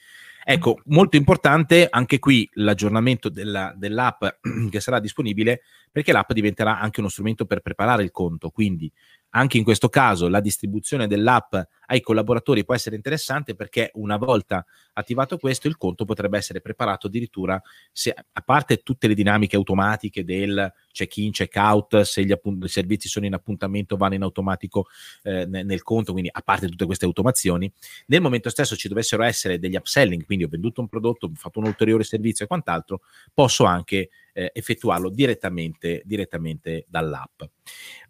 ecco, 0.44 0.80
molto 0.86 1.16
importante 1.16 1.88
anche 1.88 2.18
qui 2.18 2.48
l'aggiornamento 2.54 3.28
della, 3.28 3.72
dell'app 3.76 4.24
che 4.70 4.80
sarà 4.80 5.00
disponibile 5.00 5.62
perché 5.90 6.12
l'app 6.12 6.32
diventerà 6.32 6.78
anche 6.78 7.00
uno 7.00 7.08
strumento 7.08 7.46
per 7.46 7.60
preparare 7.60 8.02
il 8.02 8.10
conto, 8.10 8.50
quindi 8.50 8.90
anche 9.30 9.58
in 9.58 9.64
questo 9.64 9.88
caso 9.88 10.28
la 10.28 10.40
distribuzione 10.40 11.06
dell'app 11.06 11.54
ai 11.90 12.00
collaboratori 12.00 12.64
può 12.64 12.74
essere 12.74 12.94
interessante 12.94 13.54
perché 13.54 13.90
una 13.94 14.16
volta 14.16 14.64
attivato 14.92 15.38
questo 15.38 15.66
il 15.66 15.76
conto 15.76 16.04
potrebbe 16.04 16.38
essere 16.38 16.60
preparato 16.60 17.08
addirittura 17.08 17.60
se, 17.90 18.14
a 18.14 18.40
parte 18.42 18.78
tutte 18.78 19.08
le 19.08 19.14
dinamiche 19.14 19.56
automatiche 19.56 20.24
del 20.24 20.72
check-in, 20.92 21.32
check-out, 21.32 22.02
se 22.02 22.24
gli 22.24 22.30
appunt- 22.30 22.64
i 22.64 22.68
servizi 22.68 23.08
sono 23.08 23.26
in 23.26 23.34
appuntamento 23.34 23.96
vanno 23.96 24.14
in 24.14 24.22
automatico 24.22 24.86
eh, 25.22 25.46
nel, 25.46 25.66
nel 25.66 25.82
conto, 25.82 26.12
quindi 26.12 26.30
a 26.32 26.40
parte 26.42 26.68
tutte 26.68 26.86
queste 26.86 27.06
automazioni, 27.06 27.70
nel 28.06 28.20
momento 28.20 28.50
stesso 28.50 28.76
ci 28.76 28.88
dovessero 28.88 29.24
essere 29.24 29.58
degli 29.58 29.76
upselling, 29.76 30.24
quindi 30.24 30.44
ho 30.44 30.48
venduto 30.48 30.80
un 30.80 30.88
prodotto, 30.88 31.26
ho 31.26 31.32
fatto 31.34 31.58
un 31.58 31.66
ulteriore 31.66 32.04
servizio 32.04 32.44
e 32.44 32.48
quant'altro, 32.48 33.00
posso 33.34 33.64
anche 33.64 34.10
eh, 34.32 34.50
effettuarlo 34.54 35.10
direttamente, 35.10 36.02
direttamente 36.04 36.86
dall'app. 36.88 37.42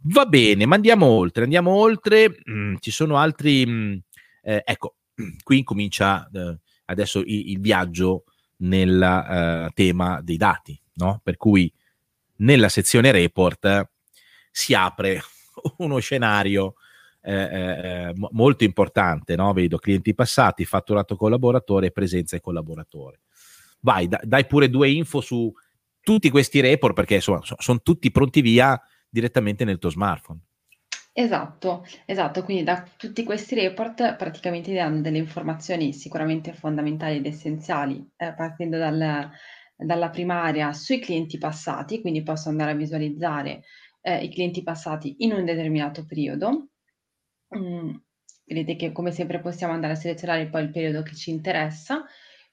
Va 0.02 0.24
bene, 0.26 0.66
ma 0.66 0.76
andiamo 0.76 1.06
oltre, 1.06 1.44
andiamo 1.44 1.72
oltre, 1.72 2.40
mm, 2.48 2.76
ci 2.80 2.90
sono 2.90 3.16
altri, 3.16 3.66
mm, 3.70 3.96
eh, 4.42 4.62
ecco, 4.64 4.96
qui 5.42 5.62
comincia 5.62 6.28
eh, 6.32 6.58
adesso 6.86 7.20
il, 7.20 7.50
il, 7.50 7.60
viaggio 7.60 8.24
nel 8.58 9.02
eh, 9.02 9.70
tema 9.74 10.20
dei 10.22 10.36
dati, 10.36 10.80
no? 10.94 11.20
Per 11.22 11.36
cui 11.36 11.72
nella 12.36 12.68
sezione 12.68 13.10
report 13.10 13.90
si 14.50 14.74
apre 14.74 15.20
uno 15.78 15.98
scenario 15.98 16.74
eh, 17.22 17.34
eh, 17.34 18.12
molto 18.30 18.64
importante, 18.64 19.36
no? 19.36 19.52
Vedo 19.52 19.78
clienti 19.78 20.14
passati, 20.14 20.64
fatturato 20.64 21.16
collaboratore, 21.16 21.90
presenza 21.90 22.36
e 22.36 22.40
collaboratore. 22.40 23.20
Vai, 23.80 24.08
da, 24.08 24.20
dai 24.22 24.46
pure 24.46 24.68
due 24.68 24.90
info 24.90 25.20
su 25.20 25.52
tutti 26.00 26.30
questi 26.30 26.60
report 26.60 26.94
perché 26.94 27.16
insomma 27.16 27.40
sono 27.42 27.80
tutti 27.82 28.10
pronti 28.10 28.40
via 28.40 28.80
direttamente 29.08 29.64
nel 29.64 29.78
tuo 29.78 29.90
smartphone. 29.90 30.40
Esatto, 31.22 31.84
esatto, 32.06 32.42
quindi 32.44 32.62
da 32.64 32.82
tutti 32.96 33.24
questi 33.24 33.54
report 33.54 34.16
praticamente 34.16 34.72
danno 34.72 35.02
delle 35.02 35.18
informazioni 35.18 35.92
sicuramente 35.92 36.54
fondamentali 36.54 37.16
ed 37.16 37.26
essenziali, 37.26 38.02
eh, 38.16 38.32
partendo 38.32 38.78
dal, 38.78 39.30
dalla 39.76 40.08
primaria 40.08 40.72
sui 40.72 40.98
clienti 40.98 41.36
passati, 41.36 42.00
quindi 42.00 42.22
posso 42.22 42.48
andare 42.48 42.70
a 42.70 42.74
visualizzare 42.74 43.62
eh, 44.00 44.24
i 44.24 44.30
clienti 44.30 44.62
passati 44.62 45.16
in 45.18 45.32
un 45.32 45.44
determinato 45.44 46.06
periodo. 46.06 46.70
Mm, 47.54 47.94
vedete 48.46 48.76
che 48.76 48.92
come 48.92 49.12
sempre 49.12 49.40
possiamo 49.40 49.74
andare 49.74 49.92
a 49.92 49.96
selezionare 49.96 50.48
poi 50.48 50.62
il 50.62 50.70
periodo 50.70 51.02
che 51.02 51.14
ci 51.14 51.28
interessa, 51.30 52.02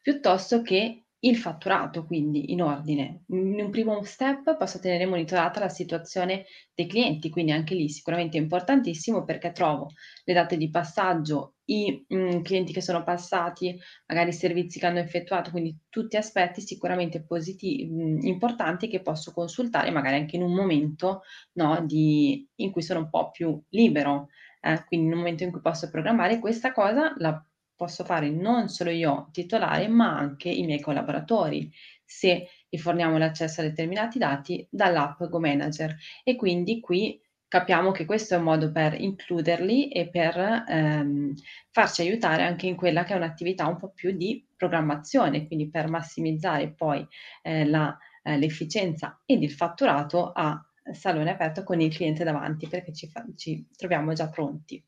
piuttosto 0.02 0.62
che 0.62 1.06
il 1.22 1.36
fatturato, 1.38 2.06
quindi 2.06 2.52
in 2.52 2.62
ordine. 2.62 3.24
In 3.30 3.60
un 3.60 3.70
primo 3.72 4.04
step 4.04 4.56
posso 4.58 4.80
tenere 4.80 5.06
monitorata 5.06 5.60
la 5.60 5.70
situazione 5.70 6.46
dei 6.76 6.86
clienti, 6.88 7.30
quindi 7.30 7.52
anche 7.52 7.74
lì 7.74 7.90
sicuramente 7.90 8.38
è 8.38 8.42
importantissimo 8.42 9.24
perché 9.24 9.52
trovo 9.52 9.90
le 10.26 10.34
date 10.34 10.58
di 10.58 10.70
passaggio, 10.70 11.56
i 11.66 12.06
mh, 12.08 12.16
mm, 12.18 12.42
clienti 12.42 12.72
che 12.72 12.82
sono 12.82 13.04
passati, 13.04 13.76
magari 14.08 14.30
i 14.30 14.34
servizi 14.34 14.80
che 14.80 14.86
hanno 14.86 15.00
effettuato, 15.00 15.50
quindi 15.52 15.76
tutti 15.90 16.18
aspetti 16.18 16.62
sicuramente 16.62 17.24
positivi, 17.24 17.86
mh, 17.88 18.02
mm, 18.02 18.20
importanti 18.22 18.88
che 18.88 19.02
posso 19.02 19.32
consultare 19.34 19.90
magari 19.90 20.18
anche 20.18 20.36
in 20.36 20.44
un 20.44 20.54
momento 20.54 21.24
no, 21.54 21.84
di, 21.86 22.48
in 22.56 22.72
cui 22.72 22.84
sono 22.84 23.00
un 23.00 23.10
po' 23.10 23.32
più 23.32 23.60
libero. 23.70 24.28
Eh, 24.62 24.84
quindi 24.86 25.08
in 25.08 25.14
un 25.14 25.20
momento 25.20 25.44
in 25.44 25.52
cui 25.52 25.62
posso 25.62 25.90
programmare 25.90 26.40
questa 26.40 26.72
cosa 26.72 27.14
la 27.18 27.47
posso 27.78 28.04
fare 28.04 28.30
non 28.30 28.68
solo 28.68 28.90
io 28.90 29.30
titolare, 29.32 29.88
ma 29.88 30.18
anche 30.18 30.50
i 30.50 30.66
miei 30.66 30.82
collaboratori, 30.82 31.72
se 32.04 32.50
gli 32.68 32.78
forniamo 32.78 33.18
l'accesso 33.18 33.62
a 33.62 33.64
determinati 33.64 34.18
dati 34.20 34.68
dall'app 34.70 35.24
GoManager. 35.24 35.96
E 36.24 36.36
quindi 36.36 36.82
qui 36.82 37.22
capiamo 37.48 37.92
che 37.92 38.06
questo 38.06 38.34
è 38.34 38.38
un 38.38 38.44
modo 38.44 38.72
per 38.72 39.00
includerli 39.00 39.90
e 39.90 40.10
per 40.10 40.66
ehm, 40.68 41.34
farci 41.72 42.02
aiutare 42.02 42.44
anche 42.44 42.68
in 42.68 42.76
quella 42.76 43.04
che 43.04 43.14
è 43.14 43.18
un'attività 43.18 43.68
un 43.68 43.78
po' 43.78 43.92
più 43.92 44.12
di 44.12 44.46
programmazione, 44.56 45.48
quindi 45.48 45.70
per 45.70 45.88
massimizzare 45.88 46.74
poi 46.74 47.08
eh, 47.44 47.66
la, 47.66 47.98
eh, 48.24 48.38
l'efficienza 48.38 49.22
ed 49.26 49.44
il 49.44 49.52
fatturato 49.52 50.32
a 50.34 50.62
salone 50.92 51.32
aperto 51.32 51.64
con 51.64 51.82
il 51.82 51.94
cliente 51.94 52.24
davanti 52.24 52.68
perché 52.68 52.94
ci, 52.94 53.08
fa, 53.08 53.26
ci 53.36 53.68
troviamo 53.76 54.14
già 54.14 54.30
pronti. 54.30 54.84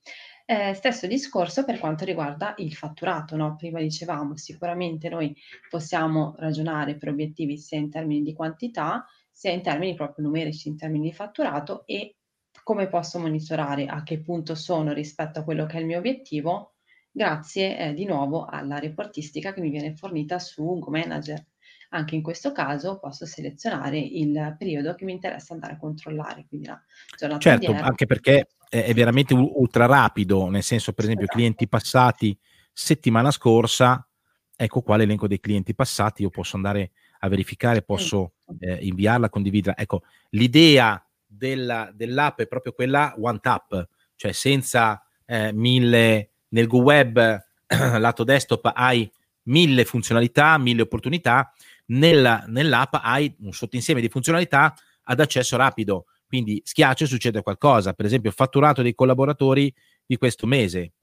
Eh, 0.51 0.73
stesso 0.73 1.05
discorso 1.05 1.63
per 1.63 1.77
quanto 1.77 2.05
riguarda 2.05 2.55
il 2.57 2.73
fatturato, 2.73 3.35
no? 3.35 3.55
prima 3.55 3.79
dicevamo 3.79 4.35
sicuramente 4.35 5.07
noi 5.07 5.35
possiamo 5.69 6.33
ragionare 6.39 6.95
per 6.95 7.09
obiettivi 7.09 7.55
sia 7.55 7.77
in 7.77 7.91
termini 7.91 8.23
di 8.23 8.33
quantità 8.33 9.05
sia 9.29 9.51
in 9.51 9.61
termini 9.61 9.93
proprio 9.93 10.25
numerici, 10.25 10.67
in 10.67 10.75
termini 10.75 11.09
di 11.09 11.13
fatturato 11.13 11.83
e 11.85 12.15
come 12.63 12.87
posso 12.87 13.19
monitorare 13.19 13.85
a 13.85 14.01
che 14.01 14.21
punto 14.21 14.55
sono 14.55 14.91
rispetto 14.91 15.37
a 15.37 15.43
quello 15.43 15.67
che 15.67 15.77
è 15.77 15.81
il 15.81 15.85
mio 15.85 15.99
obiettivo 15.99 16.77
grazie 17.11 17.77
eh, 17.77 17.93
di 17.93 18.05
nuovo 18.05 18.45
alla 18.45 18.79
reportistica 18.79 19.53
che 19.53 19.61
mi 19.61 19.69
viene 19.69 19.95
fornita 19.95 20.39
su 20.39 20.79
GoManager. 20.79 21.45
Anche 21.89 22.15
in 22.15 22.23
questo 22.23 22.51
caso 22.53 22.97
posso 22.97 23.27
selezionare 23.27 23.99
il 23.99 24.55
periodo 24.57 24.95
che 24.95 25.05
mi 25.05 25.11
interessa 25.11 25.53
andare 25.53 25.73
a 25.73 25.77
controllare, 25.77 26.47
quindi 26.47 26.65
la 26.65 26.83
giornata 27.15 27.41
Certo, 27.41 27.71
anche 27.71 28.07
perché 28.07 28.47
è 28.70 28.93
veramente 28.93 29.34
ultra 29.34 29.88
rapido, 29.88 30.47
nel 30.47 30.63
senso 30.63 30.93
per 30.93 31.05
esempio 31.05 31.26
clienti 31.26 31.67
passati 31.67 32.38
settimana 32.72 33.32
scorsa, 33.32 34.07
ecco 34.55 34.82
qua 34.82 34.95
l'elenco 34.95 35.28
dei 35.28 35.39
clienti 35.39 35.74
passati, 35.74 36.22
io 36.22 36.30
posso 36.30 36.55
andare 36.55 36.91
a 37.20 37.28
verificare, 37.28 37.82
posso 37.82 38.34
eh, 38.59 38.78
inviarla, 38.82 39.30
condividerla. 39.30 39.82
Ecco, 39.82 40.03
l'idea 40.30 41.03
della, 41.26 41.91
dell'app 41.93 42.39
è 42.39 42.47
proprio 42.47 42.72
quella 42.72 43.13
one 43.17 43.39
tap, 43.41 43.88
cioè 44.15 44.32
senza 44.32 45.03
eh, 45.26 45.51
mille 45.51 46.30
nel 46.49 46.67
Go 46.67 46.80
Web 46.80 47.43
lato 47.99 48.24
desktop 48.24 48.72
hai 48.74 49.09
mille 49.43 49.84
funzionalità, 49.84 50.57
mille 50.57 50.84
opportunità, 50.84 51.53
nella, 51.88 52.43
nell'app 52.47 52.95
hai 53.01 53.36
un 53.39 53.51
sottoinsieme 53.51 53.99
di 53.99 54.09
funzionalità 54.09 54.76
ad 55.03 55.20
accesso 55.20 55.57
rapido 55.57 56.05
quindi 56.30 56.61
schiaccio 56.63 57.05
e 57.05 57.07
succede 57.07 57.41
qualcosa, 57.41 57.93
per 57.93 58.05
esempio 58.05 58.30
fatturato 58.30 58.84
dei 58.84 58.93
collaboratori 58.93 59.73
di 60.05 60.15
questo 60.15 60.45
mese 60.45 60.93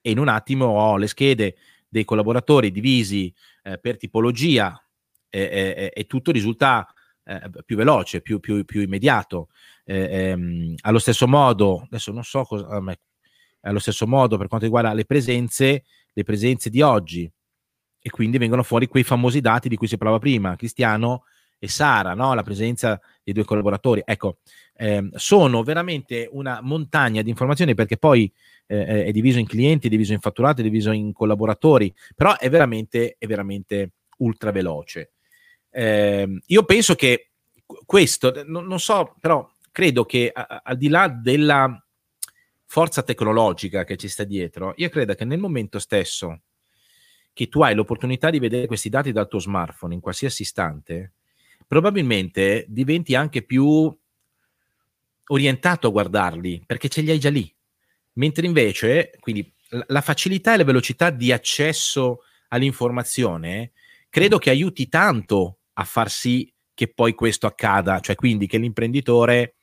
e 0.00 0.10
in 0.10 0.18
un 0.18 0.28
attimo 0.28 0.64
ho 0.64 0.96
le 0.96 1.06
schede 1.06 1.56
dei 1.86 2.04
collaboratori 2.04 2.70
divisi 2.70 3.32
eh, 3.62 3.78
per 3.78 3.98
tipologia 3.98 4.82
e, 5.28 5.92
e, 5.94 6.06
tutto 6.06 6.32
risulta 6.32 6.90
eh, 7.24 7.50
più 7.66 7.76
veloce, 7.76 8.22
più, 8.22 8.40
più, 8.40 8.64
più 8.64 8.80
immediato. 8.80 9.48
Eh, 9.84 10.30
ehm, 10.30 10.74
allo 10.80 10.98
stesso 10.98 11.28
modo, 11.28 11.82
adesso 11.82 12.10
non 12.10 12.24
so 12.24 12.44
cosa, 12.44 12.82
allo 13.60 13.78
stesso 13.78 14.06
modo 14.06 14.38
per 14.38 14.48
quanto 14.48 14.64
riguarda 14.64 14.94
le 14.94 15.04
presenze, 15.04 15.84
le 16.10 16.24
presenze 16.24 16.70
di 16.70 16.80
oggi 16.80 17.30
e 18.00 18.10
quindi 18.10 18.38
vengono 18.38 18.62
fuori 18.62 18.86
quei 18.86 19.02
famosi 19.02 19.42
dati 19.42 19.68
di 19.68 19.76
cui 19.76 19.88
si 19.88 19.98
parlava 19.98 20.18
prima. 20.18 20.56
Cristiano 20.56 21.24
e 21.58 21.68
Sara, 21.68 22.14
no? 22.14 22.34
la 22.34 22.42
presenza 22.42 23.00
dei 23.22 23.34
due 23.34 23.44
collaboratori. 23.44 24.02
Ecco, 24.04 24.38
ehm, 24.76 25.10
sono 25.14 25.62
veramente 25.62 26.28
una 26.30 26.60
montagna 26.62 27.22
di 27.22 27.30
informazioni 27.30 27.74
perché 27.74 27.96
poi 27.96 28.32
eh, 28.66 29.04
è 29.06 29.10
diviso 29.10 29.38
in 29.38 29.46
clienti, 29.46 29.86
è 29.86 29.90
diviso 29.90 30.12
in 30.12 30.20
fatturati, 30.20 30.60
è 30.60 30.64
diviso 30.64 30.92
in 30.92 31.12
collaboratori, 31.12 31.92
però 32.14 32.36
è 32.36 32.48
veramente, 32.48 33.16
è 33.18 33.26
veramente 33.26 33.92
ultra 34.18 34.50
veloce. 34.50 35.12
Eh, 35.70 36.40
io 36.46 36.64
penso 36.64 36.94
che 36.94 37.30
questo, 37.84 38.44
non, 38.46 38.66
non 38.66 38.80
so, 38.80 39.14
però 39.20 39.48
credo 39.70 40.04
che 40.04 40.30
a, 40.32 40.62
al 40.64 40.76
di 40.76 40.88
là 40.88 41.08
della 41.08 41.82
forza 42.64 43.02
tecnologica 43.02 43.84
che 43.84 43.96
ci 43.96 44.08
sta 44.08 44.24
dietro, 44.24 44.74
io 44.76 44.88
credo 44.88 45.14
che 45.14 45.24
nel 45.24 45.38
momento 45.38 45.78
stesso 45.78 46.42
che 47.32 47.48
tu 47.48 47.62
hai 47.62 47.74
l'opportunità 47.74 48.30
di 48.30 48.40
vedere 48.40 48.66
questi 48.66 48.88
dati 48.88 49.12
dal 49.12 49.28
tuo 49.28 49.38
smartphone 49.38 49.94
in 49.94 50.00
qualsiasi 50.00 50.42
istante, 50.42 51.12
probabilmente 51.68 52.64
diventi 52.66 53.14
anche 53.14 53.42
più 53.42 53.96
orientato 55.30 55.86
a 55.86 55.90
guardarli 55.90 56.62
perché 56.66 56.88
ce 56.88 57.02
li 57.02 57.10
hai 57.10 57.20
già 57.20 57.30
lì. 57.30 57.54
Mentre 58.14 58.46
invece, 58.46 59.10
quindi 59.20 59.52
la 59.86 60.00
facilità 60.00 60.54
e 60.54 60.56
la 60.56 60.64
velocità 60.64 61.10
di 61.10 61.30
accesso 61.30 62.22
all'informazione 62.48 63.72
credo 64.08 64.38
che 64.38 64.50
aiuti 64.50 64.88
tanto 64.88 65.58
a 65.74 65.84
far 65.84 66.10
sì 66.10 66.52
che 66.74 66.88
poi 66.92 67.14
questo 67.14 67.46
accada, 67.46 68.00
cioè 68.00 68.16
quindi 68.16 68.46
che 68.46 68.58
l'imprenditore 68.58 69.56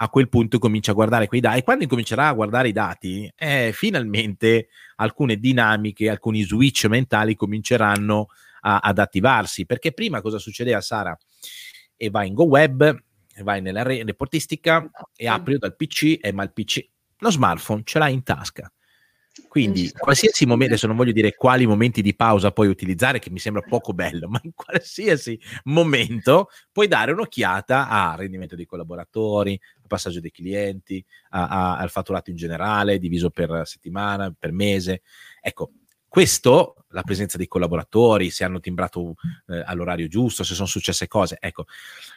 a 0.00 0.08
quel 0.10 0.28
punto 0.28 0.58
comincia 0.58 0.92
a 0.92 0.94
guardare 0.94 1.26
quei 1.26 1.40
dati 1.40 1.58
e 1.58 1.62
quando 1.62 1.82
incomincerà 1.84 2.28
a 2.28 2.32
guardare 2.34 2.68
i 2.68 2.72
dati, 2.72 3.32
eh, 3.34 3.72
finalmente 3.72 4.68
alcune 4.96 5.36
dinamiche, 5.38 6.08
alcuni 6.08 6.42
switch 6.42 6.84
mentali 6.84 7.34
cominceranno 7.34 8.26
a, 8.60 8.78
ad 8.78 8.98
attivarsi, 8.98 9.66
perché 9.66 9.92
prima 9.92 10.20
cosa 10.20 10.38
succedeva 10.38 10.80
Sara? 10.80 11.16
E 11.98 12.08
vai 12.08 12.28
in 12.28 12.34
GoWeb, 12.34 13.02
vai 13.42 13.60
nella 13.60 13.82
re- 13.82 14.02
reportistica 14.04 14.88
e 15.14 15.26
apri 15.26 15.58
dal 15.58 15.76
PC, 15.76 16.18
e 16.20 16.32
ma 16.32 16.44
il 16.44 16.52
PC, 16.52 16.88
lo 17.18 17.30
smartphone 17.30 17.82
ce 17.84 17.98
l'hai 17.98 18.14
in 18.14 18.22
tasca. 18.22 18.72
Quindi 19.46 19.90
qualsiasi 19.92 20.46
momento, 20.46 20.72
adesso 20.72 20.86
non 20.88 20.96
voglio 20.96 21.12
dire 21.12 21.34
quali 21.34 21.66
momenti 21.66 22.02
di 22.02 22.14
pausa 22.14 22.50
puoi 22.50 22.68
utilizzare, 22.68 23.18
che 23.18 23.30
mi 23.30 23.38
sembra 23.38 23.62
poco 23.62 23.92
bello, 23.92 24.26
ma 24.28 24.40
in 24.42 24.52
qualsiasi 24.54 25.38
momento 25.64 26.48
puoi 26.72 26.88
dare 26.88 27.12
un'occhiata 27.12 27.88
al 27.88 28.18
rendimento 28.18 28.56
dei 28.56 28.66
collaboratori, 28.66 29.58
al 29.76 29.86
passaggio 29.86 30.20
dei 30.20 30.30
clienti, 30.30 31.04
a, 31.30 31.46
a, 31.48 31.76
al 31.76 31.90
fatturato 31.90 32.30
in 32.30 32.36
generale, 32.36 32.98
diviso 32.98 33.30
per 33.30 33.62
settimana, 33.64 34.34
per 34.36 34.52
mese. 34.52 35.02
Ecco, 35.40 35.72
questo, 36.08 36.84
la 36.88 37.02
presenza 37.02 37.36
dei 37.36 37.46
collaboratori, 37.46 38.30
se 38.30 38.44
hanno 38.44 38.60
timbrato 38.60 39.14
eh, 39.46 39.62
all'orario 39.64 40.08
giusto, 40.08 40.42
se 40.42 40.54
sono 40.54 40.66
successe 40.66 41.06
cose, 41.06 41.36
ecco, 41.38 41.66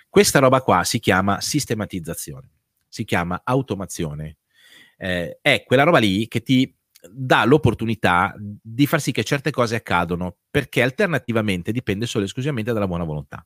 questa 0.09 0.39
roba 0.39 0.61
qua 0.61 0.83
si 0.83 0.99
chiama 0.99 1.41
sistematizzazione, 1.41 2.49
si 2.87 3.03
chiama 3.03 3.41
automazione. 3.43 4.37
Eh, 4.97 5.39
è 5.41 5.63
quella 5.65 5.83
roba 5.83 5.97
lì 5.97 6.27
che 6.27 6.41
ti 6.41 6.73
dà 7.09 7.43
l'opportunità 7.45 8.35
di 8.37 8.85
far 8.85 9.01
sì 9.01 9.11
che 9.11 9.23
certe 9.23 9.51
cose 9.51 9.75
accadano, 9.75 10.37
perché 10.49 10.81
alternativamente 10.81 11.71
dipende 11.71 12.05
solo 12.05 12.23
e 12.23 12.27
esclusivamente 12.27 12.71
dalla 12.71 12.87
buona 12.87 13.03
volontà. 13.03 13.45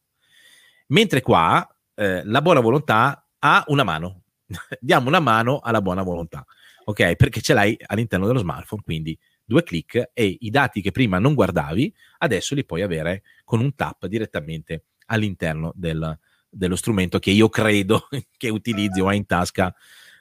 Mentre 0.88 1.22
qua 1.22 1.68
eh, 1.96 2.24
la 2.24 2.42
buona 2.42 2.60
volontà 2.60 3.28
ha 3.40 3.64
una 3.68 3.84
mano, 3.84 4.24
diamo 4.80 5.08
una 5.08 5.20
mano 5.20 5.60
alla 5.60 5.82
buona 5.82 6.04
volontà, 6.04 6.46
ok? 6.84 7.16
Perché 7.16 7.42
ce 7.42 7.54
l'hai 7.54 7.76
all'interno 7.88 8.28
dello 8.28 8.40
smartphone, 8.40 8.84
quindi 8.84 9.18
due 9.46 9.64
clic 9.64 10.12
e 10.14 10.38
i 10.40 10.50
dati 10.50 10.82
che 10.82 10.92
prima 10.92 11.20
non 11.20 11.34
guardavi, 11.34 11.94
adesso 12.20 12.56
li 12.56 12.66
puoi 12.66 12.82
avere 12.82 13.24
con 13.44 13.62
un 13.62 13.76
tap 13.76 14.08
direttamente 14.08 14.86
all'interno 15.08 15.72
del, 15.76 16.18
dello 16.50 16.76
strumento 16.76 17.20
che 17.20 17.32
io 17.32 17.50
credo 17.50 18.08
che 18.36 18.50
utilizzi 18.50 19.00
o 19.00 19.08
hai 19.08 19.18
in 19.18 19.26
tasca 19.26 19.74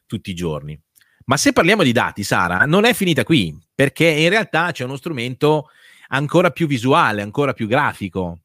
tutti 0.06 0.30
i 0.30 0.34
giorni. 0.34 0.78
Ma 1.26 1.38
se 1.38 1.52
parliamo 1.52 1.82
di 1.82 1.92
dati, 1.92 2.22
Sara, 2.22 2.66
non 2.66 2.84
è 2.84 2.92
finita 2.92 3.24
qui, 3.24 3.56
perché 3.74 4.06
in 4.06 4.28
realtà 4.28 4.72
c'è 4.72 4.84
uno 4.84 4.96
strumento 4.96 5.70
ancora 6.08 6.50
più 6.50 6.66
visuale, 6.66 7.22
ancora 7.22 7.54
più 7.54 7.66
grafico, 7.66 8.40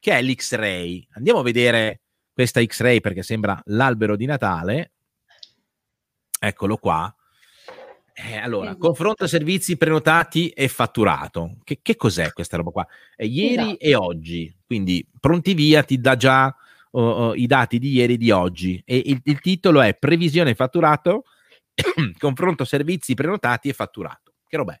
che 0.00 0.12
è 0.12 0.22
l'X-Ray. 0.22 1.06
Andiamo 1.12 1.40
a 1.40 1.44
vedere 1.44 2.00
questa 2.32 2.64
X-Ray 2.64 3.00
perché 3.00 3.22
sembra 3.22 3.60
l'albero 3.66 4.16
di 4.16 4.26
Natale. 4.26 4.92
Eccolo 6.40 6.76
qua. 6.76 7.12
Eh, 8.20 8.36
allora, 8.36 8.74
confronto 8.74 9.28
servizi 9.28 9.76
prenotati 9.76 10.48
e 10.48 10.66
fatturato. 10.66 11.58
Che, 11.62 11.78
che 11.80 11.94
cos'è 11.94 12.32
questa 12.32 12.56
roba 12.56 12.70
qua? 12.70 12.86
È 13.14 13.22
ieri 13.22 13.62
esatto. 13.62 13.78
e 13.78 13.94
oggi, 13.94 14.56
quindi 14.66 15.06
pronti 15.20 15.54
via 15.54 15.84
ti 15.84 16.00
dà 16.00 16.16
già 16.16 16.52
uh, 16.90 17.00
uh, 17.00 17.32
i 17.34 17.46
dati 17.46 17.78
di 17.78 17.92
ieri 17.92 18.14
e 18.14 18.16
di 18.16 18.32
oggi. 18.32 18.82
E 18.84 19.00
il, 19.06 19.20
il 19.22 19.40
titolo 19.40 19.80
è 19.80 19.94
Previsione 19.94 20.56
fatturato 20.56 21.24
confronto 22.18 22.64
servizi 22.64 23.14
prenotati 23.14 23.68
e 23.68 23.72
fatturato. 23.72 24.32
Che 24.48 24.56
roba 24.56 24.74
è? 24.74 24.80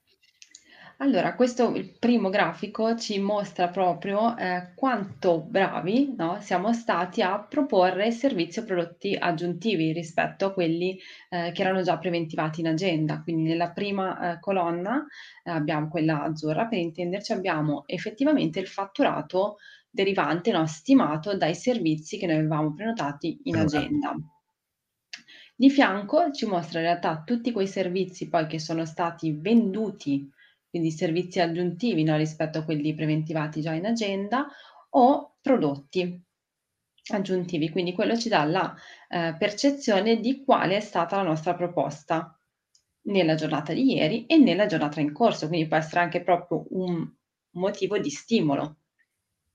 Allora, 1.00 1.36
questo 1.36 1.76
il 1.76 1.96
primo 1.96 2.28
grafico 2.28 2.96
ci 2.96 3.20
mostra 3.20 3.68
proprio 3.68 4.36
eh, 4.36 4.72
quanto 4.74 5.42
bravi 5.42 6.14
no, 6.16 6.40
siamo 6.40 6.72
stati 6.72 7.22
a 7.22 7.38
proporre 7.38 8.10
servizi 8.10 8.58
o 8.58 8.64
prodotti 8.64 9.14
aggiuntivi 9.16 9.92
rispetto 9.92 10.46
a 10.46 10.52
quelli 10.52 10.98
eh, 11.28 11.52
che 11.52 11.62
erano 11.62 11.82
già 11.82 11.98
preventivati 11.98 12.60
in 12.62 12.66
agenda. 12.66 13.22
Quindi 13.22 13.44
nella 13.44 13.70
prima 13.70 14.32
eh, 14.32 14.40
colonna 14.40 15.06
eh, 15.44 15.52
abbiamo 15.52 15.86
quella 15.88 16.24
azzurra, 16.24 16.66
per 16.66 16.80
intenderci 16.80 17.32
abbiamo 17.32 17.84
effettivamente 17.86 18.58
il 18.58 18.66
fatturato 18.66 19.58
derivante, 19.88 20.50
no, 20.50 20.66
stimato 20.66 21.36
dai 21.36 21.54
servizi 21.54 22.18
che 22.18 22.26
noi 22.26 22.38
avevamo 22.38 22.74
prenotati 22.74 23.38
in 23.44 23.56
agenda. 23.56 24.16
Di 25.54 25.70
fianco 25.70 26.32
ci 26.32 26.46
mostra 26.46 26.80
in 26.80 26.86
realtà 26.86 27.22
tutti 27.24 27.52
quei 27.52 27.68
servizi 27.68 28.28
poi 28.28 28.48
che 28.48 28.58
sono 28.58 28.84
stati 28.84 29.32
venduti, 29.32 30.28
quindi 30.70 30.90
servizi 30.90 31.40
aggiuntivi 31.40 32.02
no, 32.04 32.16
rispetto 32.16 32.58
a 32.58 32.64
quelli 32.64 32.94
preventivati 32.94 33.60
già 33.60 33.72
in 33.72 33.86
agenda, 33.86 34.46
o 34.90 35.36
prodotti 35.40 36.22
aggiuntivi, 37.10 37.70
quindi 37.70 37.92
quello 37.92 38.16
ci 38.16 38.28
dà 38.28 38.44
la 38.44 38.74
eh, 39.08 39.34
percezione 39.38 40.20
di 40.20 40.44
quale 40.44 40.76
è 40.76 40.80
stata 40.80 41.16
la 41.16 41.22
nostra 41.22 41.54
proposta 41.54 42.38
nella 43.02 43.34
giornata 43.34 43.72
di 43.72 43.94
ieri 43.94 44.26
e 44.26 44.36
nella 44.36 44.66
giornata 44.66 45.00
in 45.00 45.12
corso, 45.12 45.48
quindi 45.48 45.66
può 45.66 45.76
essere 45.76 46.00
anche 46.00 46.22
proprio 46.22 46.66
un 46.70 47.10
motivo 47.52 47.98
di 47.98 48.10
stimolo 48.10 48.76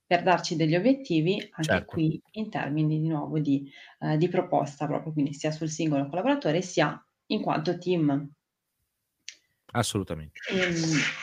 per 0.05 0.24
darci 0.24 0.55
degli 0.55 0.76
obiettivi 0.76 1.36
anche 1.39 1.64
certo. 1.64 1.86
qui 1.86 2.22
in 2.32 2.49
termini 2.49 2.99
di 2.99 3.07
nuovo 3.07 3.39
di, 3.39 3.72
eh, 3.99 4.18
di 4.18 4.28
proposta 4.28 4.86
proprio, 4.86 5.14
quindi 5.14 5.34
sia 5.34 5.51
sul 5.51 5.70
singolo 5.70 6.07
collaboratore 6.07 6.61
sia 6.61 7.03
in 7.28 7.41
quanto 7.41 7.78
team. 7.78 8.32
Assolutamente. 9.74 10.39
Ehm, 10.51 10.74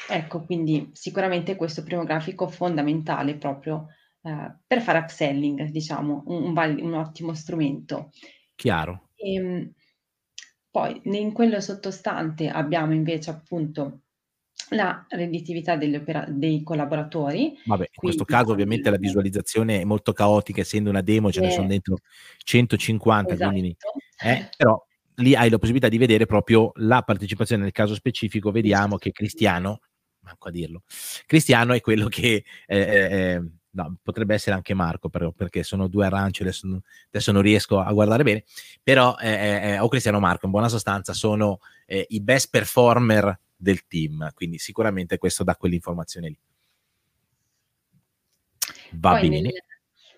ecco, 0.09 0.45
quindi 0.45 0.91
sicuramente 0.93 1.57
questo 1.57 1.83
primo 1.83 2.05
grafico 2.05 2.49
fondamentale 2.49 3.37
proprio 3.37 3.89
eh, 4.23 4.55
per 4.67 4.81
fare 4.81 4.99
upselling, 4.99 5.71
diciamo, 5.71 6.25
un, 6.27 6.57
un, 6.57 6.79
un 6.83 6.95
ottimo 6.95 7.35
strumento. 7.35 8.11
Chiaro. 8.55 9.09
Ehm, 9.17 9.73
poi 10.71 11.01
in 11.05 11.33
quello 11.33 11.61
sottostante 11.61 12.49
abbiamo 12.49 12.95
invece 12.95 13.31
appunto 13.31 14.03
la 14.71 15.05
redditività 15.09 15.75
opera- 15.75 16.27
dei 16.29 16.63
collaboratori. 16.63 17.57
Vabbè, 17.65 17.83
in 17.85 17.89
questo 17.97 18.25
caso 18.25 18.53
ovviamente 18.53 18.91
la 18.91 18.97
visualizzazione 18.97 19.81
è 19.81 19.85
molto 19.85 20.13
caotica, 20.13 20.61
essendo 20.61 20.91
una 20.91 21.01
demo 21.01 21.33
ce 21.33 21.41
ne 21.41 21.51
sono 21.51 21.67
dentro 21.67 21.99
150, 22.39 23.33
esatto. 23.33 23.51
quindi, 23.51 23.77
eh, 24.23 24.49
però 24.57 24.81
lì 25.21 25.35
hai 25.35 25.51
la 25.51 25.59
possibilità 25.59 25.89
di 25.89 25.99
vedere 25.99 26.27
proprio 26.27 26.73
la 26.77 27.03
partecipazione 27.03 27.63
nel 27.63 27.73
caso 27.73 27.95
specifico, 27.95 28.51
vediamo 28.51 28.97
che 28.97 29.13
Cristiano, 29.13 29.81
manco 30.21 30.49
a 30.49 30.51
dirlo, 30.51 30.83
Cristiano 31.27 31.73
è 31.73 31.81
quello 31.81 32.09
che... 32.09 32.45
Eh, 32.67 32.79
eh, 32.79 33.43
no, 33.73 33.97
potrebbe 34.03 34.35
essere 34.35 34.57
anche 34.57 34.75
Marco 34.75 35.09
però, 35.09 35.31
perché 35.31 35.63
sono 35.63 35.87
due 35.87 36.05
arance 36.05 36.43
adesso, 36.43 36.83
adesso, 37.07 37.31
non 37.31 37.43
riesco 37.43 37.79
a 37.79 37.93
guardare 37.93 38.25
bene 38.25 38.43
però 38.83 39.15
eh, 39.17 39.31
eh, 39.31 39.69
eh 39.69 39.79
o 39.79 39.87
Cristiano 39.87 40.19
Marco 40.19 40.47
in 40.47 40.51
buona 40.51 40.69
sostanza 40.69 41.13
sono 41.13 41.61
i 41.87 42.21
best 42.21 42.51
performer 42.51 43.39
del 43.61 43.87
team. 43.87 44.31
Quindi 44.35 44.59
sicuramente 44.59 45.19
questo 45.19 45.45
dà 45.45 45.55
quell'informazione 45.55 46.29
lì. 46.29 46.39
Va 48.93 49.11
Poi 49.11 49.29
bene. 49.29 49.41
Nel, 49.43 49.53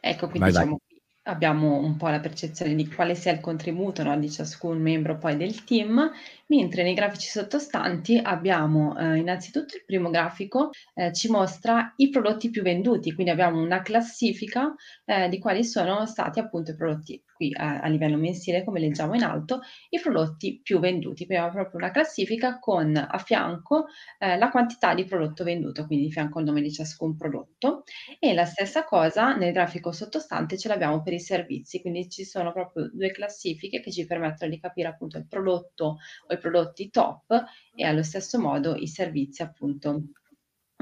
ecco, 0.00 0.28
quindi 0.28 0.38
vai, 0.38 0.50
diciamo 0.50 0.80
vai 0.86 0.91
abbiamo 1.24 1.76
un 1.78 1.96
po' 1.96 2.08
la 2.08 2.20
percezione 2.20 2.74
di 2.74 2.88
quale 2.88 3.14
sia 3.14 3.32
il 3.32 3.40
contributo 3.40 4.02
no, 4.02 4.18
di 4.18 4.30
ciascun 4.30 4.80
membro 4.80 5.18
poi 5.18 5.36
del 5.36 5.64
team, 5.64 6.10
mentre 6.46 6.82
nei 6.82 6.94
grafici 6.94 7.28
sottostanti 7.28 8.18
abbiamo 8.22 8.98
eh, 8.98 9.16
innanzitutto 9.16 9.76
il 9.76 9.84
primo 9.86 10.10
grafico 10.10 10.70
eh, 10.94 11.12
ci 11.12 11.30
mostra 11.30 11.92
i 11.96 12.08
prodotti 12.08 12.50
più 12.50 12.62
venduti, 12.62 13.12
quindi 13.14 13.32
abbiamo 13.32 13.62
una 13.62 13.82
classifica 13.82 14.74
eh, 15.12 15.28
di 15.28 15.38
quali 15.38 15.62
sono 15.62 16.06
stati 16.06 16.40
appunto 16.40 16.70
i 16.70 16.74
prodotti 16.74 17.22
qui 17.34 17.52
a, 17.54 17.80
a, 17.80 17.88
livello 17.88 18.16
mensile, 18.16 18.64
come 18.64 18.80
leggiamo 18.80 19.14
in 19.14 19.22
alto, 19.22 19.60
i 19.90 20.00
prodotti 20.00 20.60
più 20.62 20.78
venduti. 20.78 21.24
Abbiamo 21.24 21.50
proprio 21.50 21.80
una 21.80 21.90
classifica 21.90 22.58
con 22.58 22.96
a 22.96 23.18
fianco 23.18 23.88
eh, 24.18 24.38
la 24.38 24.48
quantità 24.48 24.94
di 24.94 25.04
prodotto 25.04 25.44
venduto, 25.44 25.84
quindi 25.86 26.06
di 26.06 26.12
fianco 26.12 26.38
il 26.38 26.46
nome 26.46 26.62
di 26.62 26.72
ciascun 26.72 27.14
prodotto. 27.16 27.82
E 28.18 28.32
la 28.32 28.46
stessa 28.46 28.84
cosa 28.84 29.34
nel 29.36 29.52
grafico 29.52 29.92
sottostante 29.92 30.56
ce 30.56 30.68
l'abbiamo 30.68 31.02
per 31.02 31.12
i 31.12 31.20
servizi, 31.20 31.82
quindi 31.82 32.08
ci 32.08 32.24
sono 32.24 32.50
proprio 32.52 32.88
due 32.90 33.10
classifiche 33.10 33.80
che 33.80 33.92
ci 33.92 34.06
permettono 34.06 34.50
di 34.50 34.58
capire 34.58 34.88
appunto 34.88 35.18
il 35.18 35.26
prodotto 35.28 35.98
o 36.26 36.32
i 36.32 36.38
prodotti 36.38 36.88
top 36.88 37.44
e 37.74 37.84
allo 37.84 38.02
stesso 38.02 38.38
modo 38.38 38.76
i 38.76 38.86
servizi 38.86 39.42
appunto 39.42 40.04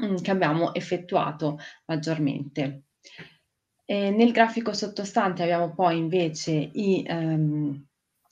mm, 0.01 0.17
che 0.17 0.31
abbiamo 0.31 0.73
effettuato 0.75 1.59
maggiormente. 1.87 2.85
Eh, 3.91 4.11
nel 4.13 4.31
grafico 4.31 4.73
sottostante 4.73 5.43
abbiamo 5.43 5.75
poi 5.75 5.99
invece 5.99 6.53
i, 6.53 7.05
ehm, 7.05 7.87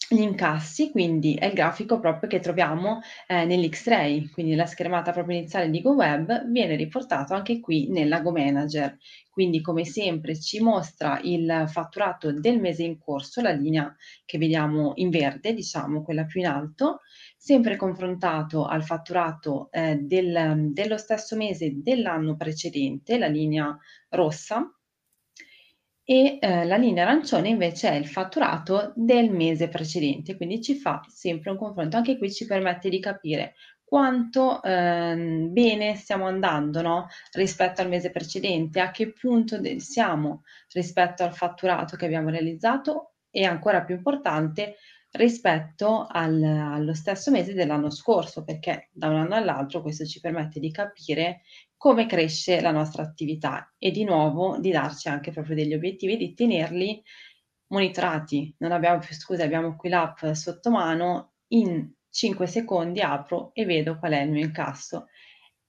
gli 0.08 0.20
incassi, 0.20 0.92
quindi 0.92 1.34
è 1.34 1.46
il 1.46 1.52
grafico 1.54 1.98
proprio 1.98 2.28
che 2.28 2.38
troviamo 2.38 3.00
eh, 3.26 3.44
nell'X-Ray, 3.44 4.28
quindi 4.30 4.54
la 4.54 4.66
schermata 4.66 5.10
proprio 5.10 5.36
iniziale 5.36 5.68
di 5.68 5.82
GoWeb 5.82 6.44
viene 6.48 6.76
riportato 6.76 7.34
anche 7.34 7.58
qui 7.58 7.88
nella 7.88 8.20
GoManager. 8.20 8.98
Quindi 9.28 9.60
come 9.60 9.84
sempre 9.84 10.38
ci 10.38 10.60
mostra 10.60 11.18
il 11.24 11.64
fatturato 11.66 12.32
del 12.32 12.60
mese 12.60 12.84
in 12.84 12.96
corso, 12.96 13.40
la 13.40 13.50
linea 13.50 13.92
che 14.24 14.38
vediamo 14.38 14.92
in 14.94 15.10
verde, 15.10 15.54
diciamo 15.54 16.04
quella 16.04 16.24
più 16.24 16.38
in 16.38 16.46
alto, 16.46 17.00
sempre 17.36 17.74
confrontato 17.74 18.64
al 18.64 18.84
fatturato 18.84 19.72
eh, 19.72 19.96
del, 19.96 20.70
dello 20.72 20.98
stesso 20.98 21.34
mese 21.34 21.72
dell'anno 21.82 22.36
precedente, 22.36 23.18
la 23.18 23.26
linea 23.26 23.76
rossa, 24.10 24.72
e 26.10 26.38
eh, 26.40 26.64
la 26.64 26.78
linea 26.78 27.04
arancione 27.04 27.50
invece 27.50 27.90
è 27.90 27.94
il 27.94 28.06
fatturato 28.06 28.94
del 28.96 29.30
mese 29.30 29.68
precedente, 29.68 30.38
quindi 30.38 30.62
ci 30.62 30.74
fa 30.74 31.02
sempre 31.06 31.50
un 31.50 31.58
confronto. 31.58 31.98
Anche 31.98 32.16
qui 32.16 32.32
ci 32.32 32.46
permette 32.46 32.88
di 32.88 32.98
capire 32.98 33.56
quanto 33.84 34.62
eh, 34.62 35.14
bene 35.50 35.96
stiamo 35.96 36.24
andando 36.24 36.80
no? 36.80 37.08
rispetto 37.32 37.82
al 37.82 37.88
mese 37.88 38.10
precedente, 38.10 38.80
a 38.80 38.90
che 38.90 39.12
punto 39.12 39.60
siamo 39.76 40.44
rispetto 40.72 41.24
al 41.24 41.34
fatturato 41.34 41.94
che 41.96 42.06
abbiamo 42.06 42.30
realizzato 42.30 43.16
e 43.30 43.44
ancora 43.44 43.84
più 43.84 43.94
importante 43.94 44.76
rispetto 45.10 46.06
al, 46.08 46.42
allo 46.42 46.94
stesso 46.94 47.30
mese 47.30 47.52
dell'anno 47.52 47.90
scorso, 47.90 48.44
perché 48.44 48.88
da 48.92 49.08
un 49.08 49.16
anno 49.16 49.34
all'altro 49.34 49.82
questo 49.82 50.06
ci 50.06 50.20
permette 50.20 50.58
di 50.58 50.70
capire 50.70 51.42
come 51.78 52.06
cresce 52.06 52.60
la 52.60 52.72
nostra 52.72 53.02
attività 53.02 53.72
e 53.78 53.90
di 53.90 54.04
nuovo 54.04 54.58
di 54.58 54.70
darci 54.70 55.08
anche 55.08 55.30
proprio 55.30 55.54
degli 55.54 55.72
obiettivi, 55.72 56.16
di 56.16 56.34
tenerli 56.34 57.02
monitorati. 57.68 58.54
Non 58.58 58.72
abbiamo 58.72 58.98
più, 58.98 59.14
scusa, 59.14 59.44
abbiamo 59.44 59.76
qui 59.76 59.88
l'app 59.88 60.24
sotto 60.32 60.70
mano, 60.70 61.34
in 61.52 61.90
5 62.10 62.46
secondi 62.46 63.00
apro 63.00 63.50
e 63.54 63.64
vedo 63.64 63.96
qual 63.98 64.12
è 64.12 64.20
il 64.20 64.30
mio 64.30 64.44
incasso 64.44 65.06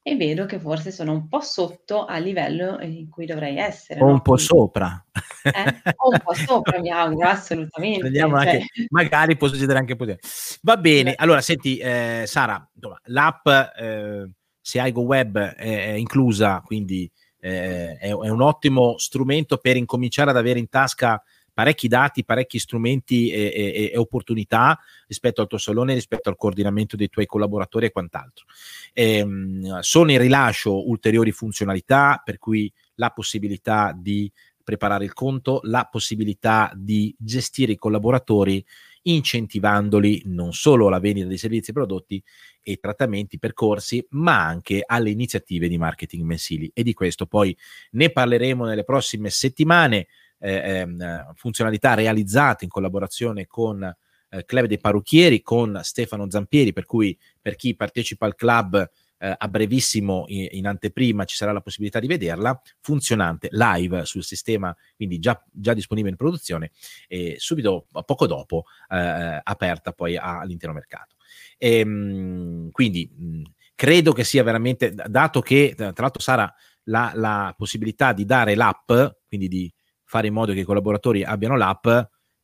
e 0.02 0.16
vedo 0.16 0.46
che 0.46 0.60
forse 0.60 0.92
sono 0.92 1.12
un 1.12 1.28
po' 1.28 1.42
sotto 1.42 2.06
al 2.06 2.24
livello 2.24 2.80
in 2.82 3.10
cui 3.10 3.28
dovrei 3.28 3.58
essere. 3.58 4.02
O 4.02 4.08
no? 4.08 4.14
un 4.14 4.22
po' 4.22 4.38
sopra. 4.38 5.06
Eh? 5.44 5.94
O 5.96 6.10
un 6.10 6.20
po' 6.24 6.34
sopra, 6.34 6.80
mi 6.80 6.90
auguro, 6.90 7.28
assolutamente. 7.28 8.04
Vediamo 8.04 8.42
cioè. 8.42 8.54
anche, 8.54 8.66
magari 8.90 9.38
può 9.38 9.48
succedere 9.48 9.78
anche 9.78 9.96
così. 9.96 10.18
Va 10.64 10.78
bene, 10.78 11.14
allora 11.16 11.42
senti, 11.42 11.78
eh, 11.78 12.24
Sara, 12.26 12.68
l'app, 13.04 13.48
eh, 13.48 14.30
se 14.70 14.80
hai 14.80 14.92
GoWeb 14.92 15.36
è, 15.40 15.94
è 15.94 15.94
inclusa, 15.94 16.62
quindi 16.64 17.10
eh, 17.40 17.98
è, 17.98 18.10
è, 18.10 18.12
un 18.12 18.42
ottimo 18.42 19.00
strumento 19.00 19.58
per 19.58 19.78
incominciare 19.78 20.30
ad 20.30 20.38
avere 20.38 20.60
in 20.60 20.70
tasca 20.70 21.20
parecchi 21.52 21.88
dati, 21.88 22.24
parecchi 22.24 22.60
strumenti 22.60 23.32
e, 23.32 23.52
e, 23.52 23.92
e, 23.92 23.98
opportunità 23.98 24.80
rispetto 25.08 25.42
al 25.42 25.48
tuo 25.48 25.58
salone, 25.58 25.96
rispetto 25.96 26.30
al 26.30 26.36
coordinamento 26.36 26.96
dei 26.96 27.10
tuoi 27.10 27.26
collaboratori 27.26 27.88
e 27.88 27.92
quant'altro. 27.92 28.46
Ehm, 28.94 29.80
sono 29.80 30.12
in 30.12 30.20
rilascio 30.20 30.88
ulteriori 30.88 31.32
funzionalità, 31.32 32.22
per 32.24 32.38
cui 32.38 32.72
la 32.96 33.10
possibilità 33.10 33.92
di 33.98 34.32
preparare 34.64 35.04
il 35.04 35.14
conto, 35.14 35.62
la 35.64 35.88
possibilità 35.92 36.72
di 36.76 37.14
gestire 37.18 37.72
i 37.72 37.78
collaboratori 37.78 38.64
incentivandoli 39.04 40.24
non 40.26 40.54
solo 40.54 40.88
alla 40.88 41.00
vendita 41.00 41.28
di 41.28 41.38
servizi 41.38 41.72
prodotti 41.72 42.22
e 42.62 42.78
trattamenti, 42.78 43.40
percorsi, 43.40 44.06
ma 44.12 44.46
anche 44.46 44.84
alle 44.86 45.10
iniziative 45.10 45.68
di 45.68 45.78
marketing 45.78 46.24
mensili. 46.24 46.72
E 46.74 46.84
di 46.84 46.94
questo 46.94 47.26
poi 47.26 47.56
ne 47.92 48.12
parleremo 48.12 48.66
nelle 48.66 48.84
prossime 48.84 49.30
settimane 49.30 50.08
eh, 50.40 50.54
ehm, 50.54 51.34
funzionalità 51.36 51.94
realizzate 51.94 52.64
in 52.64 52.70
collaborazione 52.70 53.48
con 53.48 53.84
eh, 54.30 54.46
Club 54.46 54.66
dei 54.66 54.80
Parrucchieri, 54.80 55.42
con 55.42 55.80
Stefano 55.84 56.30
Zampieri, 56.30 56.74
per 56.74 56.86
cui 56.86 57.18
per 57.42 57.56
chi 57.56 57.76
partecipa 57.76 58.26
al 58.26 58.36
club 58.36 58.90
eh, 59.20 59.36
a 59.38 59.48
brevissimo 59.48 60.24
in, 60.28 60.48
in, 60.52 60.68
anteprima 60.68 61.26
ci 61.26 61.36
sarà 61.36 61.52
la 61.52 61.62
possibilità 61.62 62.00
di 62.00 62.08
vederla, 62.08 62.60
funzionante 62.80 63.50
live 63.52 64.06
sul 64.06 64.24
sistema, 64.24 64.76
quindi 64.96 65.20
già, 65.20 65.42
già 65.52 65.74
disponibile 65.74 66.12
in 66.12 66.18
produzione 66.18 66.72
e 67.08 67.36
subito, 67.38 67.88
poco 68.06 68.28
dopo, 68.28 68.66
eh, 68.90 69.42
aperta 69.44 69.92
poi 69.92 70.18
all'intero 70.18 70.74
mercato. 70.74 71.16
E, 71.58 71.80
ehm, 71.80 72.72
quindi 72.72 73.10
mh, 73.14 73.42
credo 73.76 74.14
che 74.14 74.24
sia 74.24 74.44
veramente, 74.44 74.94
dato 74.94 75.42
che 75.42 75.74
tra 75.76 75.94
l'altro 75.96 76.22
Sara 76.22 76.52
la, 76.86 77.12
la 77.14 77.54
possibilità 77.58 78.14
di 78.14 78.26
dare 78.26 78.56
l'app, 78.56 78.92
quindi 79.28 79.48
di 79.48 79.72
fare 80.04 80.28
in 80.28 80.34
modo 80.34 80.54
che 80.54 80.62
i 80.62 80.64
collaboratori 80.64 81.24
abbiano 81.24 81.56
l'app 81.56 81.88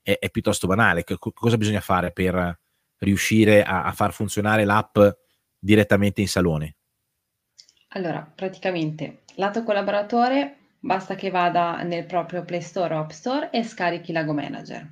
è, 0.01 0.17
è 0.19 0.30
piuttosto 0.30 0.67
banale. 0.67 1.03
C- 1.03 1.15
cosa 1.17 1.57
bisogna 1.57 1.82
fare 1.82 2.11
per 2.11 2.59
riuscire 2.99 3.63
a, 3.63 3.86
a 3.86 3.91
far 3.91 4.13
funzionare 4.13 4.65
l'app 4.65 4.97
direttamente 5.66 6.22
in 6.22 6.28
salone? 6.28 6.76
Allora, 7.89 8.22
praticamente, 8.22 9.24
lato 9.36 9.63
collaboratore, 9.63 10.57
basta 10.80 11.16
che 11.16 11.32
vada 11.32 11.82
nel 11.82 12.05
proprio 12.05 12.43
Play 12.43 12.61
Store 12.61 12.93
o 12.93 12.99
App 12.99 13.09
Store 13.09 13.49
e 13.49 13.63
scarichi 13.63 14.11
la 14.11 14.24
Go 14.24 14.34
Manager. 14.34 14.91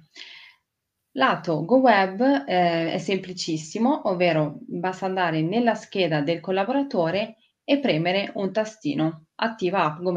Lato 1.16 1.64
GoWeb 1.64 2.46
eh, 2.48 2.94
è 2.94 2.98
semplicissimo, 2.98 4.10
ovvero 4.10 4.58
basta 4.62 5.06
andare 5.06 5.42
nella 5.42 5.76
scheda 5.76 6.22
del 6.22 6.40
collaboratore 6.40 7.36
e 7.64 7.80
premere 7.80 8.32
un 8.36 8.52
tastino, 8.52 9.26
attiva 9.36 9.84
App 9.84 10.02
Go 10.02 10.12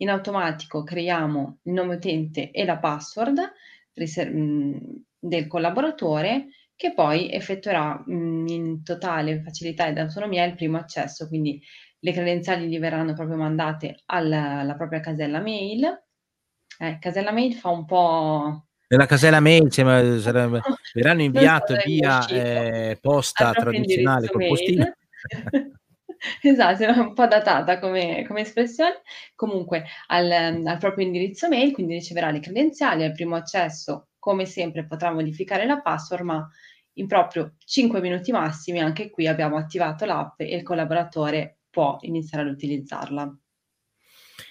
in 0.00 0.08
automatico 0.08 0.82
creiamo 0.82 1.58
il 1.64 1.72
nome 1.74 1.96
utente 1.96 2.50
e 2.50 2.64
la 2.64 2.78
password 2.78 3.52
del 3.92 5.46
collaboratore 5.46 6.46
che 6.80 6.94
poi 6.94 7.30
effettuerà 7.30 8.02
in 8.06 8.82
totale 8.82 9.42
facilità 9.42 9.86
ed 9.86 9.98
autonomia 9.98 10.44
il 10.44 10.54
primo 10.54 10.78
accesso, 10.78 11.28
quindi 11.28 11.60
le 11.98 12.12
credenziali 12.14 12.68
gli 12.68 12.78
verranno 12.78 13.12
proprio 13.12 13.36
mandate 13.36 14.00
alla, 14.06 14.60
alla 14.60 14.76
propria 14.76 15.00
casella 15.00 15.42
mail. 15.42 15.84
Eh, 16.78 16.96
casella 16.98 17.32
mail 17.32 17.52
fa 17.52 17.68
un 17.68 17.84
po'... 17.84 18.64
Nella 18.88 19.04
casella 19.04 19.40
mail 19.40 19.70
cioè, 19.70 19.84
sarebbe, 20.20 20.62
verranno 20.94 21.20
inviate 21.20 21.82
via 21.84 22.26
eh, 22.26 22.96
posta 22.98 23.52
tradizionale 23.52 24.28
col 24.28 24.46
postino. 24.46 24.90
Esatto, 26.42 26.82
è 26.82 26.98
un 26.98 27.14
po' 27.14 27.26
datata 27.26 27.78
come, 27.78 28.24
come 28.26 28.40
espressione. 28.40 29.00
Comunque 29.34 29.84
al, 30.06 30.30
al, 30.30 30.76
proprio 30.78 31.06
indirizzo 31.06 31.48
mail, 31.48 31.72
quindi 31.72 31.94
riceverà 31.94 32.30
le 32.30 32.40
credenziali, 32.40 33.04
al 33.04 33.12
primo 33.12 33.36
accesso, 33.36 34.08
come 34.18 34.44
sempre, 34.44 34.86
potrà 34.86 35.12
modificare 35.12 35.64
la 35.64 35.80
password, 35.80 36.22
ma 36.22 36.48
in 36.94 37.06
proprio 37.06 37.54
5 37.64 38.00
minuti 38.00 38.32
massimi 38.32 38.80
anche 38.80 39.10
qui 39.10 39.26
abbiamo 39.26 39.56
attivato 39.56 40.04
l'app 40.04 40.40
e 40.40 40.56
il 40.56 40.62
collaboratore 40.62 41.60
può 41.70 41.96
iniziare 42.00 42.48
ad 42.48 42.52
utilizzarla. 42.52 43.38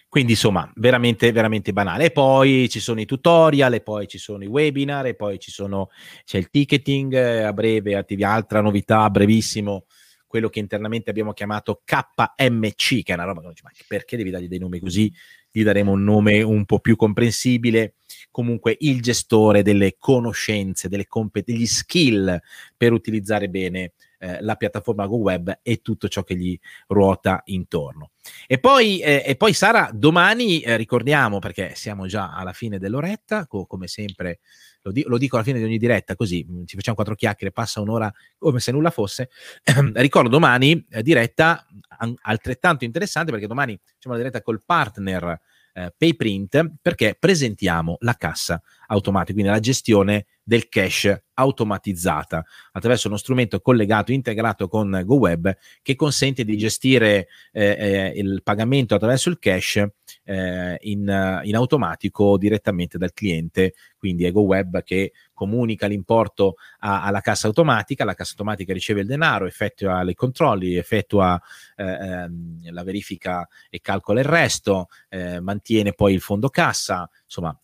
Quindi 0.09 0.31
insomma, 0.31 0.69
veramente, 0.75 1.31
veramente 1.31 1.71
banale. 1.71 2.05
E 2.05 2.11
poi 2.11 2.67
ci 2.67 2.79
sono 2.79 2.99
i 2.99 3.05
tutorial, 3.05 3.75
e 3.75 3.81
poi 3.81 4.07
ci 4.07 4.17
sono 4.17 4.43
i 4.43 4.47
webinar, 4.47 5.05
e 5.05 5.15
poi 5.15 5.37
ci 5.37 5.51
sono, 5.51 5.89
c'è 6.25 6.39
il 6.39 6.49
ticketing 6.49 7.13
eh, 7.13 7.43
a 7.43 7.53
breve, 7.53 7.95
attivi 7.95 8.23
altra 8.23 8.59
novità, 8.59 9.07
brevissimo, 9.11 9.85
quello 10.25 10.49
che 10.49 10.57
internamente 10.57 11.11
abbiamo 11.11 11.33
chiamato 11.33 11.83
KMC, 11.85 13.03
che 13.03 13.11
è 13.11 13.13
una 13.13 13.25
roba 13.25 13.39
che 13.39 13.45
non 13.45 13.53
dice, 13.53 13.63
ma 13.63 13.71
perché 13.87 14.17
devi 14.17 14.31
dargli 14.31 14.47
dei 14.47 14.57
nomi 14.57 14.79
così? 14.79 15.13
Gli 15.51 15.63
daremo 15.63 15.91
un 15.91 16.03
nome 16.03 16.41
un 16.41 16.65
po' 16.65 16.79
più 16.79 16.95
comprensibile. 16.95 17.95
Comunque 18.31 18.75
il 18.79 19.01
gestore 19.01 19.63
delle 19.63 19.95
conoscenze, 19.97 20.89
delle 20.89 21.07
compet- 21.07 21.45
degli 21.45 21.65
skill 21.65 22.39
per 22.77 22.93
utilizzare 22.93 23.49
bene 23.49 23.93
eh, 24.19 24.41
la 24.41 24.55
piattaforma 24.55 25.07
Go 25.07 25.17
Web 25.17 25.59
e 25.63 25.81
tutto 25.81 26.07
ciò 26.07 26.23
che 26.23 26.35
gli 26.35 26.57
ruota 26.87 27.41
intorno. 27.45 28.11
E 28.47 28.59
poi, 28.59 28.99
eh, 28.99 29.23
e 29.25 29.35
poi 29.35 29.53
Sara, 29.53 29.89
domani 29.93 30.59
eh, 30.59 30.77
ricordiamo, 30.77 31.39
perché 31.39 31.73
siamo 31.75 32.05
già 32.05 32.33
alla 32.33 32.53
fine 32.53 32.77
dell'oretta, 32.77 33.47
co- 33.47 33.65
come 33.65 33.87
sempre 33.87 34.39
lo, 34.81 34.91
di- 34.91 35.03
lo, 35.07 35.17
dico 35.17 35.35
alla 35.35 35.45
fine 35.45 35.59
di 35.59 35.65
ogni 35.65 35.77
diretta, 35.77 36.15
così 36.15 36.45
mm, 36.47 36.65
ci 36.65 36.75
facciamo 36.75 36.95
quattro 36.95 37.15
chiacchiere, 37.15 37.51
passa 37.51 37.81
un'ora 37.81 38.11
come 38.37 38.59
se 38.59 38.71
nulla 38.71 38.91
fosse. 38.91 39.29
Ricordo 39.93 40.29
domani 40.29 40.85
eh, 40.89 41.01
diretta 41.01 41.65
an- 41.97 42.15
altrettanto 42.21 42.83
interessante 42.83 43.31
perché 43.31 43.47
domani 43.47 43.79
facciamo 43.83 44.15
la 44.15 44.21
diretta 44.21 44.41
col 44.41 44.61
partner 44.63 45.39
eh, 45.73 45.93
Payprint 45.97 46.77
perché 46.81 47.15
presentiamo 47.19 47.97
la 47.99 48.13
cassa 48.13 48.61
automatica, 48.87 49.33
quindi 49.33 49.51
la 49.51 49.59
gestione 49.59 50.25
del 50.43 50.67
cash 50.67 51.15
automatizzata 51.35 52.43
attraverso 52.71 53.07
uno 53.07 53.17
strumento 53.17 53.59
collegato, 53.61 54.11
integrato 54.11 54.67
con 54.67 55.01
GoWeb 55.05 55.55
che 55.81 55.95
consente 55.95 56.43
di 56.43 56.57
gestire 56.57 57.27
eh, 57.51 57.75
eh, 57.79 58.13
il 58.15 58.41
pagamento 58.43 58.95
attraverso 58.95 59.29
il 59.29 59.37
cash 59.37 59.85
eh, 60.29 60.77
in, 60.81 61.41
in, 61.43 61.55
automatico 61.55 62.37
direttamente 62.37 62.99
dal 62.99 63.13
cliente. 63.13 63.73
Quindi 63.97 64.25
è 64.25 64.31
GoWeb 64.31 64.83
che 64.83 65.13
comunica 65.33 65.87
l'importo 65.87 66.55
a, 66.79 67.03
alla 67.03 67.21
cassa 67.21 67.47
automatica, 67.47 68.05
la 68.05 68.13
cassa 68.13 68.31
automatica 68.31 68.71
riceve 68.71 69.01
il 69.01 69.07
denaro, 69.07 69.47
effettua 69.47 70.07
i 70.07 70.13
controlli, 70.13 70.75
effettua 70.75 71.41
eh, 71.75 71.83
ehm, 71.83 72.71
la 72.71 72.83
verifica 72.83 73.47
e 73.71 73.81
calcola 73.81 74.19
il 74.19 74.27
resto, 74.27 74.87
eh, 75.09 75.39
mantiene 75.39 75.93
poi 75.93 76.13
il 76.13 76.21
fondo 76.21 76.49
cassa, 76.49 77.09
insomma 77.23 77.57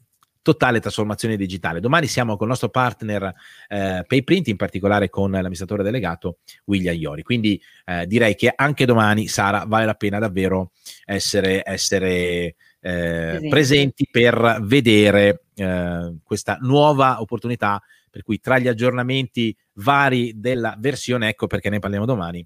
totale 0.46 0.80
trasformazione 0.80 1.38
digitale. 1.38 1.80
Domani 1.80 2.06
siamo 2.06 2.34
con 2.34 2.43
il 2.43 2.50
nostro 2.50 2.70
partner 2.70 3.34
eh, 3.68 4.04
Payprint, 4.06 4.48
in 4.50 4.58
particolare 4.58 5.10
con 5.10 5.32
l'amministratore 5.32 5.82
delegato 5.82 6.38
William 6.66 6.93
Iori. 6.96 7.24
Quindi 7.24 7.60
eh, 7.86 8.06
direi 8.06 8.36
che 8.36 8.54
anche 8.56 8.86
domani, 8.86 9.28
Sara, 9.28 9.66
vale 9.66 9.86
la 9.86 9.96
pena 9.96 10.20
davvero 10.20 10.74
essere, 11.04 11.64
essere 11.66 12.56
eh, 12.80 13.48
presenti 13.50 14.08
per 14.12 14.60
vedere 14.62 15.46
eh, 15.56 16.16
questa 16.24 16.60
nuova 16.62 17.22
opportunità. 17.22 17.82
Per 18.12 18.22
cui 18.22 18.39
tra 18.39 18.60
gli 18.60 18.68
aggiornamenti 18.68 19.54
vari 19.74 20.39
della 20.39 20.76
versione, 20.78 21.30
ecco 21.30 21.48
perché 21.48 21.72
ne 21.72 21.80
parliamo 21.80 22.06
domani, 22.06 22.46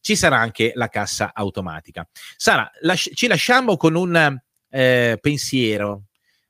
ci 0.00 0.16
sarà 0.16 0.38
anche 0.38 0.72
la 0.74 0.88
cassa 0.88 1.30
automatica. 1.32 2.06
Sara, 2.36 2.68
las- 2.80 3.08
ci 3.14 3.28
lasciamo 3.28 3.76
con 3.76 3.94
un 3.94 4.36
eh, 4.68 5.18
pensiero 5.20 6.05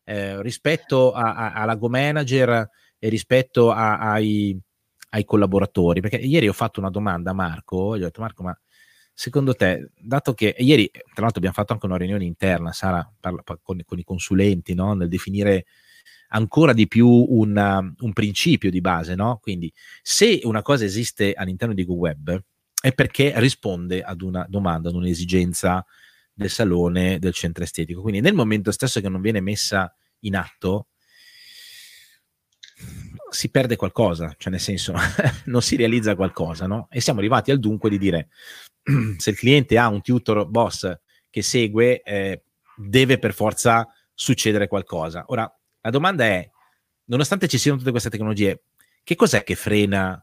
eh, 0.08 0.40
rispetto 0.40 1.12
a, 1.12 1.34
a, 1.34 1.52
alla 1.54 1.74
Go 1.74 1.88
Manager 1.88 2.70
e 2.96 3.08
rispetto 3.08 3.72
a, 3.72 3.98
ai, 3.98 4.56
ai, 5.10 5.24
collaboratori? 5.24 6.00
Perché 6.00 6.16
ieri 6.16 6.48
ho 6.48 6.52
fatto 6.52 6.78
una 6.78 6.90
domanda 6.90 7.30
a 7.30 7.34
Marco, 7.34 7.96
gli 7.96 8.02
ho 8.02 8.04
detto 8.04 8.20
Marco, 8.20 8.44
ma 8.44 8.56
secondo 9.12 9.54
te, 9.54 9.90
dato 9.98 10.32
che 10.32 10.54
ieri 10.58 10.88
tra 10.90 11.22
l'altro 11.22 11.38
abbiamo 11.38 11.56
fatto 11.56 11.72
anche 11.72 11.86
una 11.86 11.96
riunione 11.96 12.24
interna, 12.24 12.72
Sara, 12.72 13.12
parla, 13.18 13.42
con, 13.60 13.82
con, 13.84 13.98
i 13.98 14.04
consulenti, 14.04 14.74
no? 14.74 14.94
nel 14.94 15.08
definire 15.08 15.66
ancora 16.28 16.72
di 16.72 16.86
più 16.86 17.08
un, 17.08 17.94
un 17.98 18.12
principio 18.12 18.70
di 18.70 18.80
base, 18.80 19.16
no? 19.16 19.38
Quindi 19.42 19.72
se 20.02 20.40
una 20.44 20.62
cosa 20.62 20.84
esiste 20.84 21.32
all'interno 21.32 21.74
di 21.74 21.84
Google 21.84 22.10
Web 22.10 22.44
è 22.80 22.92
perché 22.92 23.32
risponde 23.36 24.02
ad 24.02 24.20
una 24.22 24.46
domanda, 24.48 24.88
ad 24.88 24.94
un'esigenza 24.94 25.84
del 26.36 26.50
salone, 26.50 27.18
del 27.18 27.32
centro 27.32 27.64
estetico. 27.64 28.02
Quindi 28.02 28.20
nel 28.20 28.34
momento 28.34 28.70
stesso 28.70 29.00
che 29.00 29.08
non 29.08 29.22
viene 29.22 29.40
messa 29.40 29.92
in 30.20 30.36
atto, 30.36 30.88
si 33.30 33.50
perde 33.50 33.76
qualcosa, 33.76 34.34
cioè 34.36 34.52
nel 34.52 34.60
senso 34.60 34.92
non 35.46 35.62
si 35.62 35.76
realizza 35.76 36.14
qualcosa, 36.14 36.66
no? 36.66 36.88
E 36.90 37.00
siamo 37.00 37.20
arrivati 37.20 37.50
al 37.50 37.58
dunque 37.58 37.88
di 37.88 37.96
dire 37.96 38.28
se 39.16 39.30
il 39.30 39.36
cliente 39.36 39.78
ha 39.78 39.88
un 39.88 40.02
tutor 40.02 40.46
boss 40.46 40.94
che 41.30 41.40
segue, 41.40 42.02
eh, 42.02 42.42
deve 42.76 43.18
per 43.18 43.32
forza 43.32 43.88
succedere 44.12 44.68
qualcosa. 44.68 45.24
Ora, 45.28 45.50
la 45.80 45.90
domanda 45.90 46.24
è, 46.24 46.48
nonostante 47.04 47.48
ci 47.48 47.56
siano 47.56 47.78
tutte 47.78 47.90
queste 47.90 48.10
tecnologie, 48.10 48.62
che 49.02 49.14
cos'è 49.14 49.42
che 49.42 49.54
frena? 49.54 50.22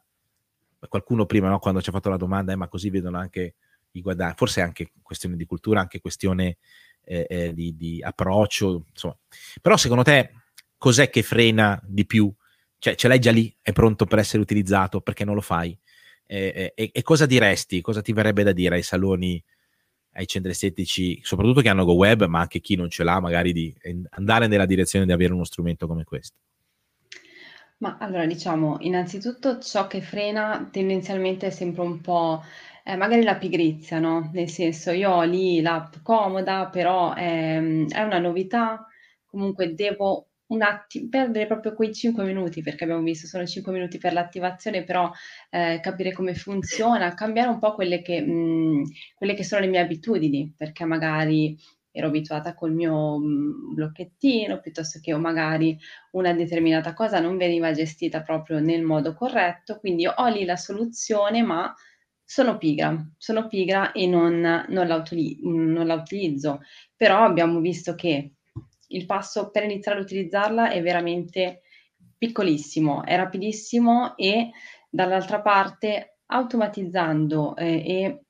Qualcuno 0.88 1.26
prima, 1.26 1.50
no, 1.50 1.58
quando 1.58 1.82
ci 1.82 1.90
ha 1.90 1.94
fatto 1.94 2.10
la 2.10 2.18
domanda, 2.18 2.52
eh, 2.52 2.56
ma 2.56 2.68
così 2.68 2.92
vedono 2.92 3.18
anche 3.18 3.56
i 3.94 4.02
guadagni, 4.02 4.34
forse 4.36 4.62
anche 4.62 4.92
questione 5.02 5.36
di 5.36 5.46
cultura, 5.46 5.80
anche 5.80 6.00
questione 6.00 6.58
eh, 7.04 7.26
eh, 7.30 7.54
di, 7.54 7.76
di, 7.76 8.02
approccio, 8.02 8.86
insomma. 8.90 9.18
Però 9.62 9.78
secondo 9.78 10.04
te 10.04 10.32
cos'è 10.78 11.10
che 11.10 11.24
frena 11.24 11.80
di 11.86 12.06
più? 12.06 12.34
Cioè, 12.78 12.96
ce 12.96 13.08
l'hai 13.08 13.20
già 13.20 13.32
lì, 13.32 13.54
è 13.62 13.72
pronto 13.72 14.06
per 14.06 14.20
essere 14.20 14.42
utilizzato, 14.42 15.02
perché 15.02 15.24
non 15.24 15.36
lo 15.36 15.42
fai? 15.42 15.78
E, 16.26 16.74
e, 16.76 16.90
e 16.94 17.02
cosa 17.02 17.26
diresti, 17.26 17.82
cosa 17.82 18.02
ti 18.02 18.14
verrebbe 18.14 18.44
da 18.44 18.52
dire 18.52 18.76
ai 18.76 18.84
saloni 18.84 19.44
ai 20.16 20.28
centri 20.28 20.52
estetici, 20.52 21.20
soprattutto 21.24 21.62
che 21.62 21.70
hanno 21.70 21.86
Go 21.86 21.94
Web, 21.94 22.26
ma 22.26 22.42
anche 22.42 22.60
chi 22.60 22.76
non 22.76 22.90
ce 22.90 23.04
l'ha, 23.04 23.20
magari 23.20 23.52
di 23.52 23.76
andare 24.12 24.48
nella 24.48 24.66
direzione 24.66 25.06
di 25.06 25.12
avere 25.12 25.34
uno 25.34 25.44
strumento 25.44 25.88
come 25.88 26.04
questo? 26.04 26.36
Ma 27.78 27.98
allora 28.00 28.26
diciamo, 28.26 28.78
innanzitutto 28.82 29.60
ciò 29.60 29.88
che 29.88 30.02
frena 30.02 30.70
tendenzialmente 30.72 31.48
è 31.48 31.50
sempre 31.50 31.82
un 31.82 32.00
po' 32.00 32.44
eh, 32.84 32.96
magari 32.96 33.24
la 33.24 33.36
pigrizia, 33.38 34.00
no? 34.00 34.30
Nel 34.34 34.50
senso, 34.50 34.92
io 34.92 35.12
ho 35.12 35.24
lì 35.24 35.62
l'app 35.62 35.96
comoda, 36.04 36.68
però 36.70 37.14
è, 37.14 37.58
è 37.88 38.02
una 38.02 38.20
novità, 38.20 38.86
comunque 39.26 39.74
devo 39.74 40.28
un 40.48 40.62
attimo, 40.62 41.08
perdere 41.10 41.48
proprio 41.48 41.74
quei 41.74 41.94
5 41.94 42.24
minuti, 42.26 42.62
perché 42.62 42.84
abbiamo 42.84 43.02
visto 43.02 43.26
sono 43.28 43.46
5 43.46 43.72
minuti 43.72 43.98
per 43.98 44.14
l'attivazione, 44.14 44.84
però 44.84 45.10
eh, 45.50 45.80
capire 45.82 46.12
come 46.14 46.36
funziona, 46.36 47.14
cambiare 47.14 47.50
un 47.50 47.60
po' 47.60 47.74
quelle 47.74 48.02
che, 48.02 48.22
mh, 48.22 48.84
quelle 49.16 49.34
che 49.34 49.44
sono 49.44 49.62
le 49.62 49.68
mie 49.68 49.80
abitudini, 49.80 50.54
perché 50.56 50.84
magari 50.86 51.58
ero 51.96 52.08
abituata 52.08 52.54
col 52.56 52.74
mio 52.74 53.18
mh, 53.18 53.74
blocchettino, 53.76 54.60
piuttosto 54.60 55.00
che 55.02 55.16
magari 55.16 55.78
una 56.12 56.34
determinata 56.34 56.94
cosa 56.94 57.20
non 57.20 57.38
veniva 57.38 57.72
gestita 57.72 58.22
proprio 58.22 58.60
nel 58.60 58.82
modo 58.84 59.14
corretto, 59.14 59.80
quindi 59.80 60.06
ho 60.08 60.28
lì 60.28 60.44
la 60.46 60.58
soluzione, 60.58 61.42
ma 61.42 61.74
sono 62.24 62.58
pigra, 62.58 62.98
sono 63.18 63.48
pigra 63.48 63.92
e 63.92 64.08
non, 64.08 64.66
non, 64.68 64.88
la, 64.88 65.04
non 65.42 65.86
la 65.88 65.96
utilizzo, 65.96 66.62
però 66.96 67.24
abbiamo 67.24 67.60
visto 67.60 67.96
che 67.96 68.34
il 68.88 69.06
passo 69.06 69.50
per 69.50 69.64
iniziare 69.64 70.00
ad 70.00 70.06
utilizzarla 70.06 70.70
è 70.70 70.82
veramente 70.82 71.62
piccolissimo, 72.18 73.04
è 73.04 73.16
rapidissimo 73.16 74.16
e 74.16 74.52
dall'altra 74.90 75.42
parte 75.42 76.20
automatizzando 76.28 77.56
eh, 77.56 77.84
e 77.86 78.24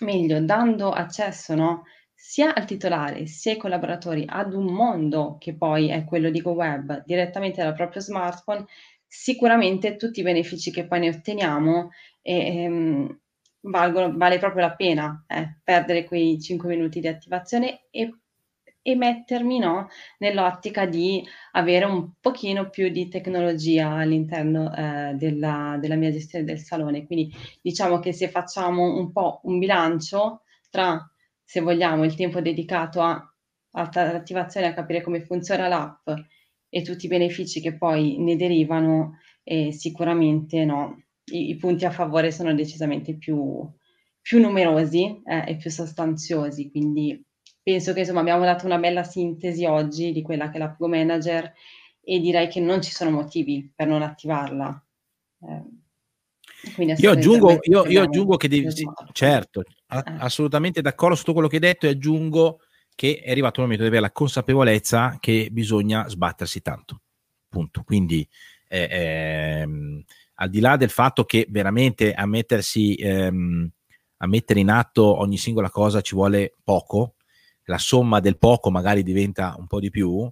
meglio 0.00 0.40
dando 0.40 0.90
accesso 0.90 1.54
no, 1.54 1.84
sia 2.14 2.54
al 2.54 2.64
titolare 2.64 3.26
sia 3.26 3.52
ai 3.52 3.58
collaboratori 3.58 4.24
ad 4.26 4.54
un 4.54 4.72
mondo 4.72 5.36
che 5.38 5.56
poi 5.56 5.88
è 5.88 6.04
quello 6.04 6.30
di 6.30 6.40
GoWeb 6.40 7.04
direttamente 7.04 7.62
dal 7.62 7.74
proprio 7.74 8.00
smartphone, 8.00 8.64
sicuramente 9.06 9.96
tutti 9.96 10.20
i 10.20 10.22
benefici 10.22 10.70
che 10.70 10.86
poi 10.86 11.00
ne 11.00 11.08
otteniamo 11.10 11.90
eh, 12.22 12.62
ehm, 12.64 13.20
valgono, 13.62 14.16
vale 14.16 14.38
proprio 14.38 14.62
la 14.62 14.74
pena 14.74 15.24
eh, 15.28 15.58
perdere 15.62 16.04
quei 16.04 16.40
5 16.40 16.68
minuti 16.68 17.00
di 17.00 17.08
attivazione 17.08 17.86
e 17.90 18.14
e 18.82 18.96
mettermi 18.96 19.60
no, 19.60 19.88
nell'ottica 20.18 20.86
di 20.86 21.24
avere 21.52 21.84
un 21.84 22.14
pochino 22.20 22.68
più 22.68 22.88
di 22.88 23.08
tecnologia 23.08 23.90
all'interno 23.90 24.74
eh, 24.74 25.14
della, 25.14 25.76
della, 25.80 25.94
mia 25.94 26.10
gestione 26.10 26.44
del 26.44 26.58
salone. 26.58 27.06
Quindi 27.06 27.32
diciamo 27.62 28.00
che 28.00 28.12
se 28.12 28.28
facciamo 28.28 28.98
un 28.98 29.12
po' 29.12 29.40
un 29.44 29.60
bilancio 29.60 30.42
tra, 30.68 31.08
se 31.44 31.60
vogliamo, 31.60 32.04
il 32.04 32.16
tempo 32.16 32.40
dedicato 32.40 33.00
a, 33.00 33.24
all'attivazione, 33.70 34.66
a 34.66 34.74
capire 34.74 35.00
come 35.00 35.20
funziona 35.20 35.68
l'app 35.68 36.08
e 36.68 36.82
tutti 36.82 37.06
i 37.06 37.08
benefici 37.08 37.60
che 37.60 37.76
poi 37.76 38.18
ne 38.18 38.34
derivano, 38.34 39.18
eh, 39.44 39.70
sicuramente 39.72 40.64
no, 40.64 41.04
i, 41.30 41.50
i, 41.50 41.56
punti 41.56 41.84
a 41.84 41.90
favore 41.90 42.32
sono 42.32 42.54
decisamente 42.54 43.16
più, 43.16 43.68
più 44.20 44.40
numerosi 44.40 45.22
eh, 45.24 45.44
e 45.46 45.56
più 45.56 45.70
sostanziosi. 45.70 46.70
Quindi 46.70 47.24
penso 47.62 47.92
che 47.92 48.00
insomma 48.00 48.20
abbiamo 48.20 48.44
dato 48.44 48.66
una 48.66 48.78
bella 48.78 49.04
sintesi 49.04 49.64
oggi 49.64 50.12
di 50.12 50.22
quella 50.22 50.50
che 50.50 50.56
è 50.56 50.60
la 50.60 50.74
Go 50.76 50.88
Manager 50.88 51.52
e 52.04 52.18
direi 52.18 52.48
che 52.48 52.60
non 52.60 52.82
ci 52.82 52.90
sono 52.90 53.10
motivi 53.10 53.72
per 53.74 53.86
non 53.86 54.02
attivarla. 54.02 54.84
Eh, 55.42 55.80
io, 56.96 57.10
aggiungo, 57.10 57.58
io, 57.62 57.86
io 57.86 58.02
aggiungo, 58.02 58.36
che 58.36 58.48
devi, 58.48 58.70
sì, 58.70 58.84
certo, 59.12 59.62
a, 59.88 59.98
eh. 59.98 60.14
assolutamente 60.18 60.80
d'accordo 60.80 61.14
su 61.14 61.22
tutto 61.22 61.34
quello 61.34 61.48
che 61.48 61.56
hai 61.56 61.60
detto 61.60 61.86
e 61.86 61.90
aggiungo 61.90 62.60
che 62.94 63.20
è 63.20 63.30
arrivato 63.30 63.60
il 63.60 63.62
momento 63.62 63.82
di 63.82 63.88
avere 63.88 64.02
la 64.02 64.12
consapevolezza 64.12 65.16
che 65.18 65.48
bisogna 65.50 66.08
sbattersi 66.08 66.60
tanto. 66.60 67.00
Punto. 67.48 67.82
Quindi 67.82 68.26
eh, 68.68 68.88
ehm, 68.90 70.02
al 70.42 70.50
di 70.50 70.58
là 70.58 70.76
del 70.76 70.90
fatto 70.90 71.24
che 71.24 71.46
veramente 71.48 72.12
a 72.12 72.26
mettersi 72.26 72.96
ehm, 72.96 73.70
a 74.18 74.26
mettere 74.26 74.60
in 74.60 74.70
atto 74.70 75.18
ogni 75.18 75.36
singola 75.36 75.70
cosa 75.70 76.00
ci 76.00 76.14
vuole 76.14 76.54
poco, 76.62 77.16
la 77.64 77.78
somma 77.78 78.20
del 78.20 78.38
poco 78.38 78.70
magari 78.70 79.02
diventa 79.02 79.54
un 79.58 79.66
po' 79.66 79.80
di 79.80 79.90
più, 79.90 80.30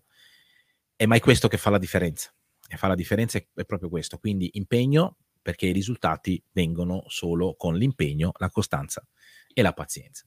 è 0.95 1.07
mai 1.07 1.21
questo 1.21 1.49
che 1.49 1.57
fa 1.57 1.71
la 1.71 1.79
differenza. 1.79 2.33
E 2.69 2.77
fa 2.77 2.87
la 2.87 2.95
differenza 2.95 3.39
è 3.39 3.65
proprio 3.65 3.89
questo. 3.89 4.19
Quindi 4.19 4.51
impegno 4.53 5.17
perché 5.43 5.67
i 5.67 5.73
risultati 5.73 6.41
vengono 6.53 7.03
solo 7.09 7.57
con 7.57 7.75
l'impegno, 7.75 8.31
la 8.37 8.51
costanza 8.51 9.05
e 9.53 9.61
la 9.61 9.73
pazienza. 9.73 10.25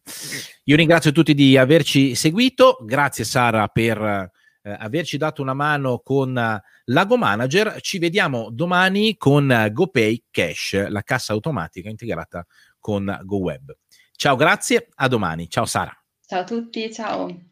Io 0.66 0.76
ringrazio 0.76 1.14
tutti 1.14 1.34
di 1.34 1.56
averci 1.56 2.16
seguito, 2.16 2.80
grazie 2.84 3.24
Sara 3.24 3.68
per 3.70 4.30
eh, 4.64 4.76
averci 4.80 5.18
dato 5.18 5.42
una 5.42 5.54
mano 5.54 6.00
con 6.00 6.30
uh, 6.36 6.60
l'Ago 6.86 7.18
Manager. 7.18 7.80
Ci 7.82 8.00
vediamo 8.00 8.50
domani 8.50 9.18
con 9.18 9.50
uh, 9.50 9.72
GoPay 9.72 10.24
Cash, 10.32 10.88
la 10.88 11.02
cassa 11.04 11.34
automatica 11.34 11.90
integrata 11.90 12.46
con 12.80 13.20
GoWeb. 13.24 13.76
Ciao, 14.16 14.36
grazie, 14.36 14.88
a 14.96 15.08
domani. 15.08 15.50
Ciao 15.50 15.66
Sara. 15.66 15.96
Ciao 16.26 16.42
a 16.42 16.44
tutti, 16.46 16.92
ciao. 16.92 17.52